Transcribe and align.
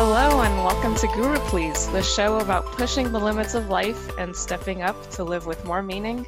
Hello, 0.00 0.42
and 0.42 0.56
welcome 0.58 0.94
to 0.94 1.08
Guru 1.08 1.34
Please, 1.48 1.88
the 1.88 2.04
show 2.04 2.38
about 2.38 2.64
pushing 2.66 3.10
the 3.10 3.18
limits 3.18 3.54
of 3.54 3.68
life 3.68 4.16
and 4.16 4.34
stepping 4.34 4.80
up 4.80 5.10
to 5.10 5.24
live 5.24 5.44
with 5.44 5.64
more 5.64 5.82
meaning, 5.82 6.24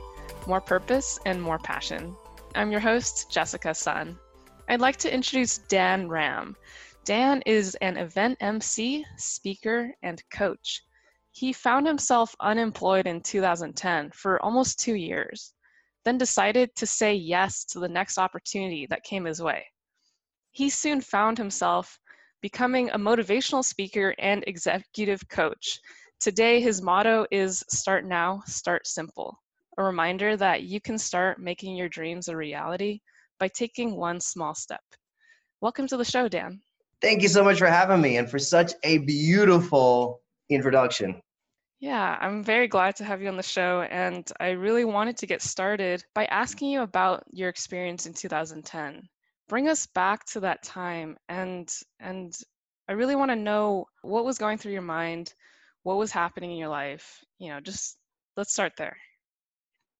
more 0.49 0.61
purpose, 0.61 1.21
and 1.25 1.41
more 1.41 1.61
passion. 1.61 2.17
I'm 2.57 2.73
your 2.73 2.81
host, 2.81 3.31
Jessica 3.31 3.73
Sun. 3.73 4.19
I'd 4.69 4.81
like 4.81 4.97
to 4.97 5.15
introduce 5.15 5.59
Dan 5.59 6.09
Ram. 6.09 6.57
Dan 7.05 7.45
is 7.47 7.77
an 7.77 7.97
event 7.97 8.39
MC, 8.41 9.07
speaker, 9.17 9.95
and 10.03 10.21
coach. 10.33 10.83
He 11.31 11.53
found 11.53 11.87
himself 11.87 12.35
unemployed 12.41 13.07
in 13.07 13.21
2010 13.21 14.11
for 14.11 14.43
almost 14.43 14.81
two 14.81 14.97
years, 14.97 15.55
then 16.05 16.19
decided 16.19 16.75
to 16.75 16.87
say 16.87 17.15
yes 17.15 17.65
to 17.67 17.79
the 17.79 17.89
next 17.89 18.19
opportunity 18.19 18.89
that 18.91 19.05
came 19.05 19.27
his 19.27 19.41
way. 19.41 19.65
He 20.51 20.71
soon 20.71 21.01
found 21.01 21.39
himself 21.39 22.01
becoming 22.41 22.91
a 22.91 22.99
motivational 22.99 23.65
speaker 23.65 24.15
and 24.19 24.45
executive 24.47 25.29
coach. 25.29 25.79
Today, 26.21 26.61
his 26.61 26.83
motto 26.83 27.27
is 27.31 27.65
Start 27.69 28.05
Now, 28.05 28.43
Start 28.47 28.87
Simple, 28.87 29.39
a 29.79 29.83
reminder 29.83 30.37
that 30.37 30.63
you 30.63 30.81
can 30.81 30.99
start 30.99 31.41
making 31.41 31.77
your 31.77 31.89
dreams 31.89 32.29
a 32.29 32.37
reality 32.37 33.01
by 33.39 33.49
taking 33.49 33.97
one 33.97 34.21
small 34.21 34.55
step. 34.55 34.83
Welcome 35.61 35.87
to 35.89 35.97
the 35.97 36.05
show, 36.05 36.29
Dan. 36.29 36.61
Thank 37.01 37.23
you 37.23 37.29
so 37.29 37.43
much 37.43 37.59
for 37.59 37.67
having 37.67 38.01
me 38.01 38.19
and 38.19 38.31
for 38.31 38.39
such 38.39 38.73
a 38.85 38.99
beautiful 38.99 40.21
introduction. 40.51 41.21
Yeah, 41.81 42.19
I'm 42.21 42.45
very 42.45 42.69
glad 42.69 42.97
to 42.97 43.05
have 43.05 43.23
you 43.23 43.29
on 43.29 43.39
the 43.39 43.43
show. 43.43 43.81
And 43.83 44.31
I 44.39 44.51
really 44.51 44.85
wanted 44.85 45.17
to 45.19 45.27
get 45.27 45.41
started 45.41 46.05
by 46.15 46.27
asking 46.27 46.71
you 46.71 46.83
about 46.83 47.25
your 47.31 47.49
experience 47.49 48.05
in 48.05 48.13
2010. 48.13 49.09
Bring 49.51 49.69
us 49.69 49.87
back 49.87 50.25
to 50.27 50.41
that 50.41 50.63
time 50.63 51.19
and 51.29 51.71
and 51.99 52.35
I 52.89 52.93
really 52.93 53.17
want 53.17 53.33
to 53.33 53.37
know 53.37 53.87
what 54.03 54.25
was 54.25 54.39
going 54.39 54.57
through 54.57 54.73
your 54.73 54.81
mind, 54.83 55.35
what 55.83 55.99
was 55.99 56.11
happening 56.11 56.53
in 56.53 56.57
your 56.57 56.69
life. 56.69 57.23
You 57.39 57.51
know, 57.51 57.61
just 57.61 57.99
let's 58.37 58.53
start 58.53 58.73
there. 58.79 58.97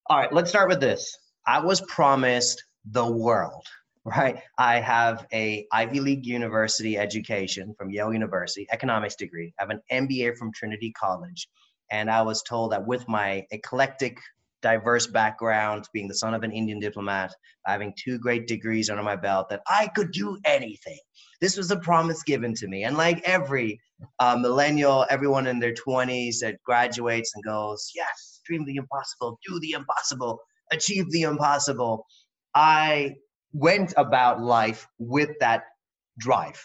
All 0.07 0.19
right, 0.19 0.33
let's 0.33 0.51
start 0.51 0.69
with 0.69 0.81
this. 0.81 1.19
I 1.47 1.61
was 1.61 1.83
promised 1.83 2.65
the 2.85 3.05
world 3.05 3.67
right? 4.05 4.39
I 4.57 4.81
have 4.81 5.27
a 5.33 5.67
Ivy 5.73 6.01
League 6.01 6.27
university 6.27 6.97
education 6.97 7.75
from 7.77 7.91
Yale 7.91 8.13
University, 8.13 8.67
economics 8.73 9.15
degree. 9.15 9.53
I 9.59 9.63
have 9.63 9.71
an 9.71 9.83
MBA 9.93 10.39
from 10.39 10.53
Trinity 10.53 10.91
College. 10.93 11.49
And 11.91 12.11
I 12.11 12.23
was 12.23 12.43
told 12.43 12.73
that 12.73 12.87
with 12.87 13.07
my 13.09 13.45
eclectic, 13.51 14.19
diverse 14.63 15.07
background, 15.07 15.89
being 15.93 16.09
the 16.09 16.15
son 16.15 16.35
of 16.35 16.43
an 16.43 16.53
Indian 16.53 16.79
diplomat, 16.79 17.33
having 17.67 17.95
two 17.97 18.19
great 18.19 18.47
degrees 18.47 18.91
under 18.91 19.03
my 19.03 19.17
belt, 19.17 19.49
that 19.51 19.63
I 19.69 19.89
could 19.89 20.13
do 20.13 20.39
anything. 20.45 20.99
This 21.41 21.57
was 21.57 21.71
a 21.71 21.77
promise 21.79 22.23
given 22.23 22.55
to 22.55 22.69
me. 22.69 22.85
And 22.85 22.97
like 22.97 23.23
every 23.25 23.81
uh, 24.19 24.37
millennial, 24.37 25.07
everyone 25.11 25.47
in 25.47 25.59
their 25.59 25.75
20s 25.75 26.41
that 26.41 26.63
graduates 26.65 27.33
and 27.35 27.45
goes, 27.45 27.91
yes, 27.95 28.41
dream 28.47 28.65
the 28.65 28.77
impossible, 28.77 29.39
do 29.47 29.59
the 29.61 29.73
impossible, 29.73 30.41
achieve 30.71 31.11
the 31.11 31.23
impossible. 31.23 32.07
I 32.55 33.17
went 33.53 33.95
about 33.97 34.41
life 34.41 34.87
with 34.99 35.31
that 35.41 35.65
drive. 36.19 36.63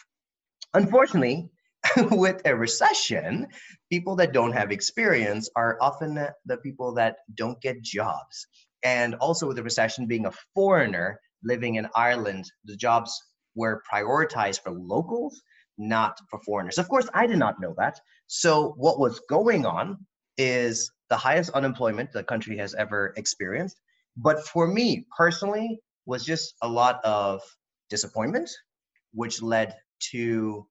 Unfortunately, 0.74 1.50
with 2.12 2.42
a 2.46 2.56
recession, 2.56 3.48
people 3.96 4.18
that 4.18 4.34
don't 4.34 4.52
have 4.52 4.72
experience 4.74 5.50
are 5.56 5.78
often 5.80 6.12
the 6.46 6.58
people 6.58 6.94
that 6.94 7.14
don't 7.34 7.62
get 7.62 7.82
jobs. 7.82 8.48
And 8.84 9.16
also, 9.16 9.48
with 9.48 9.56
the 9.56 9.64
recession, 9.64 10.06
being 10.06 10.26
a 10.26 10.34
foreigner 10.54 11.18
living 11.44 11.76
in 11.76 11.88
Ireland, 11.96 12.44
the 12.66 12.76
jobs 12.76 13.12
were 13.56 13.82
prioritized 13.90 14.62
for 14.64 14.74
locals, 14.74 15.42
not 15.78 16.20
for 16.30 16.40
foreigners. 16.46 16.78
Of 16.78 16.90
course, 16.90 17.08
I 17.14 17.26
did 17.26 17.40
not 17.40 17.62
know 17.62 17.74
that. 17.78 17.96
So, 18.28 18.74
what 18.86 19.00
was 19.00 19.22
going 19.30 19.66
on 19.66 20.06
is 20.38 20.92
the 21.10 21.16
highest 21.28 21.52
unemployment 21.52 22.12
the 22.12 22.24
country 22.24 22.58
has 22.58 22.74
ever 22.76 23.14
experienced. 23.16 23.80
But 24.18 24.46
for 24.46 24.68
me 24.68 25.06
personally, 25.18 25.80
was 26.06 26.26
just 26.26 26.56
a 26.62 26.68
lot 26.68 27.00
of 27.06 27.42
disappointment, 27.90 28.50
which 29.14 29.42
led 29.42 29.74
to, 30.12 30.68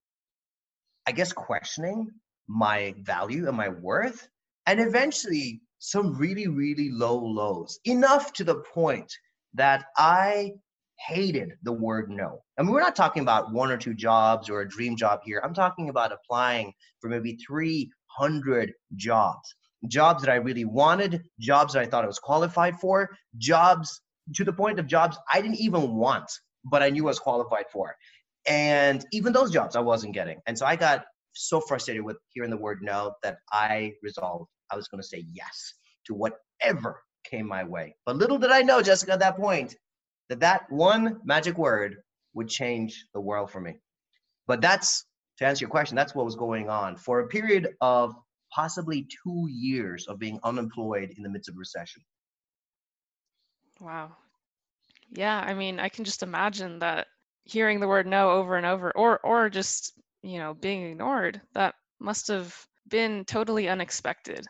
I 1.07 1.11
guess, 1.11 1.33
questioning 1.33 2.11
my 2.47 2.93
value 2.99 3.47
and 3.47 3.57
my 3.57 3.69
worth, 3.69 4.27
and 4.67 4.79
eventually 4.79 5.61
some 5.79 6.15
really, 6.17 6.47
really 6.47 6.89
low 6.91 7.17
lows, 7.17 7.79
enough 7.85 8.33
to 8.33 8.43
the 8.43 8.63
point 8.73 9.11
that 9.53 9.85
I 9.97 10.53
hated 11.07 11.53
the 11.63 11.71
word 11.71 12.09
no. 12.09 12.41
I 12.57 12.63
mean, 12.63 12.71
we're 12.71 12.79
not 12.79 12.95
talking 12.95 13.21
about 13.21 13.51
one 13.51 13.71
or 13.71 13.77
two 13.77 13.93
jobs 13.93 14.49
or 14.49 14.61
a 14.61 14.67
dream 14.67 14.95
job 14.95 15.19
here. 15.23 15.41
I'm 15.43 15.53
talking 15.53 15.89
about 15.89 16.11
applying 16.11 16.73
for 17.01 17.09
maybe 17.09 17.37
300 17.45 18.73
jobs. 18.95 19.55
Jobs 19.87 20.23
that 20.23 20.31
I 20.31 20.35
really 20.35 20.65
wanted, 20.65 21.21
jobs 21.39 21.73
that 21.73 21.81
I 21.81 21.85
thought 21.85 22.03
I 22.03 22.07
was 22.07 22.19
qualified 22.19 22.79
for, 22.79 23.09
jobs 23.37 24.01
to 24.33 24.43
the 24.43 24.53
point 24.53 24.79
of 24.79 24.87
jobs 24.87 25.17
I 25.31 25.41
didn't 25.41 25.59
even 25.59 25.93
want, 25.95 26.31
but 26.63 26.81
I 26.81 26.89
knew 26.89 27.03
I 27.03 27.07
was 27.07 27.19
qualified 27.19 27.65
for. 27.71 27.95
And 28.47 29.05
even 29.11 29.33
those 29.33 29.51
jobs 29.51 29.75
I 29.75 29.81
wasn't 29.81 30.13
getting. 30.13 30.39
And 30.47 30.57
so 30.57 30.65
I 30.65 30.75
got 30.75 31.05
so 31.35 31.61
frustrated 31.61 32.03
with 32.03 32.17
hearing 32.33 32.49
the 32.49 32.57
word 32.57 32.79
no 32.81 33.13
that 33.23 33.37
I 33.51 33.93
resolved 34.01 34.49
I 34.71 34.75
was 34.75 34.87
going 34.87 35.01
to 35.01 35.07
say 35.07 35.25
yes 35.31 35.73
to 36.07 36.13
whatever 36.13 37.01
came 37.23 37.47
my 37.47 37.63
way. 37.63 37.95
But 38.05 38.17
little 38.17 38.37
did 38.37 38.51
I 38.51 38.61
know, 38.61 38.81
Jessica, 38.81 39.13
at 39.13 39.19
that 39.19 39.37
point, 39.37 39.75
that 40.29 40.39
that 40.39 40.63
one 40.69 41.19
magic 41.23 41.57
word 41.57 41.97
would 42.33 42.49
change 42.49 43.05
the 43.13 43.21
world 43.21 43.51
for 43.51 43.61
me. 43.61 43.75
But 44.47 44.61
that's, 44.61 45.05
to 45.37 45.45
answer 45.45 45.63
your 45.63 45.69
question, 45.69 45.95
that's 45.95 46.15
what 46.15 46.25
was 46.25 46.35
going 46.35 46.69
on 46.69 46.95
for 46.97 47.19
a 47.19 47.27
period 47.27 47.69
of 47.81 48.13
possibly 48.53 49.07
two 49.23 49.47
years 49.49 50.07
of 50.07 50.19
being 50.19 50.39
unemployed 50.43 51.13
in 51.17 51.23
the 51.23 51.29
midst 51.29 51.49
of 51.49 51.57
recession. 51.57 52.01
Wow. 53.79 54.15
Yeah, 55.11 55.39
I 55.39 55.53
mean, 55.53 55.79
I 55.79 55.89
can 55.89 56.05
just 56.05 56.23
imagine 56.23 56.79
that 56.79 57.07
hearing 57.43 57.79
the 57.79 57.87
word 57.87 58.07
no 58.07 58.31
over 58.31 58.55
and 58.55 58.65
over 58.65 58.91
or 58.95 59.19
or 59.19 59.49
just, 59.49 59.93
you 60.25 60.39
know, 60.39 60.53
being 60.53 60.83
ignored, 60.83 61.41
that 61.53 61.75
must 61.99 62.27
have 62.27 62.55
been 62.89 63.25
totally 63.25 63.67
unexpected. 63.69 64.45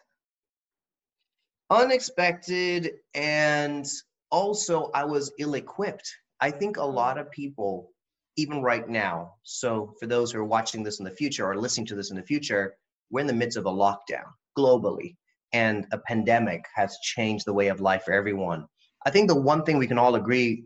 Unexpected 1.70 2.92
and 3.14 3.86
also 4.32 4.92
I 4.94 5.04
was 5.04 5.32
ill-equipped. 5.40 6.10
I 6.40 6.52
think 6.52 6.78
a 6.78 6.82
mm-hmm. 6.82 6.96
lot 6.96 7.18
of 7.18 7.32
people 7.32 7.92
even 8.38 8.62
right 8.62 8.90
now, 8.90 9.34
so 9.44 9.94
for 10.00 10.08
those 10.08 10.32
who 10.32 10.40
are 10.40 10.46
watching 10.46 10.84
this 10.84 11.00
in 11.00 11.06
the 11.06 11.12
future 11.12 11.46
or 11.46 11.56
listening 11.56 11.88
to 11.88 11.96
this 11.96 12.10
in 12.12 12.18
the 12.18 12.24
future, 12.24 12.76
we're 13.10 13.22
in 13.22 13.28
the 13.28 13.34
midst 13.34 13.58
of 13.58 13.66
a 13.66 13.72
lockdown 13.72 14.26
globally 14.58 15.16
and 15.54 15.86
a 15.94 15.98
pandemic 16.00 16.66
has 16.76 16.98
changed 17.02 17.46
the 17.46 17.54
way 17.54 17.68
of 17.68 17.80
life 17.80 18.04
for 18.04 18.14
everyone 18.14 18.66
I 19.06 19.12
think 19.12 19.28
the 19.28 19.40
one 19.40 19.64
thing 19.64 19.78
we 19.78 19.88
can 19.88 20.00
all 20.00 20.16
agree 20.16 20.66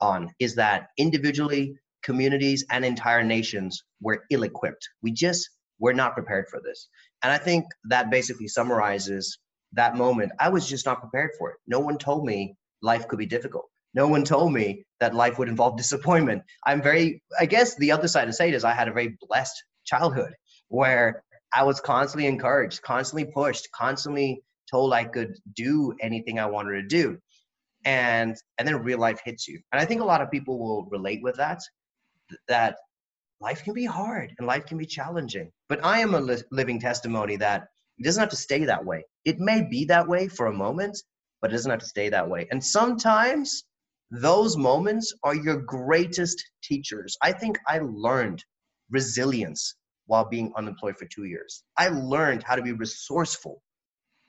on 0.00 0.32
is 0.38 0.54
that 0.54 0.88
individually, 0.96 1.74
communities, 2.02 2.64
and 2.70 2.84
entire 2.84 3.22
nations 3.22 3.82
were 4.00 4.24
ill 4.30 4.42
equipped. 4.42 4.88
We 5.02 5.12
just 5.12 5.48
were 5.78 5.94
not 5.94 6.14
prepared 6.14 6.46
for 6.50 6.60
this. 6.60 6.88
And 7.22 7.32
I 7.32 7.38
think 7.38 7.64
that 7.84 8.10
basically 8.10 8.48
summarizes 8.48 9.38
that 9.72 9.96
moment. 9.96 10.32
I 10.38 10.48
was 10.48 10.68
just 10.68 10.86
not 10.86 11.00
prepared 11.00 11.30
for 11.38 11.50
it. 11.50 11.56
No 11.66 11.80
one 11.80 11.98
told 11.98 12.24
me 12.24 12.54
life 12.82 13.08
could 13.08 13.18
be 13.18 13.26
difficult. 13.26 13.66
No 13.94 14.06
one 14.06 14.24
told 14.24 14.52
me 14.52 14.84
that 15.00 15.14
life 15.14 15.38
would 15.38 15.48
involve 15.48 15.76
disappointment. 15.78 16.42
I'm 16.66 16.82
very, 16.82 17.22
I 17.38 17.46
guess 17.46 17.76
the 17.76 17.92
other 17.92 18.08
side 18.08 18.26
to 18.26 18.32
say 18.32 18.48
it 18.48 18.54
is 18.54 18.64
I 18.64 18.72
had 18.72 18.88
a 18.88 18.92
very 18.92 19.16
blessed 19.28 19.62
childhood 19.84 20.32
where 20.68 21.22
I 21.52 21.64
was 21.64 21.80
constantly 21.80 22.28
encouraged, 22.28 22.82
constantly 22.82 23.30
pushed, 23.32 23.68
constantly 23.72 24.42
told 24.70 24.92
I 24.92 25.04
could 25.04 25.34
do 25.56 25.94
anything 26.00 26.38
I 26.38 26.46
wanted 26.46 26.82
to 26.82 26.82
do 26.86 27.18
and 27.84 28.36
and 28.58 28.68
then 28.68 28.82
real 28.82 28.98
life 28.98 29.20
hits 29.24 29.48
you 29.48 29.58
and 29.72 29.80
i 29.80 29.84
think 29.84 30.00
a 30.00 30.04
lot 30.04 30.20
of 30.20 30.30
people 30.30 30.58
will 30.58 30.86
relate 30.90 31.22
with 31.22 31.36
that 31.36 31.60
that 32.48 32.76
life 33.40 33.62
can 33.64 33.74
be 33.74 33.84
hard 33.84 34.34
and 34.38 34.46
life 34.46 34.66
can 34.66 34.78
be 34.78 34.86
challenging 34.86 35.50
but 35.68 35.84
i 35.84 35.98
am 35.98 36.14
a 36.14 36.20
li- 36.20 36.42
living 36.50 36.80
testimony 36.80 37.36
that 37.36 37.68
it 38.00 38.04
doesn't 38.04 38.20
have 38.20 38.30
to 38.30 38.36
stay 38.36 38.64
that 38.64 38.84
way. 38.84 39.04
It 39.26 39.38
may 39.40 39.62
be 39.62 39.84
that 39.84 40.08
way 40.08 40.26
for 40.26 40.46
a 40.46 40.52
moment 40.52 41.00
but 41.40 41.50
it 41.50 41.52
doesn't 41.52 41.70
have 41.70 41.80
to 41.80 41.86
stay 41.86 42.08
that 42.10 42.28
way. 42.28 42.46
And 42.50 42.62
sometimes 42.62 43.64
those 44.10 44.56
moments 44.56 45.14
are 45.22 45.34
your 45.34 45.56
greatest 45.56 46.42
teachers. 46.62 47.16
I 47.22 47.32
think 47.32 47.58
i 47.68 47.78
learned 47.78 48.44
resilience 48.90 49.76
while 50.06 50.28
being 50.28 50.52
unemployed 50.56 50.96
for 50.98 51.06
two 51.06 51.24
years. 51.24 51.62
I 51.78 51.88
learned 51.88 52.42
how 52.42 52.56
to 52.56 52.62
be 52.62 52.72
resourceful 52.72 53.62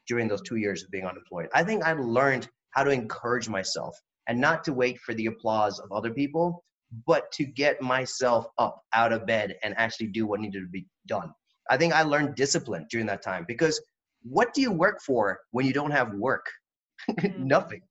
during 0.08 0.28
those 0.28 0.42
two 0.42 0.58
years 0.58 0.84
of 0.84 0.92
being 0.92 1.06
unemployed. 1.06 1.48
I 1.54 1.64
think 1.64 1.84
i 1.84 1.94
learned 1.94 2.50
how 2.72 2.84
to 2.84 2.92
encourage 2.92 3.48
myself 3.48 3.98
and 4.28 4.40
not 4.40 4.64
to 4.66 4.74
wait 4.74 5.00
for 5.00 5.14
the 5.14 5.28
applause 5.28 5.80
of 5.80 5.92
other 5.92 6.14
people, 6.14 6.64
but 7.06 7.32
to 7.34 7.46
get 7.46 7.82
myself 7.82 8.48
up 8.58 8.82
out 8.94 9.14
of 9.14 9.26
bed 9.26 9.56
and 9.64 9.74
actually 9.78 10.08
do 10.08 10.26
what 10.26 10.40
needed 10.40 10.62
to 10.62 10.68
be 10.68 10.86
done. 11.08 11.32
I 11.70 11.78
think 11.78 11.94
I 11.94 12.04
learned 12.04 12.36
discipline 12.36 12.86
during 12.90 13.06
that 13.08 13.22
time 13.22 13.46
because 13.48 13.82
what 14.24 14.54
do 14.54 14.62
you 14.62 14.72
work 14.72 15.00
for 15.06 15.40
when 15.52 15.66
you 15.66 15.74
don't 15.74 15.92
have 15.92 16.14
work? 16.14 16.46
Mm-hmm. 17.10 17.48
Nothing. 17.48 17.82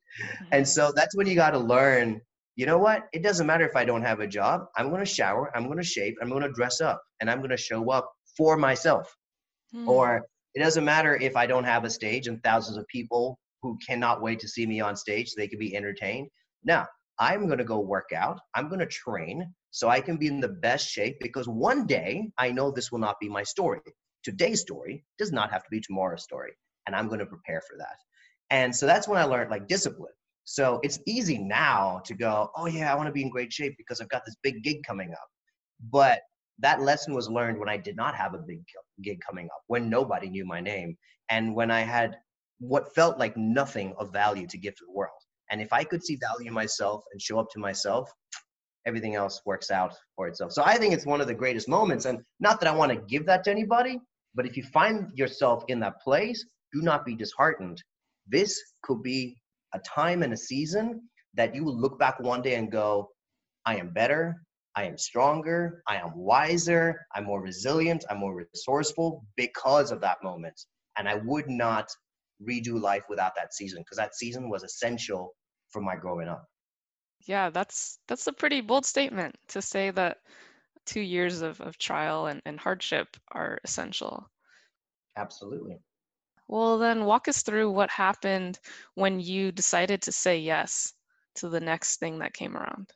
And 0.53 0.67
so 0.67 0.93
that's 0.95 1.17
when 1.17 1.27
you 1.27 1.35
got 1.35 1.51
to 1.51 1.59
learn, 1.59 2.21
you 2.55 2.65
know 2.65 2.79
what? 2.79 3.09
It 3.13 3.25
doesn't 3.25 3.47
matter 3.47 3.69
if 3.69 3.75
I 3.75 3.85
don't 3.85 4.03
have 4.03 4.21
a 4.21 4.27
job. 4.27 4.67
I'm 4.77 4.89
going 4.89 5.01
to 5.01 5.05
shower, 5.05 5.51
I'm 5.57 5.65
going 5.65 5.79
to 5.79 5.85
shave, 5.85 6.15
I'm 6.23 6.29
going 6.29 6.45
to 6.45 6.53
dress 6.53 6.81
up, 6.81 7.03
and 7.21 7.29
I'm 7.29 7.39
going 7.39 7.51
to 7.51 7.57
show 7.57 7.91
up 7.91 8.09
for 8.37 8.57
myself. 8.57 9.13
Hmm. 9.73 9.89
Or 9.89 10.25
it 10.55 10.61
doesn't 10.61 10.85
matter 10.85 11.17
if 11.17 11.35
I 11.37 11.47
don't 11.47 11.65
have 11.65 11.85
a 11.85 11.91
stage 11.91 12.29
and 12.29 12.41
thousands 12.45 12.77
of 12.77 12.87
people 12.87 13.37
who 13.63 13.77
cannot 13.85 14.23
wait 14.23 14.39
to 14.41 14.49
see 14.49 14.65
me 14.65 14.81
on 14.81 14.95
stage 14.95 15.31
so 15.31 15.35
they 15.37 15.49
can 15.49 15.59
be 15.59 15.77
entertained. 15.77 16.29
No, 16.65 16.85
I'm 17.21 17.47
going 17.47 17.59
to 17.59 17.65
go 17.65 17.79
work 17.79 18.11
out. 18.15 18.41
I'm 18.55 18.69
going 18.69 18.81
to 18.81 18.87
train 18.87 19.55
so 19.71 19.89
I 19.89 20.01
can 20.01 20.17
be 20.17 20.27
in 20.27 20.41
the 20.41 20.49
best 20.49 20.89
shape 20.89 21.19
because 21.21 21.47
one 21.47 21.87
day 21.87 22.31
I 22.39 22.51
know 22.51 22.71
this 22.71 22.91
will 22.91 22.99
not 22.99 23.21
be 23.21 23.29
my 23.29 23.43
story. 23.43 23.81
Today's 24.23 24.63
story 24.63 25.05
does 25.19 25.31
not 25.31 25.53
have 25.53 25.63
to 25.63 25.71
be 25.71 25.81
tomorrow's 25.81 26.25
story. 26.25 26.53
And 26.87 26.97
I'm 26.97 27.09
going 27.09 27.21
to 27.21 27.27
prepare 27.27 27.61
for 27.61 27.77
that. 27.79 27.97
And 28.49 28.75
so 28.75 28.87
that's 28.87 29.07
when 29.07 29.21
I 29.21 29.25
learned 29.25 29.51
like 29.51 29.69
discipline. 29.69 30.13
So 30.45 30.81
it's 30.83 30.99
easy 31.07 31.39
now 31.39 32.01
to 32.07 32.15
go, 32.15 32.51
oh 32.57 32.67
yeah, 32.67 32.91
I 32.91 32.97
want 32.97 33.07
to 33.07 33.13
be 33.13 33.23
in 33.23 33.31
great 33.31 33.53
shape 33.53 33.75
because 33.77 34.01
I've 34.01 34.09
got 34.09 34.25
this 34.25 34.37
big 34.43 34.65
gig 34.65 34.83
coming 34.85 35.13
up. 35.13 35.29
But 35.91 36.23
that 36.59 36.81
lesson 36.81 37.15
was 37.15 37.29
learned 37.29 37.59
when 37.59 37.69
I 37.69 37.77
did 37.77 37.97
not 37.97 38.15
have 38.15 38.35
a 38.35 38.39
big 38.39 38.63
gig 39.03 39.21
coming 39.21 39.47
up, 39.47 39.63
when 39.67 39.89
nobody 39.89 40.29
knew 40.29 40.45
my 40.45 40.61
name, 40.61 40.97
and 41.29 41.55
when 41.55 41.71
I 41.71 41.81
had 41.81 42.17
what 42.59 42.95
felt 42.95 43.19
like 43.19 43.37
nothing 43.37 43.95
of 43.99 44.13
value 44.13 44.47
to 44.47 44.59
give 44.59 44.75
to 44.77 44.85
the 44.87 44.93
world. 44.93 45.13
And 45.51 45.61
if 45.61 45.73
I 45.73 45.85
could 45.85 46.05
see 46.05 46.17
value 46.17 46.53
myself 46.53 47.03
and 47.13 47.21
show 47.21 47.39
up 47.39 47.51
to 47.53 47.59
myself, 47.59 48.11
everything 48.87 49.15
else 49.15 49.41
works 49.45 49.71
out 49.71 49.95
for 50.17 50.29
itself. 50.29 50.53
So 50.53 50.63
I 50.65 50.77
think 50.77 50.95
it's 50.95 51.07
one 51.07 51.21
of 51.21 51.27
the 51.27 51.35
greatest 51.35 51.69
moments. 51.69 52.05
And 52.05 52.21
not 52.39 52.61
that 52.61 52.69
I 52.69 52.75
want 52.75 52.93
to 52.93 52.99
give 53.09 53.27
that 53.27 53.45
to 53.45 53.51
anybody, 53.51 54.01
but 54.35 54.47
if 54.47 54.57
you 54.57 54.63
find 54.63 55.11
yourself 55.15 55.65
in 55.69 55.81
that 55.81 56.01
place, 56.01 56.47
do 56.73 56.83
not 56.83 57.05
be 57.05 57.15
disheartened. 57.15 57.83
This 58.29 58.61
could 58.83 59.03
be 59.03 59.37
a 59.75 59.81
time 59.81 60.23
and 60.23 60.33
a 60.33 60.37
season 60.37 61.03
that 61.35 61.55
you 61.55 61.65
will 61.65 61.79
look 61.79 61.99
back 61.99 62.21
one 62.21 62.43
day 62.43 62.55
and 62.55 62.71
go, 62.71 63.11
I 63.67 63.77
am 63.77 63.93
better, 63.93 64.43
I 64.77 64.85
am 64.85 64.97
stronger, 64.97 65.83
I 65.89 65.97
am 65.97 66.13
wiser, 66.15 67.01
I'm 67.15 67.25
more 67.25 67.43
resilient, 67.43 68.05
I'm 68.09 68.19
more 68.19 68.35
resourceful 68.35 69.25
because 69.37 69.91
of 69.91 70.01
that 70.01 70.19
moment. 70.23 70.61
And 70.97 71.09
I 71.09 71.17
would 71.25 71.49
not 71.49 71.89
redo 72.49 72.81
life 72.81 73.05
without 73.09 73.35
that 73.37 73.53
season 73.53 73.83
because 73.83 73.99
that 73.99 74.15
season 74.15 74.49
was 74.49 74.63
essential 74.63 75.35
for 75.71 75.81
my 75.81 75.97
growing 75.97 76.29
up. 76.29 76.49
Yeah, 77.27 77.51
that's 77.51 77.99
that's 78.09 78.27
a 78.27 78.33
pretty 78.33 78.61
bold 78.61 78.87
statement 78.87 79.37
to 79.49 79.63
say 79.63 79.91
that 79.91 80.19
two 80.87 81.01
years 81.01 81.43
of, 81.43 81.61
of 81.61 81.79
trial 81.79 82.27
and, 82.27 82.41
and 82.45 82.59
hardship 82.59 83.17
are 83.33 83.59
essential. 83.65 84.29
Absolutely. 85.17 85.79
Well, 86.49 86.79
then 86.79 87.05
walk 87.05 87.29
us 87.29 87.43
through 87.43 87.71
what 87.71 87.91
happened 87.91 88.59
when 88.95 89.21
you 89.21 89.53
decided 89.53 90.03
to 90.03 90.13
say 90.13 90.39
yes 90.39 90.93
to 91.37 91.49
the 91.49 91.61
next 91.61 92.01
thing 92.01 92.19
that 92.19 92.35
came 92.35 92.57
around. 92.57 92.91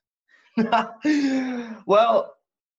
well, 1.86 2.34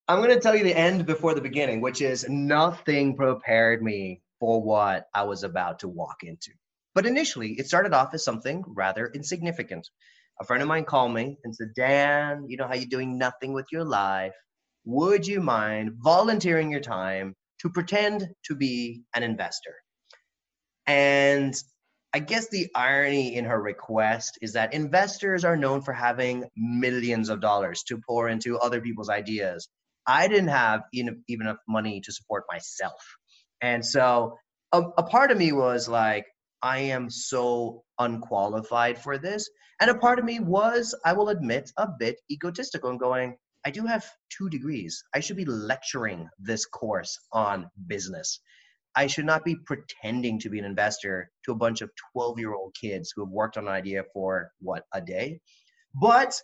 I'm 0.07 0.21
going 0.21 0.33
to 0.36 0.39
tell 0.39 0.56
you 0.56 0.63
the 0.63 0.77
end 0.77 1.06
before 1.06 1.33
the 1.33 1.42
beginning, 1.42 1.81
which 1.81 2.01
is 2.01 2.27
nothing 2.27 3.15
prepared 3.15 3.81
me 3.81 4.21
for 4.39 4.62
what 4.62 5.07
I 5.13 5.24
was 5.24 5.44
about 5.44 5.80
to 5.80 5.88
walk 5.88 6.24
into. 6.24 6.51
But 6.95 7.06
initially, 7.06 7.51
it 7.59 7.68
started 7.68 7.94
off 7.94 8.13
as 8.13 8.24
something 8.24 8.63
rather 8.65 9.12
insignificant. 9.13 9.88
A 10.42 10.45
friend 10.45 10.63
of 10.63 10.69
mine 10.69 10.86
called 10.86 11.13
me 11.13 11.38
and 11.44 11.53
said, 11.53 11.74
Dan, 11.75 12.45
you 12.47 12.57
know 12.57 12.68
how 12.68 12.74
you're 12.74 12.88
doing 12.88 13.18
nothing 13.18 13.53
with 13.53 13.68
your 13.71 13.83
life? 13.83 14.33
Would 14.86 15.27
you 15.27 15.42
mind 15.42 15.92
volunteering 15.97 16.71
your 16.71 16.80
time 16.80 17.36
to 17.62 17.69
pretend 17.69 18.30
to 18.45 18.56
be 18.56 19.03
an 19.13 19.24
investor? 19.24 19.75
And 20.88 21.53
I 22.13 22.19
guess 22.19 22.47
the 22.47 22.69
irony 22.74 23.36
in 23.36 23.44
her 23.44 23.62
request 23.62 24.38
is 24.42 24.53
that 24.53 24.74
investors 24.74 25.44
are 25.44 25.57
known 25.57 25.81
for 25.81 25.92
having 25.92 26.45
millions 26.56 27.27
of 27.27 27.42
dollars 27.42 27.83
to 27.83 28.00
pour 28.07 28.30
into 28.30 28.57
other 28.57 28.80
people's 28.80 29.09
ideas. 29.09 29.68
I 30.07 30.30
didn't 30.30 30.47
have 30.47 30.83
even 30.94 31.18
enough 31.27 31.57
money 31.68 32.00
to 32.01 32.13
support 32.13 32.45
myself. 32.50 33.01
And 33.59 33.86
so 33.86 34.38
a, 34.71 34.81
a 34.97 35.03
part 35.03 35.31
of 35.31 35.38
me 35.38 35.51
was 35.51 35.89
like, 35.89 36.25
I 36.62 36.80
am 36.80 37.10
so 37.10 37.84
unqualified 38.00 38.98
for 38.98 39.18
this. 39.18 39.50
And 39.80 39.90
a 39.90 39.96
part 39.96 40.19
of 40.19 40.25
me 40.25 40.40
was, 40.40 40.96
I 41.06 41.13
will 41.13 41.30
admit, 41.30 41.72
a 41.78 41.88
bit 42.00 42.22
egotistical 42.31 42.90
and 42.90 43.00
going, 43.00 43.38
I 43.66 43.72
do 43.72 43.86
have 43.86 44.06
two 44.30 44.50
degrees. 44.50 45.04
I 45.13 45.19
should 45.19 45.38
be 45.38 45.46
lecturing 45.46 46.30
this 46.40 46.66
course 46.66 47.19
on 47.31 47.69
business. 47.88 48.40
I 48.96 49.07
should 49.07 49.25
not 49.25 49.44
be 49.44 49.56
pretending 49.66 50.40
to 50.40 50.50
be 50.50 50.60
an 50.60 50.66
investor 50.66 51.30
to 51.44 51.52
a 51.52 51.56
bunch 51.56 51.81
of 51.81 51.92
12 52.13 52.40
year 52.40 52.54
old 52.54 52.75
kids 52.80 53.12
who 53.13 53.24
have 53.25 53.31
worked 53.31 53.57
on 53.57 53.68
an 53.68 53.74
idea 53.74 54.04
for 54.13 54.52
what, 54.60 54.84
a 54.94 55.02
day? 55.02 55.42
But 55.94 56.40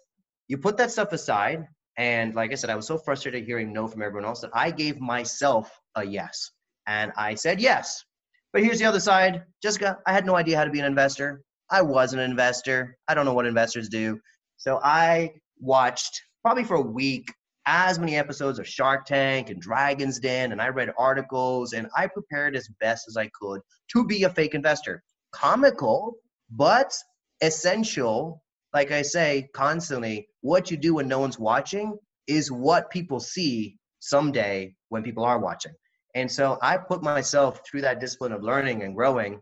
you 0.48 0.58
put 0.58 0.78
that 0.78 0.92
stuff 0.92 1.14
aside. 1.14 1.66
And 1.98 2.36
like 2.36 2.52
I 2.52 2.56
said, 2.56 2.70
I 2.70 2.76
was 2.76 2.88
so 2.88 2.98
frustrated 2.98 3.46
hearing 3.46 3.72
no 3.72 3.88
from 3.88 4.02
everyone 4.02 4.28
else 4.28 4.42
that 4.42 4.52
I 4.54 4.72
gave 4.72 5.00
myself 5.00 5.80
a 5.96 6.04
yes. 6.04 6.52
And 6.88 7.12
I 7.16 7.36
said 7.36 7.62
yes. 7.62 8.04
But 8.54 8.64
here's 8.64 8.80
the 8.80 8.86
other 8.86 9.00
side 9.00 9.44
Jessica, 9.62 9.98
I 10.06 10.14
had 10.14 10.26
no 10.26 10.36
idea 10.36 10.58
how 10.58 10.66
to 10.66 10.72
be 10.72 10.80
an 10.80 10.86
investor. 10.86 11.42
I 11.70 11.82
was 11.82 12.14
an 12.14 12.20
investor. 12.20 12.98
I 13.08 13.14
don't 13.14 13.26
know 13.26 13.34
what 13.34 13.46
investors 13.46 13.88
do. 13.88 14.20
So 14.58 14.80
I 14.84 15.32
watched 15.60 16.22
probably 16.44 16.66
for 16.66 16.76
a 16.76 16.82
week 16.82 17.28
as 17.66 18.00
many 18.00 18.18
episodes 18.18 18.60
of 18.60 18.68
Shark 18.68 19.06
Tank 19.06 19.50
and 19.50 19.62
Dragon's 19.62 20.20
Den, 20.20 20.52
and 20.52 20.62
I 20.62 20.68
read 20.70 20.92
articles 20.98 21.74
and 21.74 21.88
I 21.96 22.08
prepared 22.08 22.56
as 22.56 22.68
best 22.80 23.08
as 23.08 23.16
I 23.16 23.30
could 23.40 23.62
to 23.94 24.06
be 24.06 24.24
a 24.24 24.30
fake 24.30 24.56
investor. 24.56 25.04
Comical, 25.32 26.16
but 26.50 26.94
essential. 27.42 28.44
Like 28.74 28.92
I 28.92 29.02
say 29.02 29.50
constantly, 29.54 30.28
what 30.42 30.72
you 30.72 30.78
do 30.78 30.96
when 30.96 31.08
no 31.08 31.20
one's 31.20 31.40
watching 31.40 31.98
is 32.28 32.52
what 32.52 32.90
people 32.90 33.20
see 33.20 33.78
someday 34.00 34.74
when 34.90 35.04
people 35.04 35.24
are 35.24 35.40
watching. 35.40 35.74
And 36.16 36.32
so 36.32 36.58
I 36.62 36.78
put 36.78 37.02
myself 37.02 37.62
through 37.66 37.82
that 37.82 38.00
discipline 38.00 38.32
of 38.32 38.44
learning 38.44 38.84
and 38.84 38.96
growing 38.96 39.42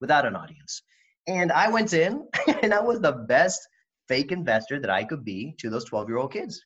without 0.00 0.26
an 0.26 0.36
audience. 0.36 0.82
And 1.26 1.50
I 1.50 1.68
went 1.68 1.92
in 1.92 2.26
and 2.62 2.74
I 2.74 2.80
was 2.80 3.00
the 3.00 3.12
best 3.12 3.60
fake 4.08 4.32
investor 4.32 4.78
that 4.80 4.90
I 4.90 5.04
could 5.04 5.24
be 5.24 5.54
to 5.58 5.70
those 5.70 5.84
12 5.84 6.08
year 6.08 6.18
old 6.18 6.32
kids. 6.32 6.62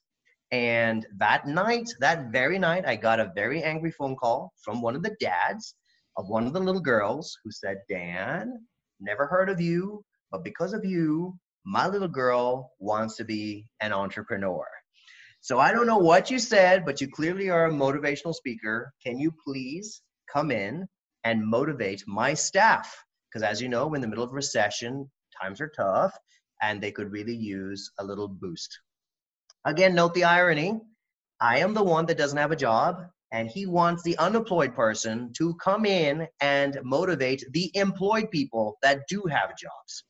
And 0.51 1.07
that 1.19 1.47
night, 1.47 1.89
that 2.01 2.33
very 2.33 2.59
night, 2.59 2.87
I 2.87 2.97
got 2.97 3.21
a 3.21 3.33
very 3.35 3.63
angry 3.63 3.91
phone 3.91 4.17
call 4.17 4.53
from 4.63 4.81
one 4.81 4.97
of 4.97 5.03
the 5.03 5.15
dads 5.21 5.75
of 6.17 6.29
one 6.29 6.47
of 6.47 6.53
the 6.53 6.61
little 6.61 6.81
girls 6.81 7.37
who 7.45 7.51
said, 7.51 7.79
Dan, 7.89 8.65
never 8.99 9.27
heard 9.27 9.51
of 9.51 9.61
you, 9.61 10.03
but 10.31 10.45
because 10.45 10.73
of 10.73 10.85
you, 10.85 11.39
my 11.65 11.87
little 11.87 12.09
girl 12.09 12.73
wants 12.79 13.17
to 13.17 13.25
be 13.25 13.67
an 13.81 13.93
entrepreneur. 13.93 14.67
So 15.41 15.59
I 15.59 15.73
don't 15.73 15.87
know 15.87 15.99
what 15.99 16.31
you 16.31 16.39
said, 16.39 16.85
but 16.85 17.01
you 17.01 17.09
clearly 17.09 17.49
are 17.49 17.67
a 17.67 17.73
motivational 17.73 18.35
speaker. 18.35 18.93
Can 19.05 19.19
you 19.19 19.33
please 19.47 20.03
come 20.33 20.51
in 20.51 20.87
and 21.25 21.47
motivate 21.47 22.03
my 22.07 22.35
staff? 22.35 22.95
Because 23.29 23.43
as 23.43 23.61
you 23.61 23.69
know, 23.69 23.87
we're 23.87 23.97
in 23.97 24.03
the 24.03 24.09
middle 24.09 24.25
of 24.25 24.33
recession, 24.33 25.11
times 25.41 25.61
are 25.61 25.73
tough, 25.77 26.13
and 26.63 26.81
they 26.81 26.91
could 26.91 27.13
really 27.13 27.35
use 27.35 27.91
a 27.99 28.05
little 28.05 28.29
boost. 28.29 28.79
Again, 29.65 29.95
note 29.95 30.15
the 30.15 30.25
irony. 30.25 30.81
I 31.41 31.59
am 31.59 31.75
the 31.75 31.85
one 31.85 32.07
that 32.07 32.19
doesn't 32.19 32.39
have 32.39 32.53
a 32.53 32.57
job, 32.57 33.05
and 33.33 33.49
he 33.49 33.67
wants 33.67 34.03
the 34.03 34.19
unemployed 34.19 34.75
person 34.75 35.33
to 35.35 35.55
come 35.57 35.85
in 35.85 36.27
and 36.41 36.79
motivate 36.83 37.45
the 37.53 37.71
employed 37.75 38.31
people 38.31 38.77
that 38.83 39.07
do 39.09 39.23
have 39.31 39.57
jobs. 39.57 40.05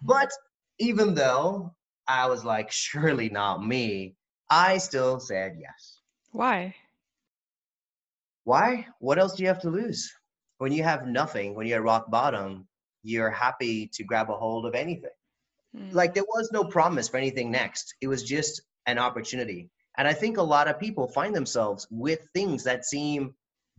But 0.00 0.30
even 0.78 1.14
though 1.14 1.74
I 2.08 2.26
was 2.26 2.44
like, 2.44 2.70
surely 2.70 3.28
not 3.28 3.64
me, 3.64 4.16
I 4.52 4.76
still 4.76 5.18
said 5.18 5.56
yes. 5.58 6.00
Why? 6.32 6.74
Why? 8.44 8.86
What 8.98 9.18
else 9.18 9.34
do 9.34 9.42
you 9.42 9.48
have 9.48 9.62
to 9.62 9.70
lose? 9.70 10.12
When 10.58 10.72
you 10.72 10.82
have 10.82 11.06
nothing, 11.06 11.54
when 11.54 11.66
you're 11.66 11.78
at 11.78 11.84
rock 11.84 12.10
bottom, 12.10 12.68
you're 13.02 13.30
happy 13.30 13.86
to 13.94 14.04
grab 14.04 14.28
a 14.28 14.34
hold 14.34 14.66
of 14.66 14.74
anything. 14.74 15.16
Mm. 15.74 15.94
Like 15.94 16.12
there 16.12 16.24
was 16.24 16.50
no 16.52 16.64
promise 16.64 17.08
for 17.08 17.16
anything 17.16 17.50
next. 17.50 17.94
It 18.02 18.08
was 18.08 18.24
just 18.24 18.60
an 18.84 18.98
opportunity. 18.98 19.70
And 19.96 20.06
I 20.06 20.12
think 20.12 20.36
a 20.36 20.42
lot 20.42 20.68
of 20.68 20.78
people 20.78 21.08
find 21.08 21.34
themselves 21.34 21.86
with 21.90 22.28
things 22.34 22.62
that 22.64 22.84
seem 22.84 23.34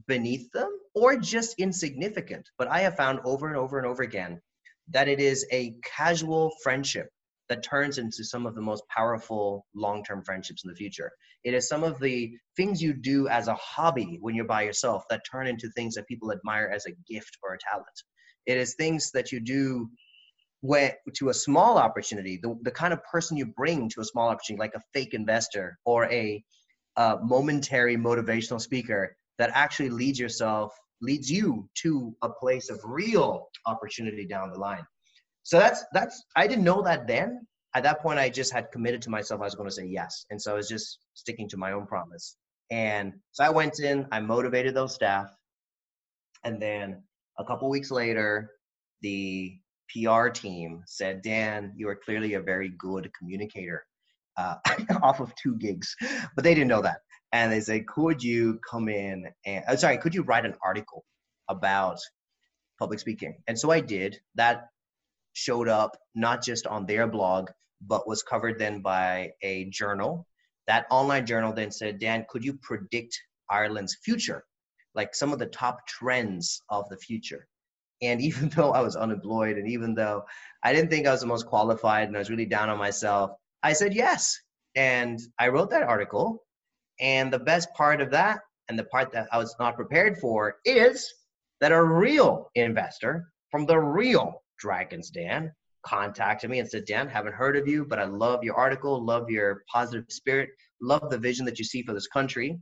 beneath 0.07 0.51
them 0.53 0.75
or 0.95 1.17
just 1.17 1.59
insignificant. 1.59 2.49
But 2.57 2.67
I 2.69 2.79
have 2.79 2.95
found 2.95 3.19
over 3.25 3.47
and 3.47 3.57
over 3.57 3.77
and 3.77 3.85
over 3.85 4.01
again 4.01 4.41
that 4.89 5.07
it 5.07 5.19
is 5.19 5.45
a 5.51 5.75
casual 5.83 6.51
friendship 6.63 7.09
that 7.49 7.63
turns 7.63 7.97
into 7.97 8.23
some 8.23 8.45
of 8.45 8.55
the 8.55 8.61
most 8.61 8.83
powerful 8.87 9.65
long 9.75 10.03
term 10.03 10.23
friendships 10.23 10.63
in 10.63 10.69
the 10.69 10.75
future. 10.75 11.11
It 11.43 11.53
is 11.53 11.67
some 11.67 11.83
of 11.83 11.99
the 11.99 12.31
things 12.55 12.81
you 12.81 12.93
do 12.93 13.27
as 13.27 13.47
a 13.47 13.55
hobby 13.55 14.17
when 14.21 14.33
you're 14.35 14.45
by 14.45 14.63
yourself 14.63 15.03
that 15.09 15.21
turn 15.29 15.47
into 15.47 15.69
things 15.69 15.95
that 15.95 16.07
people 16.07 16.31
admire 16.31 16.71
as 16.73 16.85
a 16.85 17.11
gift 17.11 17.37
or 17.43 17.53
a 17.53 17.57
talent. 17.59 18.03
It 18.45 18.57
is 18.57 18.75
things 18.75 19.11
that 19.11 19.31
you 19.31 19.39
do 19.39 19.89
when, 20.61 20.93
to 21.15 21.29
a 21.29 21.33
small 21.33 21.77
opportunity, 21.77 22.39
the, 22.41 22.57
the 22.61 22.71
kind 22.71 22.93
of 22.93 23.03
person 23.03 23.35
you 23.35 23.45
bring 23.45 23.89
to 23.89 24.01
a 24.01 24.05
small 24.05 24.29
opportunity, 24.29 24.61
like 24.61 24.75
a 24.75 24.81
fake 24.93 25.13
investor 25.13 25.77
or 25.83 26.05
a 26.05 26.43
momentary 26.97 27.97
motivational 27.97 28.61
speaker 28.61 29.17
that 29.37 29.51
actually 29.53 29.89
leads 29.89 30.19
yourself, 30.19 30.73
leads 31.01 31.29
you 31.29 31.67
to 31.75 32.15
a 32.21 32.29
place 32.29 32.69
of 32.69 32.79
real 32.85 33.49
opportunity 33.65 34.25
down 34.25 34.51
the 34.51 34.57
line. 34.59 34.85
So 35.43 35.59
that's, 35.59 35.83
that's, 35.93 36.23
I 36.35 36.47
didn't 36.47 36.63
know 36.63 36.81
that 36.83 37.07
then. 37.07 37.45
At 37.75 37.83
that 37.83 38.01
point, 38.01 38.19
I 38.19 38.29
just 38.29 38.53
had 38.53 38.71
committed 38.71 39.01
to 39.03 39.09
myself 39.09 39.41
I 39.41 39.45
was 39.45 39.55
going 39.55 39.69
to 39.69 39.75
say 39.75 39.85
yes. 39.85 40.25
And 40.29 40.41
so 40.41 40.51
I 40.51 40.55
was 40.55 40.69
just 40.69 40.99
sticking 41.15 41.49
to 41.49 41.57
my 41.57 41.71
own 41.71 41.85
promise. 41.85 42.37
And 42.71 43.13
so 43.31 43.43
I 43.43 43.49
went 43.49 43.79
in, 43.79 44.07
I 44.11 44.19
motivated 44.19 44.73
those 44.73 44.93
staff. 44.93 45.27
And 46.43 46.61
then 46.61 47.03
a 47.39 47.45
couple 47.45 47.69
weeks 47.69 47.91
later, 47.91 48.51
the 49.01 49.57
PR 49.89 50.29
team 50.29 50.83
said, 50.85 51.21
Dan, 51.21 51.73
you 51.75 51.87
are 51.89 51.95
clearly 51.95 52.35
a 52.35 52.41
very 52.41 52.69
good 52.77 53.11
communicator 53.17 53.85
uh, 54.37 54.55
off 55.03 55.19
of 55.19 55.33
two 55.35 55.55
gigs. 55.57 55.95
But 56.35 56.43
they 56.43 56.53
didn't 56.53 56.69
know 56.69 56.81
that. 56.81 56.99
And 57.31 57.51
they 57.51 57.61
said, 57.61 57.87
could 57.87 58.23
you 58.23 58.59
come 58.69 58.89
in 58.89 59.27
and, 59.45 59.63
oh, 59.67 59.75
sorry, 59.75 59.97
could 59.97 60.13
you 60.13 60.21
write 60.23 60.45
an 60.45 60.55
article 60.63 61.03
about 61.49 61.97
public 62.79 62.99
speaking? 62.99 63.37
And 63.47 63.57
so 63.57 63.71
I 63.71 63.79
did. 63.79 64.19
That 64.35 64.67
showed 65.33 65.67
up 65.67 65.97
not 66.15 66.43
just 66.43 66.65
on 66.67 66.85
their 66.85 67.07
blog, 67.07 67.49
but 67.81 68.07
was 68.07 68.23
covered 68.23 68.59
then 68.59 68.81
by 68.81 69.31
a 69.41 69.65
journal. 69.65 70.27
That 70.67 70.85
online 70.89 71.25
journal 71.25 71.53
then 71.53 71.71
said, 71.71 71.99
Dan, 71.99 72.25
could 72.29 72.43
you 72.43 72.53
predict 72.61 73.19
Ireland's 73.49 73.97
future? 74.03 74.45
Like 74.95 75.15
some 75.15 75.33
of 75.33 75.39
the 75.39 75.47
top 75.47 75.85
trends 75.87 76.61
of 76.69 76.87
the 76.89 76.97
future. 76.97 77.47
And 78.01 78.21
even 78.27 78.49
though 78.49 78.71
I 78.71 78.81
was 78.81 78.95
unemployed 78.95 79.57
and 79.57 79.67
even 79.67 79.95
though 79.95 80.23
I 80.63 80.73
didn't 80.73 80.89
think 80.89 81.07
I 81.07 81.11
was 81.11 81.21
the 81.21 81.27
most 81.27 81.47
qualified 81.47 82.07
and 82.07 82.15
I 82.15 82.19
was 82.19 82.29
really 82.29 82.45
down 82.45 82.69
on 82.69 82.77
myself, 82.77 83.31
I 83.63 83.73
said 83.73 83.93
yes. 83.93 84.37
And 84.75 85.19
I 85.39 85.49
wrote 85.49 85.69
that 85.71 85.83
article. 85.83 86.43
And 86.99 87.33
the 87.33 87.39
best 87.39 87.73
part 87.73 88.01
of 88.01 88.11
that, 88.11 88.39
and 88.69 88.77
the 88.77 88.83
part 88.85 89.11
that 89.11 89.27
I 89.31 89.37
was 89.37 89.55
not 89.59 89.75
prepared 89.75 90.17
for, 90.19 90.55
is 90.63 91.11
that 91.59 91.71
a 91.71 91.83
real 91.83 92.49
investor 92.55 93.27
from 93.49 93.65
the 93.65 93.77
real 93.77 94.42
Dragons 94.59 95.09
Den 95.09 95.51
contacted 95.85 96.49
me 96.49 96.59
and 96.59 96.69
said, 96.69 96.85
Dan, 96.85 97.07
haven't 97.07 97.35
heard 97.35 97.57
of 97.57 97.67
you, 97.67 97.85
but 97.85 97.99
I 97.99 98.05
love 98.05 98.43
your 98.43 98.55
article, 98.55 99.03
love 99.05 99.29
your 99.29 99.63
positive 99.71 100.05
spirit, 100.09 100.49
love 100.81 101.09
the 101.09 101.17
vision 101.17 101.45
that 101.45 101.59
you 101.59 101.65
see 101.65 101.83
for 101.83 101.93
this 101.93 102.07
country. 102.07 102.57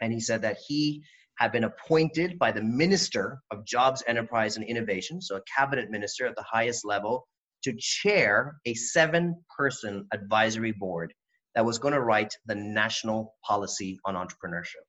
And 0.00 0.12
he 0.12 0.20
said 0.20 0.42
that 0.42 0.58
he 0.66 1.02
had 1.38 1.52
been 1.52 1.64
appointed 1.64 2.38
by 2.38 2.52
the 2.52 2.62
Minister 2.62 3.40
of 3.50 3.64
Jobs, 3.64 4.02
Enterprise, 4.06 4.56
and 4.56 4.66
Innovation, 4.66 5.20
so 5.20 5.36
a 5.36 5.42
cabinet 5.56 5.90
minister 5.90 6.26
at 6.26 6.36
the 6.36 6.44
highest 6.50 6.84
level, 6.84 7.26
to 7.64 7.74
chair 7.78 8.56
a 8.66 8.74
seven 8.74 9.36
person 9.56 10.06
advisory 10.12 10.72
board 10.72 11.14
that 11.54 11.64
was 11.64 11.78
going 11.78 11.94
to 11.94 12.00
write 12.00 12.34
the 12.46 12.54
national 12.54 13.34
policy 13.46 13.98
on 14.04 14.14
entrepreneurship. 14.14 14.84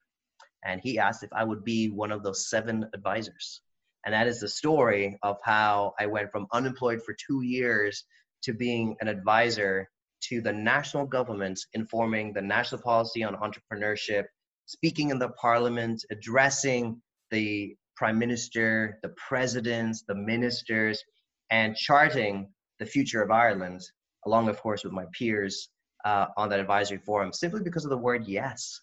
And 0.66 0.82
he 0.82 0.98
asked 0.98 1.24
if 1.24 1.30
I 1.34 1.44
would 1.44 1.63
be 1.63 1.90
one 1.90 2.12
of 2.12 2.24
those 2.24 2.50
seven 2.50 2.86
advisors. 2.94 3.62
And 4.05 4.13
that 4.13 4.27
is 4.27 4.39
the 4.39 4.50
story 4.50 5.17
of 5.24 5.38
how 5.43 5.93
I 6.00 6.07
went 6.07 6.31
from 6.31 6.48
unemployed 6.51 7.01
for 7.03 7.15
two 7.27 7.41
years 7.43 8.03
to 8.43 8.53
being 8.53 8.95
an 9.01 9.07
advisor 9.07 9.89
to 10.29 10.41
the 10.41 10.53
national 10.53 11.05
government 11.05 11.60
informing 11.74 12.33
the 12.33 12.41
national 12.41 12.81
policy 12.81 13.24
on 13.24 13.36
entrepreneurship, 13.36 14.25
speaking 14.65 15.10
in 15.10 15.19
the 15.19 15.29
parliament, 15.29 16.03
addressing 16.12 17.01
the 17.31 17.75
prime 17.95 18.17
minister, 18.17 19.00
the 19.03 19.13
presidents, 19.27 20.03
the 20.07 20.15
ministers, 20.15 21.03
and 21.50 21.75
charting 21.75 22.50
the 22.79 22.86
future 22.86 23.22
of 23.22 23.31
Ireland, 23.31 23.81
along, 24.25 24.50
of 24.50 24.60
course, 24.60 24.83
with 24.83 24.93
my 24.93 25.05
peers 25.17 25.69
uh, 26.05 26.27
on 26.38 26.50
that 26.50 26.60
advisory 26.60 26.98
forum, 26.98 27.31
simply 27.31 27.62
because 27.62 27.86
of 27.86 27.89
the 27.89 27.98
word 27.98 28.25
yes. 28.27 28.79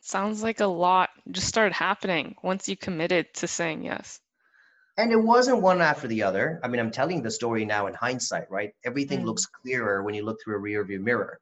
Sounds 0.00 0.42
like 0.42 0.60
a 0.60 0.66
lot 0.66 1.05
just 1.30 1.48
started 1.48 1.72
happening 1.72 2.34
once 2.42 2.68
you 2.68 2.76
committed 2.76 3.26
to 3.34 3.46
saying 3.46 3.84
yes. 3.84 4.20
And 4.98 5.12
it 5.12 5.22
wasn't 5.22 5.60
one 5.60 5.82
after 5.82 6.08
the 6.08 6.22
other. 6.22 6.58
I 6.62 6.68
mean, 6.68 6.80
I'm 6.80 6.90
telling 6.90 7.22
the 7.22 7.30
story 7.30 7.64
now 7.64 7.86
in 7.86 7.94
hindsight, 7.94 8.50
right? 8.50 8.72
Everything 8.84 9.20
mm. 9.20 9.24
looks 9.24 9.46
clearer 9.46 10.02
when 10.02 10.14
you 10.14 10.24
look 10.24 10.38
through 10.42 10.56
a 10.56 10.60
rear 10.60 10.84
view 10.84 11.00
mirror. 11.00 11.38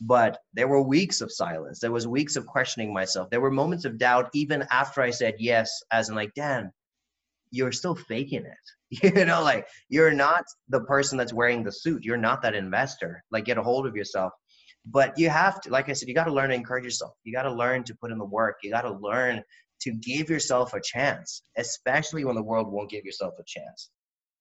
But 0.00 0.38
there 0.52 0.68
were 0.68 0.82
weeks 0.82 1.20
of 1.20 1.32
silence. 1.32 1.78
There 1.78 1.92
was 1.92 2.06
weeks 2.06 2.36
of 2.36 2.46
questioning 2.46 2.92
myself. 2.92 3.30
There 3.30 3.40
were 3.40 3.50
moments 3.50 3.84
of 3.84 3.98
doubt 3.98 4.28
even 4.34 4.66
after 4.70 5.00
I 5.00 5.10
said 5.10 5.36
yes, 5.38 5.82
as 5.90 6.08
in 6.08 6.14
like, 6.14 6.34
Dan, 6.34 6.72
you're 7.50 7.72
still 7.72 7.94
faking 7.94 8.44
it. 8.44 8.54
You 9.02 9.24
know, 9.24 9.42
like 9.42 9.66
you're 9.88 10.12
not 10.12 10.44
the 10.68 10.82
person 10.82 11.18
that's 11.18 11.32
wearing 11.32 11.64
the 11.64 11.72
suit. 11.72 12.04
You're 12.04 12.16
not 12.16 12.40
that 12.42 12.54
investor. 12.54 13.24
Like 13.32 13.44
get 13.44 13.58
a 13.58 13.62
hold 13.62 13.84
of 13.84 13.96
yourself 13.96 14.32
but 14.86 15.18
you 15.18 15.28
have 15.28 15.60
to 15.60 15.70
like 15.70 15.88
i 15.88 15.92
said 15.92 16.08
you 16.08 16.14
got 16.14 16.24
to 16.24 16.32
learn 16.32 16.50
to 16.50 16.54
encourage 16.54 16.84
yourself. 16.84 17.14
You 17.24 17.32
got 17.32 17.42
to 17.42 17.52
learn 17.52 17.84
to 17.84 17.94
put 17.94 18.12
in 18.12 18.18
the 18.18 18.24
work. 18.24 18.58
You 18.62 18.70
got 18.70 18.82
to 18.82 18.92
learn 18.92 19.42
to 19.80 19.92
give 19.92 20.30
yourself 20.30 20.74
a 20.74 20.80
chance 20.80 21.42
especially 21.58 22.24
when 22.24 22.34
the 22.34 22.42
world 22.42 22.70
won't 22.70 22.90
give 22.90 23.04
yourself 23.04 23.34
a 23.38 23.44
chance. 23.46 23.90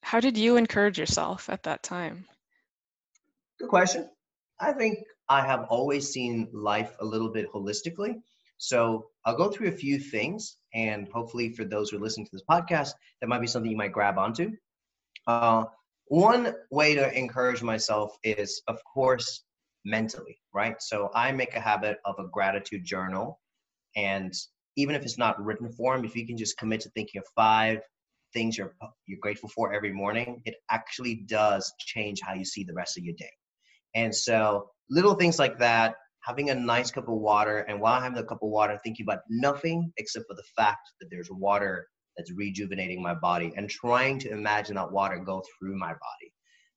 How 0.03 0.19
did 0.19 0.37
you 0.37 0.55
encourage 0.55 0.99
yourself 0.99 1.49
at 1.49 1.63
that 1.63 1.83
time? 1.83 2.25
Good 3.59 3.69
question. 3.69 4.09
I 4.59 4.71
think 4.71 4.99
i 5.27 5.41
have 5.41 5.65
always 5.69 6.07
seen 6.11 6.47
life 6.53 6.95
a 7.01 7.05
little 7.05 7.29
bit 7.29 7.51
holistically. 7.51 8.21
So 8.57 9.07
i'll 9.25 9.35
go 9.35 9.49
through 9.49 9.69
a 9.69 9.79
few 9.83 9.99
things 9.99 10.57
and 10.73 11.07
hopefully 11.09 11.49
for 11.49 11.65
those 11.65 11.89
who 11.89 11.97
are 11.97 12.01
listening 12.01 12.27
to 12.27 12.31
this 12.33 12.43
podcast 12.49 12.91
that 13.19 13.27
might 13.27 13.41
be 13.41 13.47
something 13.47 13.71
you 13.71 13.77
might 13.77 13.91
grab 13.91 14.17
onto. 14.17 14.51
Uh, 15.27 15.63
one 16.07 16.53
way 16.69 16.93
to 16.93 17.17
encourage 17.17 17.63
myself 17.63 18.15
is 18.23 18.61
of 18.67 18.79
course 18.83 19.43
mentally, 19.85 20.37
right? 20.53 20.75
So 20.81 21.09
I 21.15 21.31
make 21.31 21.55
a 21.55 21.61
habit 21.61 21.97
of 22.05 22.15
a 22.19 22.27
gratitude 22.27 22.83
journal. 22.83 23.39
And 23.95 24.33
even 24.75 24.95
if 24.95 25.03
it's 25.03 25.17
not 25.17 25.43
written 25.43 25.71
form, 25.71 26.03
if 26.03 26.15
you 26.15 26.27
can 26.27 26.37
just 26.37 26.57
commit 26.57 26.81
to 26.81 26.89
thinking 26.89 27.19
of 27.19 27.25
five 27.35 27.79
things 28.33 28.57
you're 28.57 28.75
you're 29.07 29.19
grateful 29.21 29.49
for 29.49 29.73
every 29.73 29.93
morning, 29.93 30.41
it 30.45 30.55
actually 30.69 31.23
does 31.27 31.71
change 31.79 32.19
how 32.21 32.33
you 32.33 32.45
see 32.45 32.63
the 32.63 32.73
rest 32.73 32.97
of 32.97 33.03
your 33.03 33.15
day. 33.17 33.31
And 33.95 34.13
so 34.13 34.69
little 34.89 35.15
things 35.15 35.39
like 35.39 35.59
that, 35.59 35.95
having 36.21 36.49
a 36.49 36.55
nice 36.55 36.91
cup 36.91 37.07
of 37.07 37.15
water, 37.15 37.59
and 37.59 37.79
while 37.79 37.93
I 37.93 38.03
having 38.03 38.17
a 38.17 38.23
cup 38.23 38.43
of 38.43 38.49
water, 38.49 38.77
thinking 38.83 39.05
about 39.05 39.21
nothing 39.29 39.91
except 39.97 40.25
for 40.27 40.35
the 40.35 40.43
fact 40.57 40.81
that 40.99 41.07
there's 41.09 41.29
water 41.31 41.87
that's 42.17 42.33
rejuvenating 42.35 43.01
my 43.01 43.13
body 43.13 43.53
and 43.55 43.69
trying 43.69 44.19
to 44.19 44.31
imagine 44.31 44.75
that 44.75 44.91
water 44.91 45.17
go 45.25 45.41
through 45.59 45.77
my 45.77 45.89
body. 45.89 46.33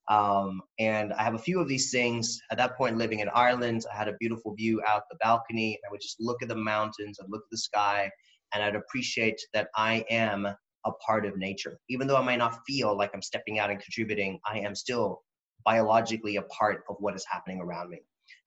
Um, 0.08 0.62
and 0.78 1.12
I 1.12 1.22
have 1.22 1.34
a 1.34 1.38
few 1.38 1.60
of 1.60 1.68
these 1.68 1.90
things. 1.90 2.40
At 2.50 2.58
that 2.58 2.76
point, 2.76 2.96
living 2.96 3.20
in 3.20 3.28
Ireland, 3.34 3.84
I 3.92 3.96
had 3.96 4.08
a 4.08 4.16
beautiful 4.18 4.54
view 4.54 4.82
out 4.86 5.02
the 5.10 5.18
balcony. 5.20 5.78
I 5.86 5.90
would 5.90 6.00
just 6.00 6.16
look 6.18 6.42
at 6.42 6.48
the 6.48 6.56
mountains, 6.56 7.18
I'd 7.20 7.30
look 7.30 7.42
at 7.42 7.50
the 7.50 7.58
sky, 7.58 8.10
and 8.54 8.62
I'd 8.62 8.74
appreciate 8.74 9.40
that 9.52 9.68
I 9.76 10.04
am 10.08 10.46
a 10.46 10.92
part 11.06 11.26
of 11.26 11.36
nature. 11.36 11.78
Even 11.90 12.06
though 12.06 12.16
I 12.16 12.22
might 12.22 12.36
not 12.38 12.60
feel 12.66 12.96
like 12.96 13.10
I'm 13.12 13.22
stepping 13.22 13.58
out 13.58 13.70
and 13.70 13.80
contributing, 13.80 14.40
I 14.46 14.60
am 14.60 14.74
still 14.74 15.22
biologically 15.64 16.36
a 16.36 16.42
part 16.42 16.84
of 16.88 16.96
what 17.00 17.14
is 17.14 17.26
happening 17.30 17.60
around 17.60 17.90
me. 17.90 17.98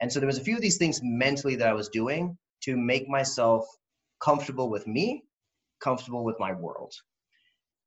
And 0.02 0.12
so 0.12 0.20
there 0.20 0.28
was 0.28 0.38
a 0.38 0.44
few 0.44 0.56
of 0.56 0.62
these 0.62 0.78
things 0.78 1.00
mentally 1.04 1.56
that 1.56 1.68
I 1.68 1.74
was 1.74 1.90
doing 1.90 2.38
to 2.64 2.78
make 2.78 3.08
myself 3.08 3.66
comfortable 4.24 4.70
with 4.70 4.88
me, 4.88 5.24
comfortable 5.84 6.24
with 6.24 6.38
my 6.40 6.54
world. 6.54 6.94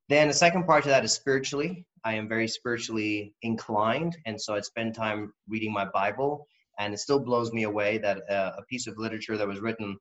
Then 0.08 0.28
the 0.28 0.34
second 0.34 0.64
part 0.64 0.84
to 0.84 0.90
that 0.90 1.04
is 1.04 1.12
spiritually. 1.12 1.86
I 2.04 2.14
am 2.14 2.28
very 2.28 2.46
spiritually 2.46 3.34
inclined, 3.42 4.16
and 4.26 4.40
so 4.40 4.54
I 4.54 4.60
spend 4.60 4.94
time 4.94 5.32
reading 5.48 5.72
my 5.72 5.86
Bible. 5.86 6.46
And 6.78 6.92
it 6.92 6.98
still 6.98 7.20
blows 7.20 7.52
me 7.52 7.62
away 7.62 7.98
that 7.98 8.18
uh, 8.30 8.52
a 8.58 8.62
piece 8.68 8.86
of 8.86 8.98
literature 8.98 9.36
that 9.38 9.46
was 9.46 9.60
written 9.60 9.96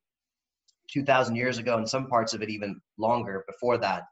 2,000 0.92 1.36
years 1.36 1.58
ago, 1.58 1.78
and 1.78 1.88
some 1.88 2.08
parts 2.08 2.34
of 2.34 2.42
it 2.42 2.50
even 2.50 2.80
longer 2.98 3.44
before 3.46 3.78
that, 3.78 4.02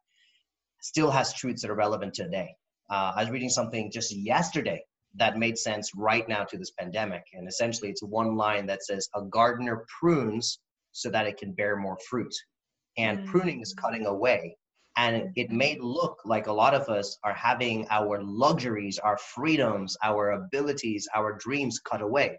still 0.80 1.10
has 1.10 1.34
truths 1.34 1.62
that 1.62 1.70
are 1.70 1.74
relevant 1.74 2.14
today. 2.14 2.54
Uh, 2.90 3.12
I 3.16 3.22
was 3.22 3.30
reading 3.30 3.50
something 3.50 3.90
just 3.90 4.16
yesterday 4.16 4.82
that 5.16 5.38
made 5.38 5.58
sense 5.58 5.90
right 5.94 6.26
now 6.28 6.44
to 6.44 6.56
this 6.56 6.70
pandemic. 6.70 7.22
And 7.34 7.46
essentially, 7.46 7.90
it's 7.90 8.02
one 8.02 8.36
line 8.36 8.66
that 8.66 8.82
says, 8.82 9.08
A 9.14 9.22
gardener 9.22 9.84
prunes 10.00 10.58
so 10.92 11.10
that 11.10 11.26
it 11.26 11.36
can 11.36 11.52
bear 11.52 11.76
more 11.76 11.98
fruit. 12.08 12.32
And 12.96 13.20
mm. 13.20 13.26
pruning 13.26 13.60
is 13.60 13.74
cutting 13.74 14.06
away 14.06 14.56
and 14.96 15.30
it 15.36 15.50
may 15.50 15.78
look 15.80 16.18
like 16.24 16.46
a 16.46 16.52
lot 16.52 16.74
of 16.74 16.88
us 16.88 17.18
are 17.24 17.32
having 17.32 17.86
our 17.90 18.22
luxuries 18.22 18.98
our 18.98 19.16
freedoms 19.16 19.96
our 20.02 20.32
abilities 20.32 21.08
our 21.14 21.38
dreams 21.38 21.78
cut 21.78 22.02
away. 22.02 22.38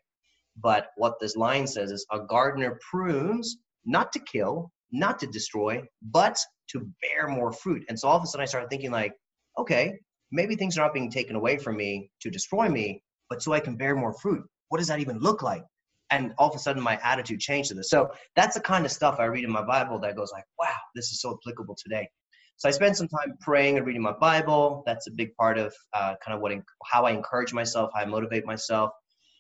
But 0.62 0.88
what 0.98 1.20
this 1.20 1.36
line 1.36 1.66
says 1.66 1.92
is 1.92 2.06
a 2.12 2.20
gardener 2.20 2.80
prunes 2.90 3.58
not 3.86 4.12
to 4.14 4.20
kill 4.20 4.72
not 4.92 5.20
to 5.20 5.28
destroy 5.28 5.82
but 6.04 6.38
to 6.70 6.88
bear 7.02 7.28
more 7.28 7.52
fruit. 7.52 7.84
And 7.90 8.00
so 8.00 8.08
all 8.08 8.18
of 8.18 8.24
a 8.24 8.28
sudden 8.28 8.44
i 8.44 8.46
started 8.46 8.70
thinking 8.70 8.92
like 8.92 9.14
okay 9.58 9.98
maybe 10.32 10.56
things 10.56 10.78
are 10.78 10.82
not 10.82 10.94
being 10.94 11.12
taken 11.12 11.36
away 11.36 11.58
from 11.58 11.78
me 11.78 12.10
to 12.22 12.30
destroy 12.30 12.70
me 12.70 13.02
but 13.30 13.42
so 13.42 13.54
i 13.54 13.60
can 13.60 13.76
bear 13.76 13.96
more 13.96 14.14
fruit. 14.14 14.44
What 14.70 14.78
does 14.78 14.88
that 14.88 15.00
even 15.00 15.20
look 15.20 15.42
like? 15.42 15.64
And 16.12 16.34
all 16.38 16.50
of 16.50 16.56
a 16.56 16.60
sudden 16.60 16.84
my 16.84 17.00
attitude 17.04 17.40
changed 17.40 17.70
to 17.70 17.76
this. 17.76 17.90
So 17.90 18.12
that's 18.36 18.54
the 18.54 18.62
kind 18.62 18.86
of 18.86 18.92
stuff 18.92 19.16
i 19.20 19.26
read 19.26 19.44
in 19.44 19.52
my 19.52 19.66
bible 19.66 19.98
that 20.00 20.16
goes 20.16 20.32
like 20.32 20.46
wow 20.60 20.78
this 20.94 21.12
is 21.12 21.20
so 21.20 21.36
applicable 21.42 21.76
today 21.84 22.08
so 22.58 22.70
I 22.70 22.72
spend 22.72 22.96
some 22.96 23.08
time 23.08 23.36
praying 23.42 23.78
and 23.78 23.86
reading 23.86 24.02
my 24.02 24.14
Bible. 24.14 24.84
That's 24.86 25.08
a 25.08 25.12
big 25.12 25.36
part 25.36 25.58
of 25.58 25.74
uh, 25.94 26.16
kind 26.24 26.36
of 26.36 26.42
what 26.42 26.54
how 26.86 27.06
I 27.06 27.12
encourage 27.12 27.54
myself, 27.54 27.92
how 27.94 28.02
I 28.02 28.06
motivate 28.06 28.46
myself. 28.46 28.92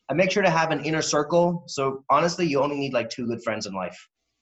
I 0.09 0.13
make 0.13 0.31
sure 0.31 0.43
to 0.43 0.49
have 0.49 0.71
an 0.71 0.83
inner 0.83 1.01
circle. 1.01 1.63
So 1.67 2.03
honestly, 2.09 2.45
you 2.45 2.61
only 2.61 2.77
need 2.77 2.93
like 2.93 3.09
two 3.09 3.25
good 3.25 3.41
friends 3.43 3.65
in 3.65 3.73
life. 3.73 3.97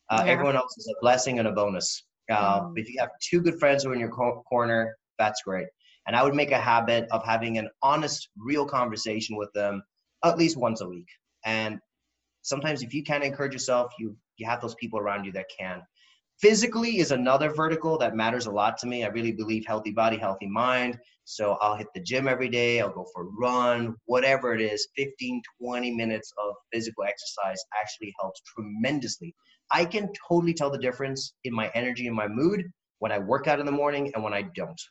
Uh, 0.09 0.23
yeah. 0.25 0.31
Everyone 0.31 0.55
else 0.55 0.75
is 0.77 0.87
a 0.87 0.99
blessing 1.01 1.39
and 1.39 1.47
a 1.47 1.51
bonus. 1.51 2.03
Uh, 2.29 2.61
mm. 2.61 2.73
If 2.75 2.89
you 2.89 2.99
have 2.99 3.09
two 3.29 3.41
good 3.41 3.59
friends 3.59 3.83
who 3.83 3.91
are 3.91 3.93
in 3.93 3.99
your 3.99 4.09
co- 4.09 4.43
corner, 4.49 4.95
that's 5.19 5.41
great. 5.43 5.67
And 6.07 6.15
I 6.15 6.23
would 6.23 6.33
make 6.33 6.51
a 6.51 6.57
habit 6.57 7.07
of 7.11 7.23
having 7.23 7.57
an 7.57 7.69
honest, 7.83 8.29
real 8.35 8.65
conversation 8.65 9.37
with 9.37 9.51
them 9.53 9.83
at 10.25 10.37
least 10.37 10.57
once 10.57 10.81
a 10.81 10.87
week. 10.87 11.07
And 11.45 11.79
sometimes 12.41 12.81
if 12.81 12.93
you 12.93 13.03
can't 13.03 13.23
encourage 13.23 13.53
yourself, 13.53 13.91
you 13.99 14.15
you 14.37 14.47
have 14.47 14.61
those 14.61 14.75
people 14.75 14.99
around 14.99 15.25
you 15.25 15.31
that 15.33 15.45
can. 15.57 15.83
Physically 16.41 16.97
is 16.97 17.11
another 17.11 17.53
vertical 17.53 17.99
that 17.99 18.15
matters 18.15 18.47
a 18.47 18.51
lot 18.51 18.75
to 18.79 18.87
me. 18.87 19.03
I 19.03 19.09
really 19.09 19.31
believe 19.31 19.63
healthy 19.67 19.91
body, 19.91 20.17
healthy 20.17 20.47
mind. 20.47 20.97
So 21.23 21.55
I'll 21.61 21.75
hit 21.75 21.85
the 21.93 22.01
gym 22.01 22.27
every 22.27 22.49
day, 22.49 22.81
I'll 22.81 22.89
go 22.89 23.05
for 23.13 23.25
a 23.25 23.29
run, 23.39 23.95
whatever 24.05 24.55
it 24.55 24.61
is, 24.61 24.87
15, 24.97 25.39
20 25.61 25.91
minutes 25.91 26.33
of 26.43 26.55
physical 26.73 27.03
exercise 27.03 27.63
actually 27.79 28.11
helps 28.19 28.41
tremendously. 28.55 29.35
I 29.71 29.85
can 29.85 30.09
totally 30.27 30.55
tell 30.55 30.71
the 30.71 30.79
difference 30.79 31.33
in 31.43 31.53
my 31.53 31.69
energy 31.75 32.07
and 32.07 32.15
my 32.15 32.27
mood 32.27 32.65
when 32.97 33.11
I 33.11 33.19
work 33.19 33.45
out 33.47 33.59
in 33.59 33.67
the 33.67 33.71
morning 33.71 34.11
and 34.15 34.23
when 34.23 34.33
I 34.33 34.41
don't. 34.55 34.81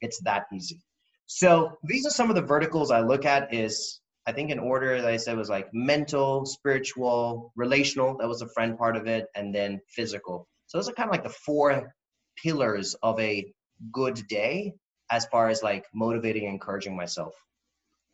It's 0.00 0.20
that 0.22 0.46
easy. 0.54 0.80
So 1.26 1.76
these 1.82 2.06
are 2.06 2.10
some 2.10 2.30
of 2.30 2.36
the 2.36 2.42
verticals 2.42 2.92
I 2.92 3.00
look 3.00 3.24
at 3.24 3.52
is 3.52 4.00
I 4.26 4.32
think 4.32 4.52
in 4.52 4.60
order 4.60 5.02
that 5.02 5.10
I 5.10 5.16
said 5.16 5.36
was 5.36 5.50
like 5.50 5.68
mental, 5.72 6.46
spiritual, 6.46 7.52
relational, 7.56 8.16
that 8.18 8.28
was 8.28 8.42
a 8.42 8.48
friend 8.50 8.78
part 8.78 8.96
of 8.96 9.08
it, 9.08 9.26
and 9.34 9.52
then 9.52 9.80
physical. 9.88 10.46
So 10.70 10.78
those 10.78 10.88
are 10.88 10.92
kind 10.92 11.08
of 11.08 11.12
like 11.12 11.24
the 11.24 11.30
four 11.30 11.92
pillars 12.40 12.94
of 13.02 13.18
a 13.18 13.52
good 13.90 14.24
day 14.28 14.72
as 15.10 15.26
far 15.26 15.48
as 15.48 15.64
like 15.64 15.84
motivating 15.92 16.44
and 16.44 16.52
encouraging 16.52 16.94
myself. 16.94 17.34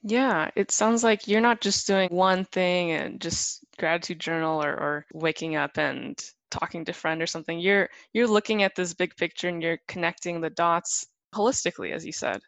Yeah, 0.02 0.50
it 0.56 0.70
sounds 0.70 1.04
like 1.04 1.28
you're 1.28 1.42
not 1.42 1.60
just 1.60 1.86
doing 1.86 2.08
one 2.08 2.46
thing 2.46 2.92
and 2.92 3.20
just 3.20 3.62
gratitude 3.78 4.20
journal 4.20 4.64
or, 4.64 4.70
or 4.70 5.06
waking 5.12 5.56
up 5.56 5.76
and 5.76 6.18
talking 6.50 6.82
to 6.86 6.92
a 6.92 6.94
friend 6.94 7.20
or 7.20 7.26
something. 7.26 7.58
You're 7.58 7.90
you're 8.14 8.26
looking 8.26 8.62
at 8.62 8.74
this 8.74 8.94
big 8.94 9.14
picture 9.16 9.48
and 9.48 9.62
you're 9.62 9.80
connecting 9.86 10.40
the 10.40 10.48
dots 10.48 11.06
holistically, 11.34 11.92
as 11.92 12.06
you 12.06 12.12
said. 12.12 12.40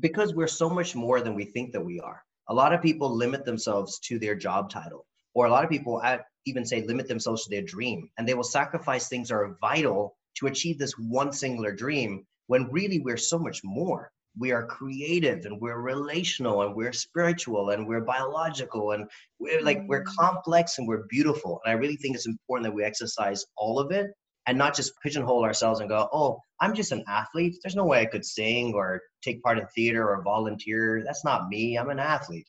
Because 0.00 0.34
we're 0.34 0.48
so 0.48 0.68
much 0.68 0.96
more 0.96 1.20
than 1.20 1.36
we 1.36 1.44
think 1.44 1.70
that 1.72 1.84
we 1.84 2.00
are. 2.00 2.20
A 2.48 2.54
lot 2.54 2.74
of 2.74 2.82
people 2.82 3.14
limit 3.14 3.44
themselves 3.44 4.00
to 4.00 4.18
their 4.18 4.34
job 4.34 4.70
title, 4.70 5.06
or 5.34 5.46
a 5.46 5.50
lot 5.50 5.64
of 5.64 5.70
people 5.70 6.02
even 6.46 6.64
say 6.64 6.82
limit 6.82 7.08
themselves 7.08 7.44
to 7.44 7.50
their 7.50 7.62
dream, 7.62 8.08
and 8.18 8.26
they 8.26 8.34
will 8.34 8.44
sacrifice 8.44 9.08
things 9.08 9.28
that 9.28 9.34
are 9.34 9.56
vital 9.60 10.16
to 10.36 10.46
achieve 10.46 10.78
this 10.78 10.94
one 10.98 11.32
singular 11.32 11.72
dream 11.72 12.26
when 12.46 12.70
really 12.70 13.00
we're 13.00 13.16
so 13.16 13.38
much 13.38 13.60
more. 13.62 14.10
We 14.38 14.52
are 14.52 14.66
creative 14.66 15.44
and 15.44 15.60
we're 15.60 15.80
relational 15.80 16.62
and 16.62 16.74
we're 16.74 16.92
spiritual 16.92 17.70
and 17.70 17.86
we're 17.86 18.00
biological 18.04 18.92
and 18.92 19.08
we're 19.40 19.60
like 19.62 19.82
we're 19.86 20.04
mm. 20.04 20.16
complex 20.18 20.78
and 20.78 20.86
we're 20.86 21.06
beautiful. 21.08 21.60
And 21.64 21.72
i 21.72 21.74
really 21.74 21.96
think 21.96 22.14
it's 22.14 22.26
important 22.26 22.64
that 22.64 22.74
we 22.74 22.84
exercise 22.84 23.44
all 23.56 23.80
of 23.80 23.90
it 23.90 24.06
and 24.46 24.56
not 24.56 24.74
just 24.74 24.92
pigeonhole 25.02 25.44
ourselves 25.44 25.80
and 25.80 25.88
go 25.88 26.08
oh 26.12 26.40
i'm 26.60 26.74
just 26.74 26.92
an 26.92 27.04
athlete. 27.08 27.56
There's 27.62 27.74
no 27.76 27.84
way 27.84 28.00
i 28.00 28.06
could 28.06 28.24
sing 28.24 28.72
or 28.72 29.00
take 29.22 29.42
part 29.42 29.58
in 29.58 29.66
theater 29.74 30.08
or 30.08 30.22
volunteer. 30.22 31.02
That's 31.04 31.24
not 31.24 31.48
me. 31.48 31.76
I'm 31.76 31.90
an 31.90 31.98
athlete 31.98 32.46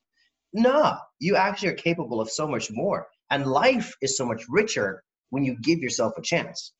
no 0.53 0.97
you 1.19 1.35
actually 1.35 1.69
are 1.69 1.73
capable 1.73 2.21
of 2.21 2.29
so 2.29 2.47
much 2.47 2.69
more 2.71 3.07
and 3.31 3.45
life 3.45 3.95
is 4.01 4.17
so 4.17 4.25
much 4.25 4.43
richer 4.49 5.03
when 5.29 5.43
you 5.43 5.57
give 5.61 5.79
yourself 5.79 6.13
a 6.17 6.21
chance. 6.21 6.73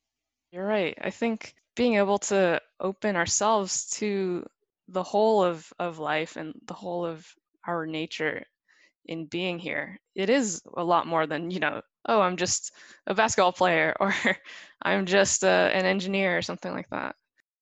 You're 0.52 0.66
right. 0.66 0.96
I 1.02 1.10
think 1.10 1.56
being 1.76 1.96
able 1.96 2.20
to 2.20 2.62
open 2.80 3.16
ourselves 3.16 3.90
to 3.92 4.46
the 4.90 5.02
whole 5.02 5.44
of, 5.44 5.72
of 5.80 5.98
life 5.98 6.36
and 6.36 6.54
the 6.68 6.74
whole 6.74 7.06
of 7.06 7.26
our 7.66 7.88
nature 7.88 8.44
in 9.06 9.26
being 9.26 9.58
here 9.58 10.00
it 10.14 10.30
is 10.30 10.62
a 10.78 10.84
lot 10.84 11.08
more 11.08 11.26
than 11.26 11.50
you 11.50 11.60
know 11.60 11.82
oh 12.08 12.22
i'm 12.22 12.38
just 12.38 12.72
a 13.08 13.16
basketball 13.16 13.52
player 13.52 13.96
or 14.00 14.14
i'm 14.84 15.08
just 15.08 15.44
a, 15.44 15.50
uh, 15.50 15.70
an 15.74 15.86
engineer 15.86 16.38
or 16.38 16.42
something 16.42 16.72
like 16.72 16.90
that. 16.92 17.16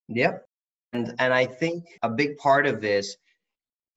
Yep. 0.10 0.46
And 0.92 1.14
and 1.20 1.34
i 1.34 1.46
think 1.46 1.86
a 2.02 2.10
big 2.10 2.38
part 2.38 2.66
of 2.66 2.82
this 2.82 3.16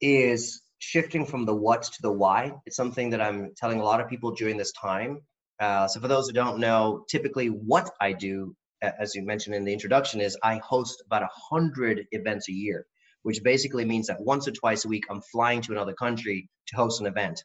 is 0.00 0.61
shifting 0.82 1.24
from 1.24 1.44
the 1.44 1.54
what 1.54 1.82
to 1.82 2.02
the 2.02 2.12
why 2.12 2.52
it's 2.66 2.76
something 2.76 3.10
that 3.10 3.20
i'm 3.20 3.52
telling 3.56 3.80
a 3.80 3.84
lot 3.84 4.00
of 4.00 4.08
people 4.08 4.32
during 4.32 4.56
this 4.56 4.72
time 4.72 5.20
uh, 5.60 5.86
so 5.86 6.00
for 6.00 6.08
those 6.08 6.26
who 6.26 6.32
don't 6.32 6.58
know 6.58 7.04
typically 7.08 7.46
what 7.48 7.88
i 8.00 8.12
do 8.12 8.54
as 8.82 9.14
you 9.14 9.22
mentioned 9.22 9.54
in 9.54 9.64
the 9.64 9.72
introduction, 9.72 10.20
is 10.20 10.36
I 10.42 10.56
host 10.58 11.02
about 11.06 11.22
a 11.22 11.28
hundred 11.50 12.06
events 12.10 12.48
a 12.48 12.52
year, 12.52 12.86
which 13.22 13.42
basically 13.42 13.84
means 13.84 14.08
that 14.08 14.20
once 14.20 14.48
or 14.48 14.52
twice 14.52 14.84
a 14.84 14.88
week 14.88 15.04
I'm 15.08 15.22
flying 15.32 15.60
to 15.62 15.72
another 15.72 15.94
country 15.94 16.48
to 16.68 16.76
host 16.76 17.00
an 17.00 17.06
event. 17.06 17.44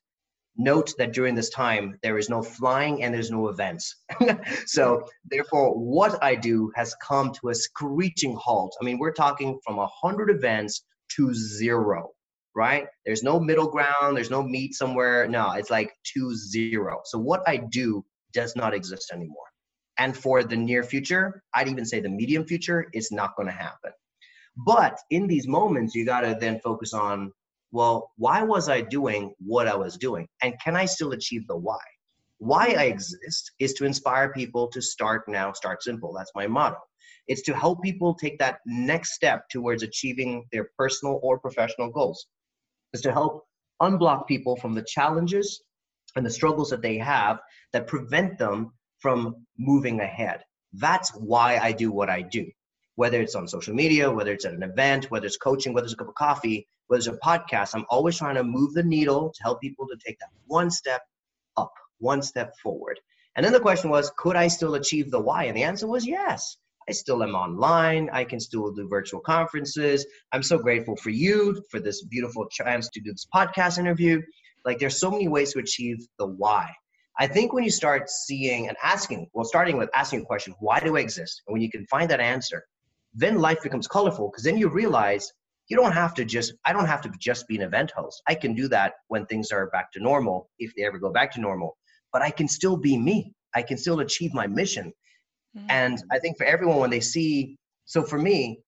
Note 0.60 0.94
that 0.98 1.14
during 1.14 1.36
this 1.36 1.50
time 1.50 2.00
there 2.02 2.18
is 2.18 2.30
no 2.30 2.42
flying 2.42 3.04
and 3.04 3.14
there's 3.14 3.30
no 3.30 3.50
events. 3.50 3.96
so 4.66 5.08
therefore, 5.26 5.74
what 5.78 6.22
I 6.24 6.34
do 6.34 6.72
has 6.76 6.96
come 6.96 7.32
to 7.34 7.50
a 7.50 7.56
screeching 7.56 8.36
halt. 8.36 8.76
I 8.82 8.86
mean, 8.86 8.98
we're 8.98 9.14
talking 9.14 9.60
from 9.64 9.78
a 9.78 9.88
hundred 9.88 10.32
events 10.32 10.84
to 11.16 11.34
zero 11.34 12.10
right? 12.58 12.88
There's 13.06 13.22
no 13.22 13.40
middle 13.40 13.68
ground, 13.68 14.18
there's 14.18 14.32
no 14.32 14.42
meet 14.42 14.74
somewhere. 14.74 15.28
No, 15.28 15.52
it's 15.52 15.70
like 15.70 15.94
to 16.16 16.36
zero. 16.36 17.02
So 17.06 17.20
what 17.20 17.44
I 17.48 17.58
do 17.58 18.04
does 18.34 18.56
not 18.56 18.74
exist 18.74 19.12
anymore. 19.14 19.46
And 20.00 20.18
for 20.18 20.44
the 20.44 20.58
near 20.58 20.82
future, 20.82 21.44
I'd 21.54 21.68
even 21.68 21.86
say 21.86 22.00
the 22.00 22.10
medium 22.10 22.46
future, 22.46 22.88
it's 22.94 23.12
not 23.12 23.36
going 23.36 23.48
to 23.48 23.54
happen. 23.54 23.92
But 24.66 24.98
in 25.12 25.28
these 25.28 25.48
moments, 25.48 25.94
you 25.94 26.04
got 26.04 26.22
to 26.22 26.36
then 26.40 26.60
focus 26.64 26.94
on, 26.94 27.32
well, 27.72 28.10
why 28.18 28.42
was 28.42 28.70
I 28.70 28.82
doing 28.82 29.36
what 29.38 29.68
I 29.68 29.76
was 29.76 29.96
doing? 29.96 30.28
And 30.42 30.56
can 30.64 30.76
I 30.76 30.86
still 30.86 31.12
achieve 31.12 31.46
the 31.48 31.56
why? 31.56 31.80
Why 32.40 32.76
I 32.78 32.86
exist 32.86 33.52
is 33.60 33.74
to 33.76 33.86
inspire 33.86 34.34
people 34.34 34.68
to 34.70 34.82
start 34.82 35.28
now, 35.28 35.52
start 35.52 35.84
simple. 35.84 36.12
That's 36.12 36.32
my 36.34 36.48
motto. 36.48 36.78
It's 37.28 37.44
to 37.44 37.54
help 37.54 37.84
people 37.84 38.16
take 38.16 38.40
that 38.40 38.60
next 38.66 39.14
step 39.14 39.48
towards 39.50 39.84
achieving 39.84 40.46
their 40.52 40.70
personal 40.76 41.20
or 41.22 41.38
professional 41.40 41.92
goals. 41.92 42.26
It's 42.94 43.04
to 43.04 43.12
help 43.12 43.46
unblock 43.82 44.28
people 44.28 44.56
from 44.56 44.74
the 44.74 44.86
challenges 44.88 45.62
and 46.16 46.26
the 46.26 46.32
struggles 46.32 46.70
that 46.70 46.82
they 46.82 46.98
have 46.98 47.40
that 47.74 47.88
prevent 47.88 48.38
them 48.38 48.72
from 49.00 49.46
moving 49.58 50.00
ahead. 50.00 50.44
That's 50.74 51.12
why 51.12 51.58
I 51.58 51.72
do 51.72 51.92
what 51.92 52.10
I 52.10 52.22
do. 52.22 52.46
Whether 52.96 53.22
it's 53.22 53.36
on 53.36 53.48
social 53.48 53.76
media, 53.76 54.12
whether 54.12 54.32
it's 54.32 54.46
at 54.46 54.54
an 54.54 54.64
event, 54.64 55.12
whether 55.12 55.28
it's 55.28 55.38
coaching, 55.38 55.74
whether 55.74 55.86
it's 55.86 55.94
a 55.94 55.98
cup 55.98 56.10
of 56.10 56.16
coffee, 56.16 56.68
whether 56.88 57.00
it's 57.00 57.08
a 57.08 57.20
podcast, 57.24 57.76
I'm 57.76 57.86
always 57.90 58.18
trying 58.18 58.36
to 58.36 58.44
move 58.44 58.74
the 58.74 58.84
needle 58.84 59.32
to 59.36 59.44
help 59.44 59.62
people 59.62 59.88
to 59.88 59.98
take 60.04 60.18
that 60.20 60.30
one 60.48 60.72
step 60.72 61.02
up, 61.56 61.72
one 62.00 62.22
step 62.22 62.54
forward. 62.64 63.00
And 63.36 63.46
then 63.46 63.54
the 63.54 63.60
question 63.60 63.92
was, 63.92 64.12
could 64.18 64.36
I 64.36 64.48
still 64.48 64.74
achieve 64.74 65.12
the 65.12 65.20
why? 65.20 65.44
And 65.44 65.56
the 65.56 65.64
answer 65.64 65.86
was 65.88 66.08
yes. 66.08 66.58
I 66.90 66.94
still 66.94 67.22
am 67.22 67.36
online. 67.36 68.10
I 68.14 68.24
can 68.24 68.40
still 68.40 68.72
do 68.72 68.88
virtual 68.88 69.20
conferences. 69.20 70.06
I'm 70.32 70.44
so 70.44 70.58
grateful 70.58 70.96
for 70.96 71.10
you 71.10 71.62
for 71.70 71.80
this 71.80 72.04
beautiful 72.06 72.48
chance 72.50 72.90
to 72.90 73.02
do 73.02 73.12
this 73.12 73.28
podcast 73.34 73.78
interview. 73.78 74.22
Like, 74.64 74.80
there's 74.80 75.00
so 75.00 75.12
many 75.12 75.28
ways 75.28 75.52
to 75.54 75.60
achieve 75.60 75.98
the 76.18 76.28
why. 76.28 76.72
I 77.20 77.28
think 77.28 77.52
when 77.52 77.64
you 77.64 77.72
start 77.72 78.10
seeing 78.10 78.68
and 78.68 78.78
asking, 78.82 79.28
well, 79.34 79.44
starting 79.44 79.78
with 79.78 79.90
asking 79.94 80.22
a 80.22 80.26
question, 80.26 80.54
why 80.60 80.80
do 80.80 80.96
I 80.98 81.02
exist? 81.02 81.42
And 81.48 81.54
when 81.54 81.62
you 81.62 81.70
can 81.70 81.86
find 81.88 82.10
that 82.10 82.20
answer, 82.20 82.64
then 83.14 83.40
life 83.40 83.62
becomes 83.64 83.88
colorful 83.88 84.30
because 84.30 84.44
then 84.44 84.58
you 84.58 84.70
realize 84.70 85.34
you 85.68 85.76
don't 85.76 85.94
have 85.94 86.14
to 86.14 86.24
just, 86.24 86.54
I 86.64 86.72
don't 86.72 86.86
have 86.86 87.02
to 87.02 87.12
just 87.20 87.48
be 87.48 87.56
an 87.58 87.64
event 87.64 87.92
host. 87.92 88.22
I 88.28 88.36
can 88.36 88.54
do 88.54 88.68
that 88.70 88.94
when 89.08 89.26
things 89.26 89.52
are 89.52 89.68
back 89.72 89.92
to 89.94 90.00
normal, 90.00 90.50
if 90.60 90.74
they 90.76 90.86
ever 90.86 91.00
go 91.00 91.12
back 91.12 91.34
to 91.34 91.42
normal, 91.42 91.76
but 92.14 92.22
I 92.22 92.30
can 92.30 92.48
still 92.48 92.78
be 92.78 92.98
me. 92.98 93.34
I 93.56 93.64
can 93.64 93.78
still 93.78 94.00
achieve 94.00 94.34
my 94.34 94.48
mission. 94.48 94.94
Mm-hmm. 95.56 95.68
And 95.70 96.04
I 96.12 96.20
think 96.20 96.38
for 96.38 96.46
everyone, 96.46 96.78
when 96.78 96.90
they 96.90 97.00
see, 97.00 97.56
so 97.86 98.04
for 98.04 98.18
me, 98.18 98.60